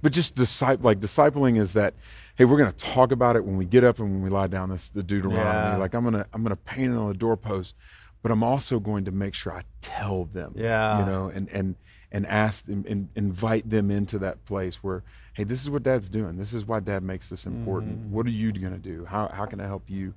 but 0.02 0.12
just 0.12 0.36
disciple 0.36 0.84
like 0.86 1.00
discipling 1.00 1.58
is 1.58 1.74
that 1.74 1.94
hey 2.36 2.46
we're 2.46 2.58
going 2.58 2.72
to 2.72 2.78
talk 2.86 3.12
about 3.12 3.36
it 3.36 3.44
when 3.46 3.58
we 3.58 3.66
get 3.66 3.84
up 3.84 4.00
and 4.00 4.10
when 4.12 4.22
we 4.22 4.30
lie 4.30 4.48
down 4.48 4.70
this 4.70 4.90
the 4.90 5.04
deuteronomy 5.04 5.44
Yeah. 5.44 5.78
like 5.78 5.94
i'm 5.94 6.04
going 6.04 6.14
to 6.16 6.26
i'm 6.34 6.44
going 6.44 6.56
to 6.56 6.62
paint 6.62 6.94
it 6.94 6.98
on 6.98 7.08
the 7.08 7.14
doorpost 7.14 7.76
but 8.22 8.32
i'm 8.32 8.44
also 8.44 8.80
going 8.80 9.06
to 9.06 9.12
make 9.12 9.34
sure 9.34 9.54
i 9.54 9.64
tell 9.82 10.26
them 10.26 10.54
Yeah. 10.56 11.00
you 11.00 11.06
know 11.06 11.28
and 11.28 11.48
and 11.50 11.76
and 12.12 12.26
ask 12.26 12.66
them 12.66 12.86
and 12.88 13.10
invite 13.16 13.70
them 13.70 13.92
into 13.92 14.18
that 14.20 14.44
place 14.46 14.78
where 14.78 15.04
hey 15.34 15.44
this 15.44 15.62
is 15.64 15.70
what 15.70 15.84
dad's 15.84 16.10
doing 16.10 16.38
this 16.38 16.54
is 16.54 16.66
why 16.66 16.80
dad 16.80 17.04
makes 17.04 17.30
this 17.30 17.46
important 17.46 18.00
Mm-hmm. 18.00 18.12
what 18.14 18.26
are 18.26 18.32
you 18.32 18.52
going 18.52 18.74
to 18.74 18.80
do 18.80 19.06
how, 19.06 19.28
how 19.28 19.46
can 19.46 19.60
i 19.62 19.66
help 19.68 19.90
you 19.90 20.14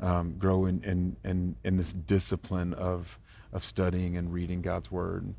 um, 0.00 0.34
grow 0.38 0.64
in, 0.66 0.82
in 0.82 1.16
in 1.24 1.56
in 1.64 1.76
this 1.76 1.92
discipline 1.92 2.72
of 2.74 3.18
of 3.52 3.64
studying 3.64 4.16
and 4.16 4.32
reading 4.32 4.62
god's 4.62 4.90
word 4.90 5.34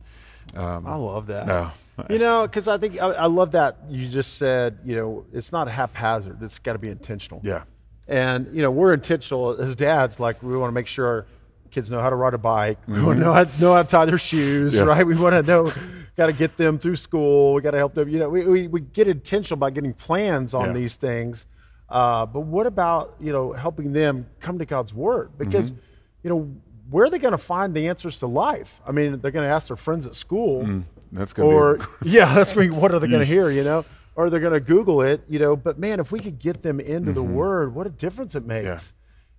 um, 0.56 0.86
I 0.88 0.96
love 0.96 1.28
that. 1.28 1.48
no. 1.48 1.72
You 2.10 2.18
know, 2.20 2.48
because 2.48 2.68
I 2.68 2.78
think 2.80 3.00
I, 3.02 3.08
I 3.12 3.26
love 3.28 3.52
that 3.52 3.78
you 3.90 4.08
just 4.08 4.38
said. 4.38 4.80
You 4.84 4.96
know, 4.96 5.26
it's 5.34 5.52
not 5.52 5.68
haphazard. 5.70 6.42
It's 6.42 6.58
got 6.58 6.74
to 6.74 6.80
be 6.80 6.90
intentional. 6.90 7.42
yeah 7.44 7.64
And 8.08 8.48
you 8.56 8.62
know, 8.64 8.72
we're 8.72 8.94
intentional 8.94 9.52
as 9.62 9.76
dads. 9.76 10.20
Like 10.20 10.42
we 10.42 10.58
want 10.58 10.70
to 10.72 10.74
make 10.74 10.88
sure 10.88 11.06
our 11.06 11.26
kids 11.70 11.92
know 11.92 12.02
how 12.02 12.10
to 12.10 12.16
ride 12.16 12.34
a 12.34 12.38
bike. 12.40 12.80
We 12.88 13.02
want 13.04 13.20
to 13.20 13.26
know 13.26 13.34
how, 13.34 13.44
know 13.60 13.74
how 13.76 13.84
to 13.84 13.88
tie 13.88 14.06
their 14.06 14.18
shoes. 14.18 14.74
Mm-hmm. 14.74 14.88
Yeah. 14.88 14.96
Right. 14.96 15.06
We 15.06 15.16
want 15.16 15.34
to 15.34 15.44
know. 15.44 15.72
Got 16.18 16.26
to 16.28 16.34
get 16.34 16.58
them 16.58 16.78
through 16.80 16.98
school. 16.98 17.54
We 17.54 17.62
got 17.62 17.72
to 17.72 17.78
help 17.78 17.94
them. 17.94 18.10
You 18.10 18.20
know, 18.20 18.30
we, 18.30 18.46
we, 18.46 18.68
we 18.68 18.82
get 18.82 19.08
intentional 19.08 19.58
by 19.58 19.70
getting 19.70 19.94
plans 19.94 20.54
on 20.54 20.68
Yeah. 20.68 20.74
these 20.74 20.96
things. 20.98 21.46
Uh, 21.88 22.26
but 22.26 22.42
what 22.42 22.68
about 22.68 23.16
you 23.20 23.32
know 23.32 23.54
helping 23.54 23.92
them 23.94 24.28
come 24.40 24.58
to 24.60 24.66
God's 24.66 24.94
word? 24.94 25.32
Because 25.38 25.72
Mm-hmm. 25.72 25.82
you 26.24 26.30
know 26.32 26.56
where 26.92 27.06
are 27.06 27.10
they 27.10 27.18
going 27.20 27.32
to 27.32 27.38
find 27.38 27.74
the 27.74 27.88
answers 27.88 28.18
to 28.18 28.28
life? 28.28 28.82
I 28.86 28.92
mean, 28.92 29.20
they're 29.22 29.32
going 29.32 29.48
to 29.48 29.54
ask 29.54 29.68
their 29.70 29.78
friends 29.78 30.06
at 30.06 30.16
school 30.16 30.84
that's 31.12 31.34
going 31.34 31.52
or 31.52 31.78
to 31.78 31.88
yeah, 32.04 32.34
that's 32.34 32.54
going. 32.54 32.76
What 32.76 32.94
are 32.94 33.00
they 33.00 33.08
going 33.08 33.22
to 33.22 33.26
hear? 33.26 33.50
You 33.50 33.64
know, 33.64 33.86
or 34.16 34.30
they're 34.30 34.40
going 34.40 34.54
to 34.54 34.60
Google 34.60 35.02
it. 35.02 35.24
You 35.28 35.40
know, 35.40 35.56
but 35.56 35.80
man, 35.80 36.00
if 36.00 36.12
we 36.12 36.20
could 36.20 36.38
get 36.38 36.62
them 36.62 36.80
into 36.80 37.14
the 37.14 37.24
Word, 37.24 37.74
what 37.74 37.88
a 37.88 37.90
difference 37.90 38.36
it 38.36 38.46
makes. 38.46 38.66
Mm-hmm. 38.66 38.68
Yeah. 38.68 38.80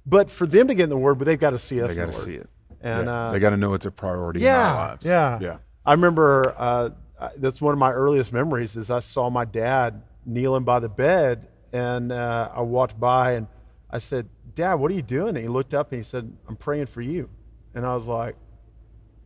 But 0.04 0.30
for 0.30 0.46
them 0.46 0.66
to 0.68 0.74
get 0.74 0.84
in 0.84 0.90
the 0.90 0.96
Word, 0.96 1.18
but 1.18 1.26
they've 1.26 1.38
got 1.38 1.50
to 1.50 1.58
see 1.58 1.80
us. 1.80 1.94
they 1.94 2.02
in 2.02 2.08
got 2.08 2.14
to 2.14 2.20
see 2.20 2.34
it 2.34 2.48
And 2.80 3.06
Yeah. 3.06 3.28
uh, 3.28 3.32
they 3.32 3.38
got 3.38 3.50
to 3.50 3.56
know 3.56 3.74
it's 3.74 3.86
a 3.86 3.90
priority 3.92 4.40
in 4.40 4.46
yeah, 4.46 4.66
our 4.68 4.88
lives 4.88 5.06
yeah, 5.06 5.38
yeah 5.40 5.56
I 5.86 5.92
remember 5.92 6.54
uh, 6.58 6.90
that's 7.36 7.60
one 7.60 7.72
of 7.72 7.78
my 7.78 7.92
earliest 7.92 8.32
memories. 8.32 8.76
Is 8.76 8.90
I 8.90 8.98
saw 9.00 9.30
my 9.30 9.44
dad 9.44 10.02
kneeling 10.24 10.64
by 10.64 10.80
the 10.80 10.88
bed, 10.88 11.46
and 11.72 12.10
uh, 12.10 12.50
I 12.52 12.62
walked 12.62 12.98
by, 12.98 13.32
and 13.32 13.46
I 13.90 13.98
said, 13.98 14.28
"Dad, 14.54 14.74
what 14.74 14.90
are 14.90 14.94
you 14.94 15.02
doing?" 15.02 15.30
And 15.30 15.38
he 15.38 15.48
looked 15.48 15.74
up 15.74 15.92
and 15.92 15.98
he 16.00 16.04
said, 16.04 16.32
"I'm 16.48 16.56
praying 16.56 16.86
for 16.86 17.00
you." 17.02 17.28
And 17.74 17.86
I 17.86 17.94
was 17.94 18.06
like, 18.06 18.36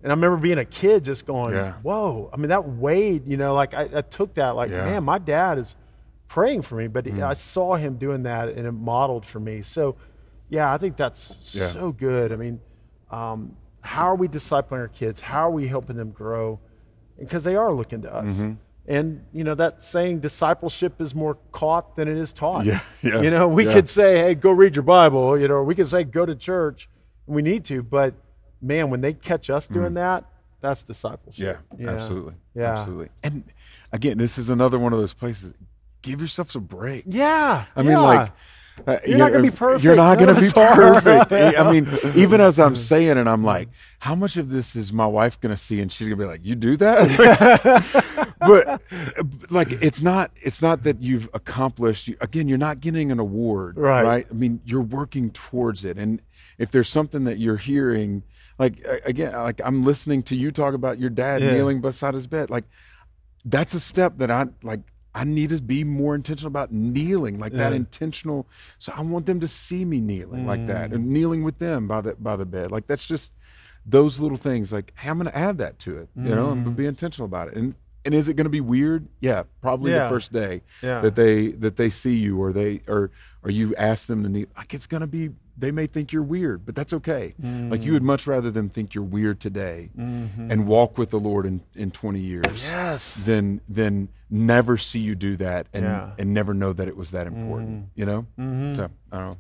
and 0.03 0.13
I 0.13 0.15
remember 0.15 0.37
being 0.37 0.59
a 0.59 0.65
kid, 0.65 1.05
just 1.05 1.27
going, 1.27 1.53
Yeah. 1.55 1.73
"Whoa!" 1.83 2.31
I 2.33 2.37
mean, 2.37 2.49
that 2.51 2.69
weighed, 2.69 3.27
you 3.27 3.37
know, 3.37 3.55
like 3.55 3.75
I, 3.75 3.89
I 3.95 4.01
took 4.03 4.35
that, 4.35 4.51
like, 4.55 4.71
Yeah. 4.71 4.85
man, 4.85 5.05
my 5.05 5.19
dad 5.19 5.59
is 5.59 5.75
praying 6.29 6.63
for 6.63 6.77
me, 6.77 6.87
but 6.87 7.09
I 7.09 7.35
saw 7.35 7.75
him 7.77 7.97
doing 7.97 8.23
that, 8.25 8.49
and 8.51 8.67
it 8.67 8.73
modeled 8.73 9.25
for 9.27 9.41
me. 9.41 9.63
So, 9.63 9.97
yeah, 10.49 10.73
I 10.73 10.79
think 10.79 10.97
that's 10.97 11.35
Yeah. 11.55 11.69
so 11.71 11.93
good. 11.93 12.33
I 12.33 12.37
mean, 12.37 12.61
um, 13.11 13.57
how 13.81 14.05
are 14.05 14.15
we 14.15 14.29
discipling 14.29 14.79
our 14.79 14.89
kids? 14.89 15.21
How 15.21 15.49
are 15.49 15.51
we 15.51 15.67
helping 15.69 15.97
them 15.97 16.11
grow? 16.11 16.61
Because 17.19 17.45
they 17.45 17.57
are 17.57 17.73
looking 17.73 18.03
to 18.03 18.15
us. 18.15 18.31
Mm-hmm. 18.39 18.53
And 18.89 19.25
you 19.33 19.43
know 19.43 19.57
that 19.57 19.83
saying, 19.83 20.21
discipleship 20.21 21.01
is 21.01 21.13
more 21.15 21.39
caught 21.51 21.97
than 21.97 22.07
it 22.07 22.17
is 22.17 22.33
taught. 22.33 22.65
Yeah, 22.65 22.81
yeah, 23.03 23.21
You 23.23 23.31
know, 23.31 23.49
we 23.49 23.67
yeah. 23.67 23.73
could 23.73 23.89
say, 23.89 24.19
"Hey, 24.19 24.35
go 24.37 24.53
read 24.53 24.77
your 24.77 24.85
Bible." 24.85 25.37
You 25.37 25.49
know, 25.49 25.55
or 25.55 25.65
we 25.65 25.75
could 25.75 25.89
say, 25.89 26.05
"Go 26.05 26.25
to 26.27 26.37
church." 26.37 26.89
We 27.27 27.43
need 27.43 27.65
to, 27.65 27.83
but 27.83 28.15
man, 28.67 28.91
when 28.91 29.01
they 29.01 29.13
catch 29.13 29.51
us 29.51 29.69
doing 29.69 29.93
mm. 29.93 29.95
that, 29.95 30.25
that's 30.61 30.83
yeah, 30.83 30.87
discipleship. 30.87 31.59
You 31.79 31.87
know? 31.87 31.93
absolutely 31.93 32.35
Yeah. 32.55 32.73
absolutely 32.73 33.09
and 33.23 33.45
again 33.93 34.19
this 34.19 34.39
is 34.39 34.49
another 34.49 34.79
one 34.79 34.93
of 34.93 34.99
those 34.99 35.13
places 35.13 35.55
give 36.03 36.21
yourself 36.21 36.55
a 36.55 36.61
break 36.61 37.05
Yeah. 37.07 37.65
I 37.75 37.83
mean, 37.83 37.95
like, 37.95 38.33
uh, 38.87 38.99
You're 39.07 39.19
not 39.19 39.33
gonna 39.33 39.43
be 39.43 39.51
perfect. 39.51 39.85
You're 39.85 39.97
not 39.97 40.19
None 40.21 40.35
to 40.35 40.41
be 40.41 40.51
perfect. 40.55 41.33
I 41.33 41.71
mean, 41.73 41.89
even 42.15 42.41
as 42.41 42.59
I'm 42.59 42.77
saying 42.77 43.17
it, 43.19 43.27
I'm 43.27 43.45
like, 43.45 43.69
how 44.01 44.15
much 44.15 44.37
of 44.37 44.51
this 44.51 44.77
is 44.77 44.93
my 44.93 45.07
wife 45.07 45.41
going 45.41 45.55
to 45.55 45.57
see, 45.61 45.81
and 45.81 45.91
she's 45.91 46.07
going 46.09 46.19
to 46.19 46.25
be 46.25 46.29
like, 46.31 46.45
"You 46.45 46.55
do 46.55 46.77
that?" 46.77 48.35
but 48.41 48.83
like, 49.51 49.73
it's 49.83 50.03
not. 50.03 50.31
It's 50.43 50.61
not 50.63 50.83
that 50.85 51.03
you've 51.03 51.29
accomplished. 51.35 52.09
You, 52.09 52.17
again, 52.21 52.49
you're 52.49 52.59
not 52.59 52.81
getting 52.81 53.11
an 53.11 53.19
award, 53.19 53.77
Right. 53.79 54.05
Right. 54.05 54.27
I 54.31 54.35
mean, 54.35 54.61
you're 54.65 54.83
working 54.83 55.31
towards 55.31 55.85
it, 55.85 55.97
and 55.99 56.21
if 56.59 56.71
there's 56.71 56.89
something 56.89 57.25
that 57.25 57.39
you're 57.39 57.57
hearing, 57.57 58.23
like 58.59 58.85
again, 59.05 59.33
like 59.33 59.61
I'm 59.65 59.85
listening 59.85 60.23
to 60.25 60.37
you 60.37 60.51
talk 60.51 60.75
about 60.75 60.99
your 60.99 61.11
dad 61.11 61.43
Yeah. 61.43 61.53
kneeling 61.53 61.81
beside 61.81 62.15
his 62.15 62.27
bed, 62.27 62.51
like 62.51 62.65
that's 63.45 63.75
a 63.75 63.81
step 63.81 64.19
that 64.19 64.31
I 64.31 64.47
like. 64.63 64.81
I 65.17 65.25
need 65.25 65.49
to 65.49 65.63
be 65.63 65.83
more 65.83 66.15
intentional 66.15 66.49
about 66.49 66.73
kneeling, 66.73 67.39
like 67.39 67.55
that 67.55 67.73
mm. 67.73 67.77
intentional. 67.77 68.47
So 68.79 68.93
I 68.95 69.01
want 69.01 69.25
them 69.25 69.41
to 69.41 69.49
see 69.49 69.87
me 69.87 69.99
kneeling 69.99 70.47
like 70.47 70.67
that, 70.67 70.93
and 70.93 71.07
mm. 71.07 71.09
kneeling 71.09 71.43
with 71.43 71.59
them 71.59 71.89
by 71.89 72.03
the 72.03 72.15
by 72.17 72.37
the 72.37 72.45
bed. 72.45 72.71
Like 72.71 72.87
that's 72.87 73.07
just 73.07 73.33
those 73.87 74.21
little 74.21 74.37
things. 74.37 74.75
Like, 74.75 74.93
hey, 74.97 75.09
I'm 75.09 75.17
going 75.17 75.31
to 75.31 75.37
add 75.37 75.57
that 75.57 75.79
to 75.81 75.97
it, 75.97 76.11
you 76.15 76.35
know, 76.35 76.51
and 76.51 76.77
be 76.77 76.85
mm. 76.85 76.89
intentional 76.89 77.25
about 77.25 77.49
it. 77.49 77.55
And 77.55 77.75
and 78.05 78.15
is 78.15 78.29
it 78.29 78.35
going 78.35 78.45
to 78.45 78.51
be 78.51 78.61
weird? 78.61 79.09
Yeah, 79.21 79.45
probably 79.63 79.93
Yeah. 79.93 80.05
the 80.05 80.11
first 80.11 80.33
day 80.35 80.61
Yeah. 80.83 81.01
that 81.01 81.17
they 81.17 81.49
that 81.53 81.77
they 81.77 81.89
see 81.89 82.15
you, 82.15 82.41
or 82.41 82.53
they 82.53 82.83
or 82.87 83.11
or 83.43 83.51
you 83.51 83.75
ask 83.77 84.09
them 84.09 84.23
to 84.23 84.29
kneel. 84.29 84.49
Like 84.55 84.75
it's 84.75 84.87
going 84.87 85.01
to 85.01 85.07
be. 85.07 85.31
They 85.59 85.71
may 85.71 85.87
think 85.87 86.13
you're 86.13 86.23
weird, 86.23 86.67
but 86.67 86.75
that's 86.75 86.93
okay. 86.93 87.35
Like 87.43 87.83
you 87.83 87.91
mm. 87.91 87.95
would 87.95 88.03
much 88.03 88.27
rather 88.27 88.51
them 88.51 88.69
think 88.69 88.95
you're 88.95 89.05
weird 89.05 89.41
today, 89.41 89.91
mm-hmm. 89.97 90.51
and 90.51 90.67
walk 90.67 90.99
with 90.99 91.11
the 91.11 91.21
Lord 91.21 91.47
in 91.47 91.63
in 91.75 91.91
20 91.91 92.21
years 92.21 92.45
Yes. 92.71 93.15
than 93.15 93.61
than 93.69 94.09
never 94.29 94.77
see 94.77 94.99
you 94.99 95.15
do 95.15 95.37
that 95.39 95.67
and 95.73 95.85
Yeah. 95.85 96.11
and 96.19 96.35
never 96.35 96.53
know 96.53 96.73
that 96.73 96.89
it 96.89 96.97
was 96.97 97.11
that 97.13 97.27
important. 97.27 97.71
Mm-hmm. 97.71 98.01
You 98.01 98.07
know. 98.07 98.27
Mm-hmm. 98.39 98.75
So 98.75 98.91
I 99.13 99.17
don't 99.17 99.27
know. 99.31 99.39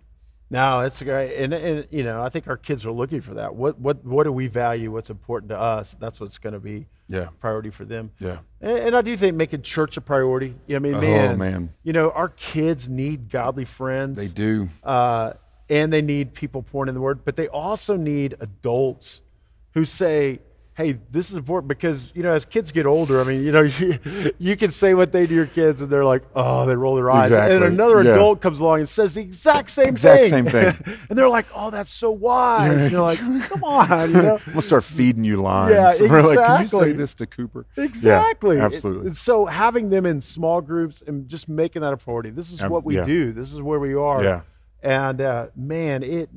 No, 0.49 0.81
it's 0.83 1.03
great, 1.03 1.35
and, 1.39 1.53
and 1.53 1.89
you 1.91 2.05
know, 2.05 2.23
I 2.23 2.29
think 2.29 2.47
our 2.47 2.57
kids 2.57 2.87
are 2.87 2.93
looking 2.93 3.21
for 3.21 3.35
that. 3.35 3.57
What 3.57 3.81
what 3.81 4.05
what 4.05 4.25
do 4.25 4.33
we 4.33 4.47
value? 4.47 4.93
What's 4.93 5.11
important 5.11 5.51
to 5.51 5.59
us? 5.59 5.97
That's 5.99 6.21
what's 6.21 6.39
going 6.39 6.53
to 6.53 6.61
be 6.61 6.87
Yeah. 7.09 7.31
priority 7.41 7.71
for 7.71 7.85
them. 7.85 8.13
Yeah. 8.21 8.39
And, 8.61 8.79
and 8.79 8.97
I 8.97 9.03
do 9.03 9.17
think 9.17 9.35
making 9.35 9.63
church 9.63 9.97
a 9.97 10.01
priority. 10.01 10.55
I 10.71 10.79
mean, 10.79 10.95
Oh, 10.95 11.01
man, 11.01 11.39
man. 11.39 11.75
you 11.83 11.93
know, 11.93 12.11
our 12.13 12.29
kids 12.29 12.89
need 12.89 13.29
godly 13.29 13.65
friends. 13.65 14.19
They 14.19 14.29
do. 14.29 14.69
uh, 14.85 15.33
and 15.69 15.93
they 15.93 16.03
need 16.03 16.35
people 16.35 16.63
pouring 16.63 16.89
in 16.89 16.95
the 16.95 17.01
word, 17.01 17.25
but 17.25 17.37
they 17.37 17.49
also 17.49 17.97
need 17.97 18.35
adults 18.41 19.21
who 19.75 19.85
say, 19.85 20.41
hey, 20.75 20.99
this 21.11 21.31
is 21.31 21.37
important 21.37 21.69
because 21.69 22.13
you 22.15 22.23
know 22.23 22.33
as 22.33 22.45
kids 22.45 22.71
get 22.71 22.87
older, 22.87 23.19
I 23.19 23.25
mean, 23.25 23.43
you 23.43 23.51
know, 23.51 23.63
you, 23.63 23.99
you 24.39 24.57
can 24.59 24.71
say 24.71 24.93
what 24.93 25.11
they 25.11 25.23
do 25.23 25.29
to 25.29 25.35
your 25.35 25.47
kids, 25.47 25.81
and 25.81 25.91
they're 25.91 26.05
like, 26.05 26.23
oh, 26.35 26.67
they 26.67 26.77
roll 26.77 26.95
their 26.97 27.11
eyes, 27.11 27.29
Exactly. 27.29 27.57
and 27.57 27.65
another 27.65 28.03
Yeah. 28.03 28.13
adult 28.13 28.43
comes 28.43 28.61
along 28.61 28.81
and 28.81 28.89
says 28.89 29.15
the 29.15 29.23
exact 29.23 29.71
same 29.71 29.89
Exact 29.89 30.25
thing, 30.25 30.47
Exact 30.47 30.77
same 30.77 30.85
thing. 30.85 30.99
and 31.09 31.19
they're 31.19 31.29
like, 31.31 31.47
oh, 31.55 31.71
that's 31.71 31.91
so 31.91 32.11
wise. 32.11 32.71
And 32.77 32.93
you're 32.93 33.01
like, 33.01 33.19
come 33.19 33.65
on, 33.65 34.11
you 34.11 34.23
know. 34.23 34.37
I'm 34.47 34.53
gonna 34.53 34.63
start 34.63 34.85
feeding 34.85 35.25
you 35.25 35.41
lines. 35.41 35.73
Yeah, 35.73 36.09
We're 36.11 36.23
like, 36.23 36.47
can 36.47 36.61
you 36.63 36.69
say 36.69 36.93
this 36.93 37.15
to 37.17 37.27
Cooper? 37.27 37.65
Exactly. 37.79 38.59
Yeah, 38.59 38.67
absolutely. 38.67 39.07
and 39.09 39.17
so 39.17 39.47
having 39.47 39.89
them 39.89 40.05
in 40.05 40.21
small 40.21 40.61
groups 40.61 41.03
and 41.07 41.27
just 41.29 41.49
making 41.49 41.83
that 41.83 41.93
a 41.95 41.97
priority. 41.97 42.31
This 42.31 42.53
is 42.53 42.61
Um, 42.61 42.71
what 42.71 42.85
we 42.85 42.97
yeah. 42.97 43.05
do. 43.05 43.33
This 43.33 43.53
is 43.53 43.61
where 43.63 43.79
we 43.81 43.95
are. 43.95 44.23
Yeah. 44.23 44.41
And 44.83 45.21
uh, 45.21 45.47
man, 45.57 46.03
it 46.03 46.31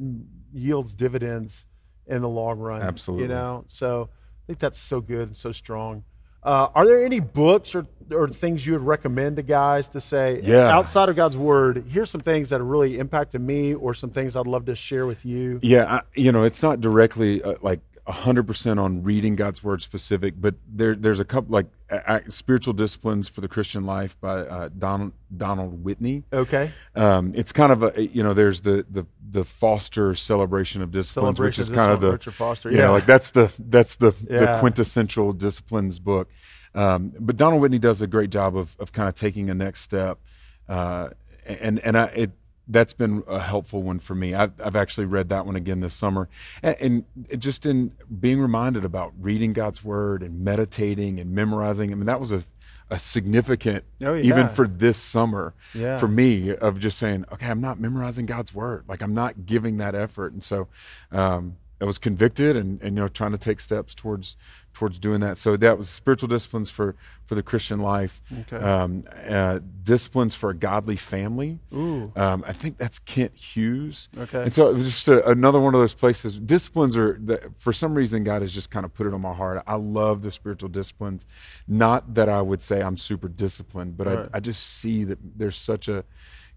yields 0.54 0.96
dividends 0.96 1.66
in 2.08 2.22
the 2.22 2.30
long 2.30 2.60
run. 2.60 2.82
Absolutely. 2.82 3.24
You 3.26 3.30
know, 3.30 3.66
so 3.68 4.10
I 4.12 4.42
think 4.48 4.60
that's 4.60 4.80
so 4.80 5.02
good 5.02 5.28
and 5.28 5.36
so 5.38 5.52
strong. 5.52 6.04
Uh, 6.42 6.70
are 6.74 6.86
there 6.86 7.06
any 7.06 7.20
books 7.20 7.76
or, 7.76 7.86
or 8.12 8.30
things 8.30 8.66
you 8.66 8.72
would 8.72 8.82
recommend 8.82 9.36
to 9.36 9.44
guys 9.44 9.90
to 9.90 10.00
say 10.00 10.40
Yeah. 10.42 10.70
outside 10.74 11.10
of 11.10 11.18
God's 11.18 11.36
word? 11.36 11.84
Here's 11.90 12.10
some 12.10 12.22
things 12.22 12.50
that 12.52 12.64
really 12.64 12.98
impacted 12.98 13.42
me, 13.42 13.74
or 13.74 13.94
some 13.94 14.10
things 14.10 14.38
I'd 14.38 14.48
love 14.48 14.66
to 14.68 14.76
share 14.76 15.06
with 15.06 15.26
you. 15.26 15.60
Yeah, 15.62 15.96
I, 15.96 16.02
you 16.16 16.32
know, 16.32 16.44
it's 16.44 16.64
not 16.64 16.80
directly 16.80 17.44
uh, 17.44 17.56
like 17.62 17.82
hundred 18.10 18.48
percent 18.48 18.80
on 18.80 19.04
reading 19.04 19.36
God's 19.36 19.64
word 19.64 19.82
specific, 19.82 20.36
but 20.38 20.56
there 20.68 20.96
there's 20.96 21.20
a 21.20 21.26
couple 21.26 21.52
like 21.52 21.68
uh, 21.90 22.20
spiritual 22.28 22.74
disciplines 22.74 23.28
for 23.28 23.42
the 23.42 23.48
Christian 23.48 23.86
life 23.86 24.20
by 24.20 24.40
uh, 24.40 24.70
Donald 24.78 25.14
Donald 25.36 25.84
Whitney. 25.84 26.24
Okay. 26.34 26.72
Um, 26.96 27.34
it's 27.36 27.52
kind 27.52 27.72
of 27.72 27.84
a 27.84 28.08
you 28.08 28.24
know 28.24 28.34
there's 28.34 28.62
the 28.62 28.86
the 28.90 29.06
the 29.32 29.44
Foster 29.44 30.16
celebration 30.16 30.82
of 30.82 30.92
disciplines, 30.92 31.38
Celebration 31.38 31.62
which 31.62 31.66
is 31.66 31.70
of 31.70 31.76
kind 31.76 31.92
of 31.92 32.02
the 32.02 32.12
Richard 32.12 32.34
Foster, 32.34 32.72
you 32.72 32.78
yeah. 32.78 32.86
know, 32.88 32.94
like 32.94 33.06
that's 33.06 33.32
the 33.32 33.52
that's 33.60 33.96
the, 33.96 34.14
Yeah. 34.30 34.40
the 34.54 34.60
quintessential 34.60 35.34
disciplines 35.34 36.00
book. 36.00 36.30
Um, 36.76 37.14
but 37.20 37.38
Donald 37.38 37.62
Whitney 37.62 37.80
does 37.80 38.02
a 38.02 38.08
great 38.08 38.30
job 38.30 38.56
of 38.56 38.76
of 38.80 38.92
kind 38.92 39.08
of 39.10 39.16
taking 39.16 39.50
a 39.50 39.54
next 39.56 39.82
step, 39.82 40.20
uh, 40.68 41.10
and 41.46 41.80
and 41.80 41.98
I 41.98 42.06
it 42.06 42.32
that's 42.70 42.94
been 42.94 43.24
a 43.28 43.40
helpful 43.40 43.82
one 43.84 44.00
for 44.00 44.16
me. 44.16 44.34
I've, 44.36 44.54
I've 44.64 44.76
actually 44.76 45.06
read 45.06 45.28
that 45.30 45.46
one 45.46 45.56
again 45.56 45.80
this 45.80 45.94
summer, 45.96 46.30
and, 46.64 47.04
and 47.30 47.42
just 47.42 47.66
in 47.66 47.94
being 48.20 48.40
reminded 48.40 48.86
about 48.86 49.12
reading 49.20 49.54
God's 49.54 49.84
word 49.84 50.22
and 50.24 50.40
meditating 50.42 51.20
and 51.20 51.32
memorizing. 51.32 51.92
I 51.92 51.96
mean, 51.96 52.06
that 52.06 52.20
was 52.20 52.32
a 52.32 52.44
a 52.92 52.98
significant 52.98 53.84
Oh, 54.02 54.16
yeah. 54.16 54.24
even 54.24 54.50
for 54.50 54.68
this 54.68 54.98
summer 54.98 55.54
Yeah. 55.76 56.00
for 56.00 56.08
me 56.08 56.56
of 56.56 56.80
just 56.80 56.98
saying, 56.98 57.24
okay, 57.32 57.46
I'm 57.46 57.62
not 57.62 57.80
memorizing 57.80 58.26
God's 58.26 58.52
word. 58.52 58.86
Like 58.88 59.04
I'm 59.04 59.14
not 59.14 59.46
giving 59.46 59.78
that 59.78 59.94
effort. 59.94 60.34
And 60.34 60.44
so 60.44 60.68
um, 61.12 61.58
I 61.80 61.86
was 61.86 62.00
convicted 62.00 62.56
and, 62.58 62.82
and, 62.82 62.96
you 62.98 63.04
know, 63.04 63.08
trying 63.08 63.32
to 63.32 63.38
take 63.38 63.60
steps 63.60 63.94
towards 63.94 64.36
towards 64.74 65.00
doing 65.00 65.20
that. 65.20 65.38
So 65.38 65.58
that 65.58 65.78
was 65.78 65.90
spiritual 65.90 66.30
disciplines 66.30 66.70
for, 66.70 66.96
for 67.26 67.36
the 67.36 67.44
Christian 67.44 67.80
life. 67.80 68.22
Okay. 68.42 68.58
Um, 68.58 69.04
uh, 69.28 69.60
disciplines 69.84 70.36
for 70.36 70.52
a 70.52 70.54
godly 70.54 70.96
family. 70.96 71.60
Ooh. 71.74 72.12
Um, 72.16 72.44
I 72.48 72.54
think 72.54 72.78
that's 72.78 73.00
Kent 73.00 73.36
Hughes. 73.36 74.10
Okay. 74.18 74.44
And 74.44 74.54
so 74.54 74.70
it 74.70 74.76
was 74.76 74.86
just 74.86 75.08
a, 75.08 75.28
another 75.30 75.60
one 75.60 75.76
of 75.76 75.82
those 75.82 75.94
places. 75.94 76.40
Disciplines 76.40 76.96
are, 76.96 77.20
the, 77.22 77.52
for 77.58 77.74
some 77.74 77.94
reason, 77.94 78.24
God 78.24 78.42
has 78.42 78.54
just 78.54 78.70
kind 78.70 78.86
of 78.86 78.94
put 78.94 79.06
it 79.06 79.14
on 79.14 79.22
my 79.22 79.34
heart. 79.34 79.62
I 79.68 79.76
love 79.76 80.22
the 80.22 80.32
spiritual 80.32 80.70
disciplines. 80.70 81.26
Not 81.68 82.14
that 82.14 82.30
I 82.30 82.42
would 82.42 82.64
say 82.64 82.82
I'm 82.82 82.98
super 82.98 83.28
disciplined, 83.28 83.98
but 83.98 84.08
Right. 84.08 84.30
I, 84.34 84.38
I 84.38 84.40
just 84.40 84.64
see 84.64 85.04
that 85.04 85.20
there's 85.38 85.58
such 85.58 85.88
a, 85.90 86.06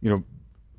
you 0.01 0.11
know, 0.11 0.25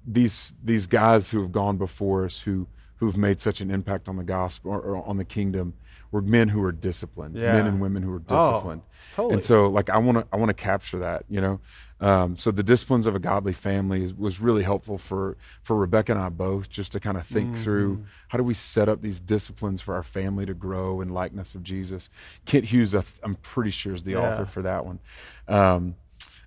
these 0.05 0.53
these 0.61 0.85
guys 0.87 1.29
who 1.29 1.41
have 1.41 1.51
gone 1.53 1.77
before 1.77 2.25
us 2.25 2.41
who 2.41 2.67
who've 2.97 3.15
made 3.15 3.39
such 3.39 3.61
an 3.61 3.71
impact 3.71 4.09
on 4.09 4.17
the 4.17 4.23
gospel 4.23 4.71
or, 4.71 4.79
or 4.79 5.07
on 5.07 5.17
the 5.17 5.25
kingdom 5.25 5.73
were 6.13 6.21
men 6.21 6.47
who 6.49 6.63
are 6.63 6.71
disciplined, 6.71 7.35
Yeah. 7.35 7.53
men 7.53 7.65
and 7.67 7.81
women 7.81 8.03
who 8.03 8.11
are 8.13 8.21
Oh, 8.29 8.51
disciplined. 8.51 8.83
totally. 9.15 9.33
And 9.33 9.43
so 9.43 9.67
like 9.67 9.89
I 9.89 9.97
want 9.97 10.19
to 10.19 10.27
I 10.31 10.37
want 10.37 10.49
to 10.49 10.53
capture 10.53 10.99
that, 10.99 11.25
you 11.27 11.41
know. 11.41 11.59
Um, 11.99 12.37
so 12.37 12.51
the 12.51 12.63
disciplines 12.63 13.05
of 13.07 13.15
a 13.15 13.19
godly 13.19 13.53
family 13.53 14.03
is, 14.03 14.13
was 14.13 14.39
really 14.39 14.61
helpful 14.63 14.97
for 14.97 15.35
for 15.63 15.75
Rebecca 15.75 16.11
and 16.11 16.21
I 16.21 16.29
both 16.29 16.69
just 16.69 16.91
to 16.91 16.99
kind 16.99 17.17
of 17.17 17.25
think 17.25 17.53
Mm-hmm. 17.55 17.63
through 17.63 18.05
how 18.27 18.37
do 18.37 18.43
we 18.43 18.53
set 18.53 18.87
up 18.87 19.01
these 19.01 19.19
disciplines 19.19 19.81
for 19.81 19.95
our 19.95 20.03
family 20.03 20.45
to 20.45 20.53
grow 20.53 21.01
in 21.01 21.09
likeness 21.09 21.55
of 21.55 21.63
Jesus. 21.63 22.09
Kent 22.45 22.65
Hughes, 22.65 22.93
I 22.93 23.01
th- 23.01 23.19
I'm 23.23 23.35
pretty 23.35 23.71
sure 23.71 23.93
is 23.93 24.03
the 24.03 24.11
Yeah. 24.11 24.19
author 24.31 24.45
for 24.45 24.61
that 24.61 24.85
one. 24.85 24.99
Um, 25.47 25.95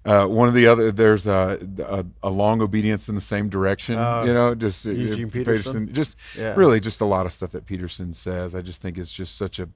uh, 0.07 0.27
one 0.27 0.49
of 0.49 0.55
the 0.55 0.67
other, 0.67 0.91
there's 0.93 1.27
a, 1.27 1.59
a, 1.81 2.05
a 2.29 2.31
long 2.31 2.63
obedience 2.63 3.09
in 3.09 3.15
the 3.15 3.21
same 3.21 3.49
direction. 3.49 3.97
Oh, 3.99 4.25
you 4.25 4.33
know, 4.33 4.55
just 4.55 4.87
uh, 4.87 4.91
Eugene 4.91 5.29
uh, 5.29 5.31
Peterson? 5.31 5.93
just 5.93 6.17
Yeah. 6.39 6.55
really 6.57 6.81
just 6.81 7.01
a 7.01 7.07
lot 7.07 7.27
of 7.27 7.33
stuff 7.33 7.51
that 7.51 7.67
Peterson 7.67 8.15
says. 8.15 8.55
I 8.55 8.63
just 8.63 8.81
think 8.81 8.97
it's 8.99 9.13
just 9.13 9.37
such 9.37 9.59
a, 9.59 9.69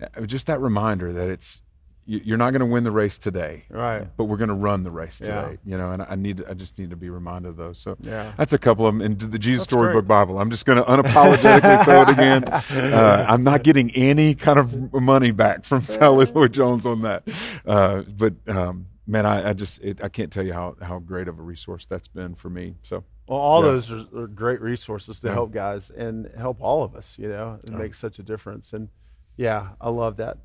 uh, 0.00 0.22
just 0.26 0.46
that 0.46 0.60
reminder 0.60 1.12
that 1.12 1.28
it's 1.28 1.60
you- 2.06 2.20
you're 2.22 2.36
not 2.36 2.50
going 2.50 2.60
to 2.60 2.66
win 2.66 2.84
the 2.84 2.90
race 2.90 3.18
today, 3.18 3.64
Right. 3.70 4.06
But 4.18 4.24
we're 4.24 4.36
going 4.36 4.48
to 4.50 4.54
run 4.54 4.82
the 4.82 4.90
race 4.90 5.22
Yeah. 5.24 5.40
today. 5.42 5.58
You 5.64 5.78
know, 5.78 5.90
and 5.90 6.02
I 6.02 6.16
need, 6.16 6.44
I 6.46 6.52
just 6.52 6.78
need 6.78 6.90
to 6.90 6.96
be 6.96 7.08
reminded 7.08 7.48
of 7.48 7.56
those. 7.56 7.78
So 7.78 7.96
Yeah. 8.02 8.30
that's 8.36 8.52
a 8.52 8.58
couple 8.58 8.86
of 8.86 8.92
them. 8.92 9.00
And 9.00 9.18
the 9.18 9.38
Jesus 9.38 9.60
That's 9.62 9.70
Storybook 9.70 10.04
great. 10.04 10.08
Bible. 10.08 10.38
I'm 10.38 10.50
just 10.50 10.66
going 10.66 10.76
to 10.76 10.84
unapologetically 10.84 11.84
throw 11.84 12.02
it 12.02 12.08
again. 12.10 12.44
Uh, 12.94 13.24
I'm 13.28 13.42
not 13.42 13.62
getting 13.62 13.90
any 13.92 14.34
kind 14.34 14.58
of 14.58 14.92
money 14.92 15.30
back 15.30 15.64
from 15.64 15.80
Sally 15.80 16.26
Lloyd 16.26 16.52
Jones 16.52 16.84
on 16.84 17.00
that. 17.02 17.22
Uh, 17.64 18.02
but 18.02 18.34
um, 18.48 18.86
man, 19.06 19.26
I, 19.26 19.50
I 19.50 19.52
just 19.52 19.82
it, 19.82 20.02
I 20.02 20.08
can't 20.08 20.32
tell 20.32 20.44
you 20.44 20.52
how 20.52 20.76
how 20.80 20.98
great 20.98 21.28
of 21.28 21.38
a 21.38 21.42
resource 21.42 21.86
that's 21.86 22.08
been 22.08 22.34
for 22.34 22.48
me. 22.50 22.74
So 22.82 23.04
Well, 23.28 23.38
all 23.38 23.64
Yeah. 23.64 23.72
those 23.72 23.90
are, 23.92 24.04
are 24.16 24.26
great 24.26 24.60
resources 24.60 25.20
to 25.20 25.28
Yeah. 25.28 25.34
help 25.34 25.52
guys 25.52 25.90
and 25.90 26.30
help 26.36 26.58
all 26.60 26.82
of 26.84 26.94
us. 26.94 27.18
You 27.18 27.28
know, 27.28 27.58
it 27.64 27.70
Yeah. 27.70 27.78
makes 27.78 27.98
such 27.98 28.18
a 28.18 28.22
difference. 28.22 28.72
And 28.72 28.88
yeah, 29.36 29.68
I 29.80 29.88
love 29.90 30.16
that 30.18 30.38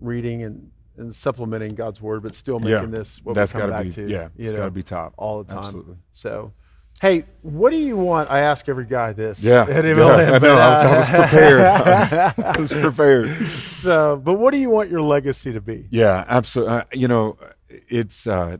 reading 0.00 0.42
and, 0.42 0.70
and 0.98 1.14
supplementing 1.14 1.74
God's 1.74 2.00
word, 2.00 2.22
but 2.22 2.34
still 2.34 2.60
Yeah. 2.62 2.76
making 2.76 2.90
this 2.92 3.20
what 3.24 3.34
that's 3.34 3.54
we 3.54 3.60
come 3.60 3.70
back 3.70 3.84
be 3.84 3.90
to. 3.92 4.08
yeah, 4.08 4.28
it's 4.36 4.50
know, 4.50 4.58
got 4.58 4.64
to 4.66 4.70
be 4.70 4.82
top. 4.82 5.14
all 5.16 5.42
the 5.42 5.48
time. 5.52 5.64
Absolutely. 5.64 5.96
So, 6.12 6.52
hey, 7.00 7.24
what 7.42 7.70
do 7.70 7.76
you 7.76 7.96
want? 7.96 8.30
I 8.30 8.40
ask 8.40 8.68
every 8.68 8.86
guy 8.86 9.12
this. 9.12 9.42
Yeah, 9.42 9.62
at 9.68 9.84
yeah, 9.84 9.92
MLM, 9.94 10.32
I 10.34 10.38
but, 10.38 10.42
know. 10.42 10.56
I 10.58 10.68
was, 10.68 10.78
I 10.82 10.98
was 10.98 11.08
uh, 11.08 11.22
prepared. 11.22 11.60
I 12.56 12.60
was 12.60 12.72
prepared. 12.72 13.46
so, 13.48 14.16
but 14.22 14.34
what 14.34 14.52
do 14.52 14.58
you 14.58 14.70
want 14.70 14.90
your 14.90 15.02
legacy 15.02 15.52
to 15.52 15.60
be? 15.60 15.86
Yeah, 15.90 16.24
absolutely. 16.28 16.74
Uh, 16.76 16.82
you 16.92 17.08
know, 17.08 17.36
it's 17.68 18.26
uh, 18.26 18.58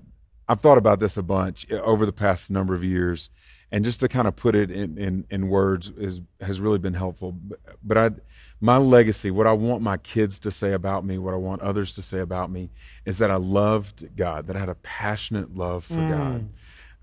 I've 0.49 0.61
thought 0.61 0.79
about 0.79 1.01
this 1.01 1.17
a 1.17 1.23
bunch 1.23 1.67
uh, 1.71 1.77
over 1.77 2.07
the 2.07 2.13
past 2.13 2.51
number 2.51 2.75
of 2.75 2.85
years, 2.85 3.31
and 3.71 3.85
just 3.85 4.01
to 4.01 4.09
kind 4.09 4.29
of 4.29 4.37
put 4.37 4.55
it 4.55 4.71
in 4.71 4.99
in, 4.99 5.25
in 5.31 5.49
words 5.49 5.91
is 5.91 6.21
has 6.41 6.61
really 6.61 6.79
been 6.79 6.95
helpful. 6.95 7.37
But, 7.83 7.99
I, 7.99 8.11
my 8.61 8.79
legacy, 8.79 9.31
what 9.31 9.47
I 9.47 9.53
want 9.53 9.83
my 9.83 9.97
kids 9.99 10.39
to 10.41 10.51
say 10.51 10.73
about 10.73 11.05
me, 11.05 11.19
what 11.19 11.35
I 11.35 11.37
want 11.37 11.63
others 11.63 11.93
to 11.93 12.03
say 12.03 12.21
about 12.21 12.51
me, 12.51 12.71
is 13.05 13.19
that 13.19 13.31
I 13.31 13.37
loved 13.37 14.17
God, 14.17 14.47
that 14.47 14.57
I 14.57 14.61
had 14.61 14.69
a 14.69 14.77
passionate 14.77 15.55
love 15.57 15.85
for 15.85 15.97
God, 16.09 16.49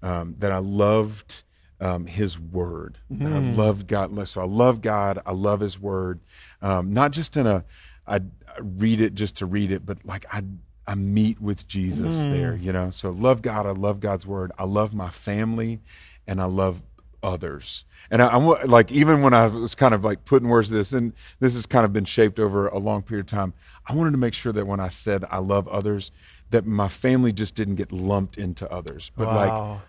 um, 0.01 0.35
that 0.39 0.51
I 0.51 0.59
loved. 0.59 1.43
Um, 1.81 2.05
his 2.05 2.39
word. 2.39 2.99
That 3.09 3.33
I 3.33 3.39
loved 3.39 3.87
God. 3.87 4.25
So 4.29 4.39
I 4.41 4.45
love 4.45 4.81
God. 4.81 5.19
I 5.25 5.33
love 5.33 5.59
His 5.59 5.77
word. 5.77 6.21
Um, 6.61 6.93
not 6.93 7.11
just 7.11 7.35
in 7.35 7.45
a, 7.45 7.65
I, 8.07 8.17
I 8.17 8.21
read 8.61 9.01
it 9.01 9.15
just 9.15 9.35
to 9.37 9.45
read 9.45 9.69
it, 9.69 9.85
but 9.85 10.05
like 10.05 10.25
I, 10.31 10.43
I 10.85 10.95
meet 10.95 11.41
with 11.41 11.67
Jesus 11.67 12.19
there. 12.19 12.55
You 12.55 12.73
know. 12.73 12.89
So 12.89 13.09
love 13.09 13.41
God. 13.41 13.65
I 13.65 13.71
love 13.71 13.99
God's 13.99 14.27
word. 14.27 14.51
I 14.57 14.65
love 14.65 14.93
my 14.93 15.09
family, 15.09 15.81
and 16.27 16.41
I 16.41 16.45
love 16.45 16.83
others. 17.21 17.85
And 18.11 18.21
I, 18.21 18.27
I'm 18.27 18.45
like, 18.69 18.91
even 18.91 19.21
when 19.21 19.33
I 19.33 19.47
was 19.47 19.75
kind 19.75 19.93
of 19.93 20.03
like 20.03 20.25
putting 20.25 20.49
words 20.49 20.67
to 20.67 20.75
this, 20.75 20.91
and 20.91 21.13
this 21.39 21.53
has 21.53 21.65
kind 21.65 21.85
of 21.85 21.93
been 21.93 22.05
shaped 22.05 22.37
over 22.39 22.67
a 22.67 22.77
long 22.77 23.01
period 23.01 23.27
of 23.27 23.31
time. 23.31 23.53
I 23.87 23.93
wanted 23.93 24.11
to 24.11 24.17
make 24.17 24.33
sure 24.33 24.51
that 24.51 24.67
when 24.67 24.79
I 24.79 24.89
said 24.89 25.25
I 25.29 25.39
love 25.39 25.67
others, 25.69 26.11
that 26.51 26.65
my 26.65 26.89
family 26.89 27.31
just 27.31 27.55
didn't 27.55 27.75
get 27.75 27.91
lumped 27.91 28.37
into 28.37 28.69
others, 28.71 29.11
but 29.15 29.27
like 29.27 29.79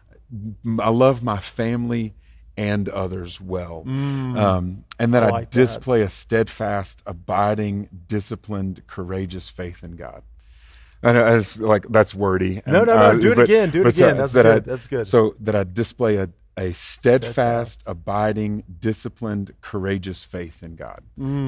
I 0.80 0.88
love 0.90 1.22
my 1.22 1.38
family 1.38 2.14
and 2.56 2.88
others 2.88 3.40
well, 3.40 3.82
um, 3.86 4.84
and 4.98 5.12
that 5.12 5.24
I 5.24 5.26
I, 5.26 5.30
like 5.30 5.50
that. 5.50 5.58
display 5.58 6.02
a 6.02 6.08
steadfast, 6.08 7.02
abiding, 7.04 7.88
disciplined, 8.06 8.86
courageous 8.86 9.48
faith 9.48 9.82
in 9.82 9.96
God. 9.96 10.22
I 11.04 11.12
know 11.12 11.36
it's 11.36 11.58
like 11.58 11.86
that's 11.90 12.14
wordy. 12.14 12.62
No, 12.66 12.78
and, 12.78 12.86
no, 12.86 13.12
no, 13.12 13.18
do 13.20 13.32
it 13.32 13.38
again, 13.38 13.70
do 13.70 13.80
it 13.82 13.84
but 13.84 13.94
so 13.94 14.06
again. 14.06 14.16
That's 14.18 14.32
that 14.32 14.46
I- 14.46 14.54
good, 14.54 14.64
that's 14.64 14.86
good. 14.86 15.06
So 15.06 15.34
that 15.40 15.54
I 15.54 15.64
display 15.64 16.16
a, 16.16 16.30
a 16.56 16.72
steadfast, 16.72 17.82
abiding, 17.86 18.64
disciplined, 18.80 19.54
courageous 19.60 20.22
faith 20.24 20.62
in 20.62 20.76
God. 20.76 21.00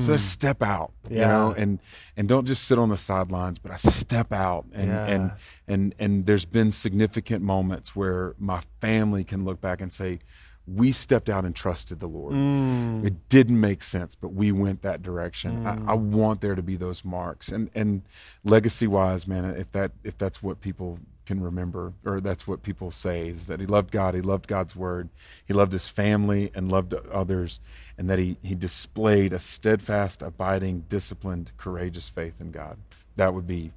So 0.03 0.15
I 0.15 0.17
step 0.17 0.63
out, 0.63 0.93
you 1.09 1.21
know, 1.21 1.55
Mm. 1.57 1.63
And 1.63 1.79
and 2.17 2.29
don't 2.29 2.47
just 2.47 2.65
sit 2.65 2.79
on 2.79 2.89
the 2.89 2.97
sidelines, 2.97 3.59
but 3.59 3.71
I 3.73 3.77
step 3.77 4.33
out 4.33 4.67
and 4.73 4.89
Yeah. 4.89 5.07
and 5.07 5.31
and 5.69 5.95
and 5.99 6.27
there's 6.27 6.45
been 6.45 6.73
significant 6.73 7.43
moments 7.43 7.95
where 7.97 8.35
my 8.39 8.61
family 8.81 9.25
can 9.25 9.45
look 9.45 9.61
back 9.61 9.81
and 9.81 9.93
say 9.93 10.19
we 10.67 10.93
stepped 10.93 11.29
out 11.29 11.45
and 11.45 11.55
trusted 11.55 12.01
the 12.01 12.09
lord 12.09 12.33
Mm. 12.35 13.07
it 13.07 13.29
didn't 13.29 13.61
make 13.61 13.83
sense 13.83 14.15
but 14.17 14.29
we 14.33 14.51
went 14.53 14.83
that 14.83 15.03
direction 15.03 15.67
I, 15.67 15.93
I 15.93 15.95
want 15.95 16.41
there 16.41 16.55
to 16.55 16.63
be 16.63 16.77
those 16.77 17.05
marks 17.05 17.49
and 17.49 17.71
and 17.75 18.03
legacy 18.45 18.87
wise 18.87 19.27
man 19.27 19.45
if 19.45 19.71
that 19.73 19.93
if 20.03 20.19
that's 20.19 20.43
what 20.43 20.61
people 20.61 20.99
can 21.27 21.43
remember, 21.43 21.93
or 22.05 22.21
that's 22.21 22.47
what 22.47 22.63
people 22.63 22.93
say, 22.93 23.29
is 23.29 23.49
that 23.49 23.59
he 23.59 23.67
loved 23.67 23.91
God, 23.91 24.15
he 24.15 24.21
loved 24.21 24.47
God's 24.47 24.77
word, 24.77 25.09
he 25.45 25.53
loved 25.53 25.73
his 25.73 25.89
family 25.89 26.53
and 26.55 26.71
loved 26.71 26.95
others, 26.95 27.59
and 27.99 28.09
that 28.09 28.19
he, 28.21 28.37
he 28.43 28.55
displayed 28.55 29.33
a 29.33 29.41
steadfast, 29.41 30.23
abiding, 30.23 30.85
disciplined, 30.89 31.51
courageous 31.57 32.09
faith 32.09 32.41
in 32.41 32.53
God. 32.53 32.79
That 33.17 33.35
would 33.35 33.47
be 33.47 33.73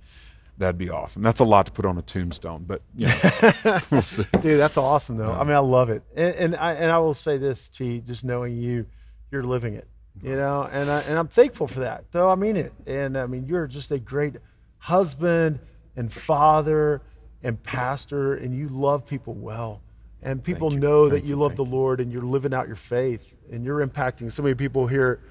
that'd 0.60 0.78
be 0.78 0.90
awesome. 0.90 1.24
That's 1.24 1.40
a 1.40 1.44
lot 1.44 1.66
to 1.66 1.72
put 1.72 1.86
on 1.86 1.98
a 1.98 2.02
tombstone, 2.02 2.66
but 2.68 2.82
you 2.96 3.08
know, 3.08 3.82
we'll 3.92 4.04
dude, 4.42 4.60
that's 4.60 4.78
awesome 4.78 5.18
though. 5.18 5.32
Yeah. 5.32 5.40
I 5.40 5.44
mean, 5.44 5.56
I 5.56 5.60
love 5.60 5.90
it, 5.90 6.04
and, 6.16 6.36
and 6.36 6.56
I 6.56 6.74
and 6.74 6.92
I 6.92 7.00
will 7.00 7.14
say 7.16 7.38
this, 7.38 7.70
T, 7.70 8.02
just 8.06 8.24
knowing 8.24 8.58
you, 8.58 8.86
you're 9.32 9.44
living 9.44 9.74
it, 9.74 9.88
you 10.22 10.36
know, 10.36 10.70
and 10.72 10.92
I, 10.92 11.02
and 11.02 11.18
I'm 11.18 11.28
thankful 11.28 11.68
for 11.68 11.80
that. 11.80 12.12
Though 12.12 12.30
I 12.30 12.36
mean 12.36 12.58
it, 12.58 12.74
and 12.86 13.18
I 13.18 13.26
mean 13.26 13.48
you're 13.48 13.66
just 13.66 13.92
a 13.92 13.98
great 13.98 14.36
husband 14.78 15.60
and 15.96 16.12
father 16.14 17.02
and 17.42 17.62
pastor, 17.64 18.36
and 18.36 18.56
you 18.56 18.68
love 18.70 19.06
people 19.06 19.34
well. 19.34 19.82
And 20.22 20.44
people 20.44 20.70
know 20.70 21.10
Thank 21.10 21.24
that 21.24 21.28
you, 21.28 21.36
you 21.36 21.42
love 21.42 21.56
the. 21.56 21.64
Lord 21.64 22.02
and 22.02 22.12
you're 22.12 22.24
living 22.24 22.54
out 22.54 22.68
your 22.68 22.76
faith 22.76 23.36
and 23.52 23.64
you're 23.64 23.86
impacting 23.86 24.30
so 24.30 24.44
many 24.44 24.54
people 24.54 24.86
here 24.86 25.22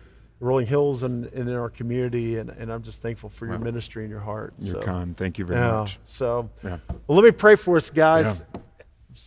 Rolling 0.40 0.66
Hills 0.66 1.02
and, 1.02 1.26
and, 1.26 1.48
in 1.48 1.54
our 1.54 1.70
community. 1.70 2.38
And, 2.38 2.50
and 2.50 2.72
I'm 2.72 2.82
just 2.82 3.02
thankful 3.02 3.28
for 3.28 3.46
your 3.46 3.58
ministry 3.58 4.04
and 4.04 4.10
your 4.10 4.20
heart. 4.20 4.54
You're 4.58 4.74
so, 4.74 4.82
kind. 4.82 5.16
Thank 5.16 5.38
you 5.38 5.44
very 5.44 5.60
yeah, 5.60 5.72
much. 5.72 5.98
So, 6.04 6.48
yeah. 6.62 6.78
well, 7.06 7.18
let 7.18 7.24
me 7.24 7.32
pray 7.32 7.56
for 7.56 7.76
us, 7.76 7.90
guys. 7.90 8.42
Yeah. 8.54 8.60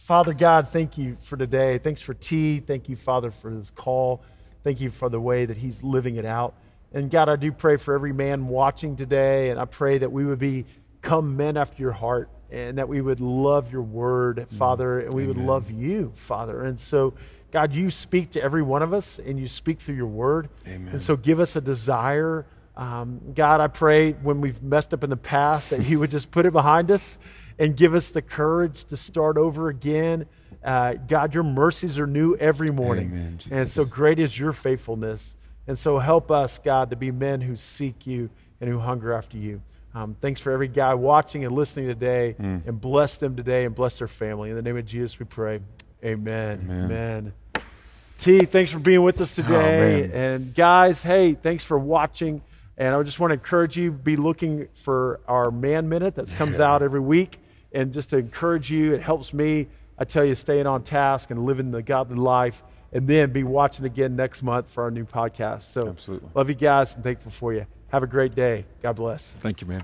Father 0.06 0.34
God, 0.34 0.70
thank 0.70 0.98
you 0.98 1.18
for 1.22 1.38
today. 1.38 1.78
Thanks 1.78 2.02
for 2.02 2.14
T. 2.14 2.60
Thank 2.60 2.90
you, 2.90 2.96
Father, 2.96 3.32
for 3.32 3.54
this 3.54 3.70
call. 3.70 4.24
Thank 4.64 4.82
you 4.82 4.90
for 4.90 5.10
the 5.10 5.20
way 5.20 5.46
that 5.46 5.58
he's 5.58 5.84
living 5.84 6.16
it 6.16 6.26
out. 6.26 6.56
And 6.94 7.10
God, 7.10 7.30
I 7.30 7.36
do 7.36 7.52
pray 7.52 7.78
for 7.78 7.94
every 7.94 8.12
man 8.12 8.48
watching 8.48 8.96
today, 8.96 9.50
and 9.50 9.60
I 9.60 9.66
pray 9.66 9.98
that 10.00 10.12
we 10.12 10.26
would 10.26 10.40
become 10.40 11.38
men 11.38 11.56
after 11.56 11.82
your 11.82 11.94
heart 11.94 12.30
and 12.52 12.78
that 12.78 12.90
we 12.90 13.00
would 13.00 13.22
love 13.22 13.72
your 13.72 13.82
word, 13.82 14.38
mm. 14.38 14.58
Father, 14.58 15.00
and 15.00 15.14
we 15.14 15.24
Amen. 15.24 15.38
would 15.38 15.46
love 15.46 15.72
you, 15.72 16.12
Father. 16.16 16.64
And 16.64 16.78
so, 16.78 17.14
God, 17.52 17.74
you 17.74 17.90
speak 17.90 18.32
to 18.32 18.42
every 18.42 18.62
one 18.62 18.82
of 18.82 18.94
us 18.94 19.20
and 19.20 19.40
you 19.40 19.48
speak 19.48 19.80
through 19.80 19.96
your 19.96 20.08
word. 20.08 20.50
Amen. 20.66 20.94
And 20.94 21.02
so, 21.02 21.16
give 21.16 21.40
us 21.40 21.56
a 21.56 21.62
desire. 21.62 22.46
Um, 22.76 23.34
God, 23.36 23.60
I 23.60 23.68
pray 23.68 24.14
when 24.14 24.42
we've 24.42 24.62
messed 24.64 24.94
up 24.94 25.04
in 25.04 25.10
the 25.10 25.18
past 25.18 25.72
that 25.72 25.86
you 25.86 26.00
would 26.00 26.12
just 26.12 26.32
put 26.32 26.46
it 26.46 26.54
behind 26.54 26.90
us 26.90 27.20
and 27.60 27.76
give 27.76 27.94
us 27.94 28.10
the 28.10 28.22
courage 28.22 28.86
to 28.86 28.98
start 28.98 29.38
over 29.38 29.70
again. 29.70 30.26
Uh, 30.64 30.94
God, 30.94 31.34
your 31.34 31.44
mercies 31.44 32.00
are 32.00 32.08
new 32.08 32.36
every 32.36 32.70
morning. 32.70 33.08
Amen, 33.08 33.40
and 33.52 33.70
so 33.70 33.84
great 33.84 34.20
is 34.20 34.38
your 34.38 34.54
faithfulness. 34.54 35.36
And 35.68 35.78
so 35.78 36.00
help 36.00 36.32
us, 36.32 36.58
God, 36.58 36.90
to 36.90 36.96
be 36.96 37.12
men 37.12 37.42
who 37.42 37.56
seek 37.56 38.08
you 38.08 38.30
and 38.60 38.70
who 38.70 38.80
hunger 38.80 39.14
after 39.14 39.38
you. 39.38 39.62
Um, 39.94 40.16
thanks 40.22 40.40
for 40.40 40.52
every 40.52 40.68
guy 40.68 40.94
watching 40.94 41.44
and 41.46 41.54
listening 41.54 41.88
today, 41.88 42.36
mm. 42.40 42.66
and 42.66 42.80
bless 42.80 43.18
them 43.18 43.36
today 43.36 43.66
and 43.66 43.76
bless 43.76 44.00
their 44.00 44.08
family. 44.08 44.50
In 44.50 44.56
the 44.56 44.62
name 44.62 44.78
of 44.78 44.86
Jesus, 44.86 45.20
we 45.20 45.26
pray. 45.26 45.60
Amen. 46.04 46.62
Amen. 46.64 46.86
Amen. 46.86 47.34
T, 48.18 48.46
thanks 48.46 48.72
for 48.72 48.80
being 48.80 49.02
with 49.02 49.20
us 49.20 49.38
oh, 49.40 49.42
today. 49.42 50.12
Oh, 50.14 50.18
and 50.18 50.54
guys, 50.54 51.02
hey, 51.02 51.34
thanks 51.34 51.64
for 51.64 51.80
watching. 51.80 52.42
And 52.78 52.96
I 52.96 53.04
just 53.04 53.20
want 53.20 53.32
to 53.32 53.34
encourage 53.36 53.78
you 53.78 53.92
be 53.92 54.16
looking 54.16 54.68
for 54.84 55.20
our 55.28 55.52
man 55.52 55.90
minute 55.90 56.16
that 56.16 56.30
comes 56.36 56.58
yeah. 56.58 56.72
out 56.72 56.84
every 56.84 57.00
week. 57.00 57.40
And 57.72 57.94
just 57.94 58.10
to 58.10 58.18
encourage 58.18 58.70
you, 58.70 58.94
it 58.94 59.02
helps 59.02 59.34
me. 59.34 59.68
I 59.98 60.04
tell 60.04 60.26
you, 60.26 60.36
staying 60.36 60.68
on 60.68 60.84
task 60.84 61.32
and 61.32 61.46
living 61.46 61.72
the 61.72 61.82
godly 61.82 62.18
life. 62.18 62.64
And 62.94 63.08
then 63.08 63.32
be 63.32 63.44
watching 63.44 63.86
again 63.86 64.16
next 64.16 64.44
month 64.44 64.70
for 64.70 64.84
our 64.84 64.92
new 64.92 65.06
podcast. 65.06 65.62
So, 65.62 65.88
Absolutely. 65.88 66.30
love 66.34 66.50
you 66.50 66.56
guys 66.56 66.94
and 66.94 67.04
thankful 67.04 67.32
for 67.32 67.54
you. 67.54 67.66
Have 67.88 68.04
a 68.04 68.08
great 68.08 68.36
day. 68.36 68.66
God 68.82 68.98
bless. 68.98 69.32
Thank 69.40 69.62
you, 69.62 69.68
man. 69.68 69.84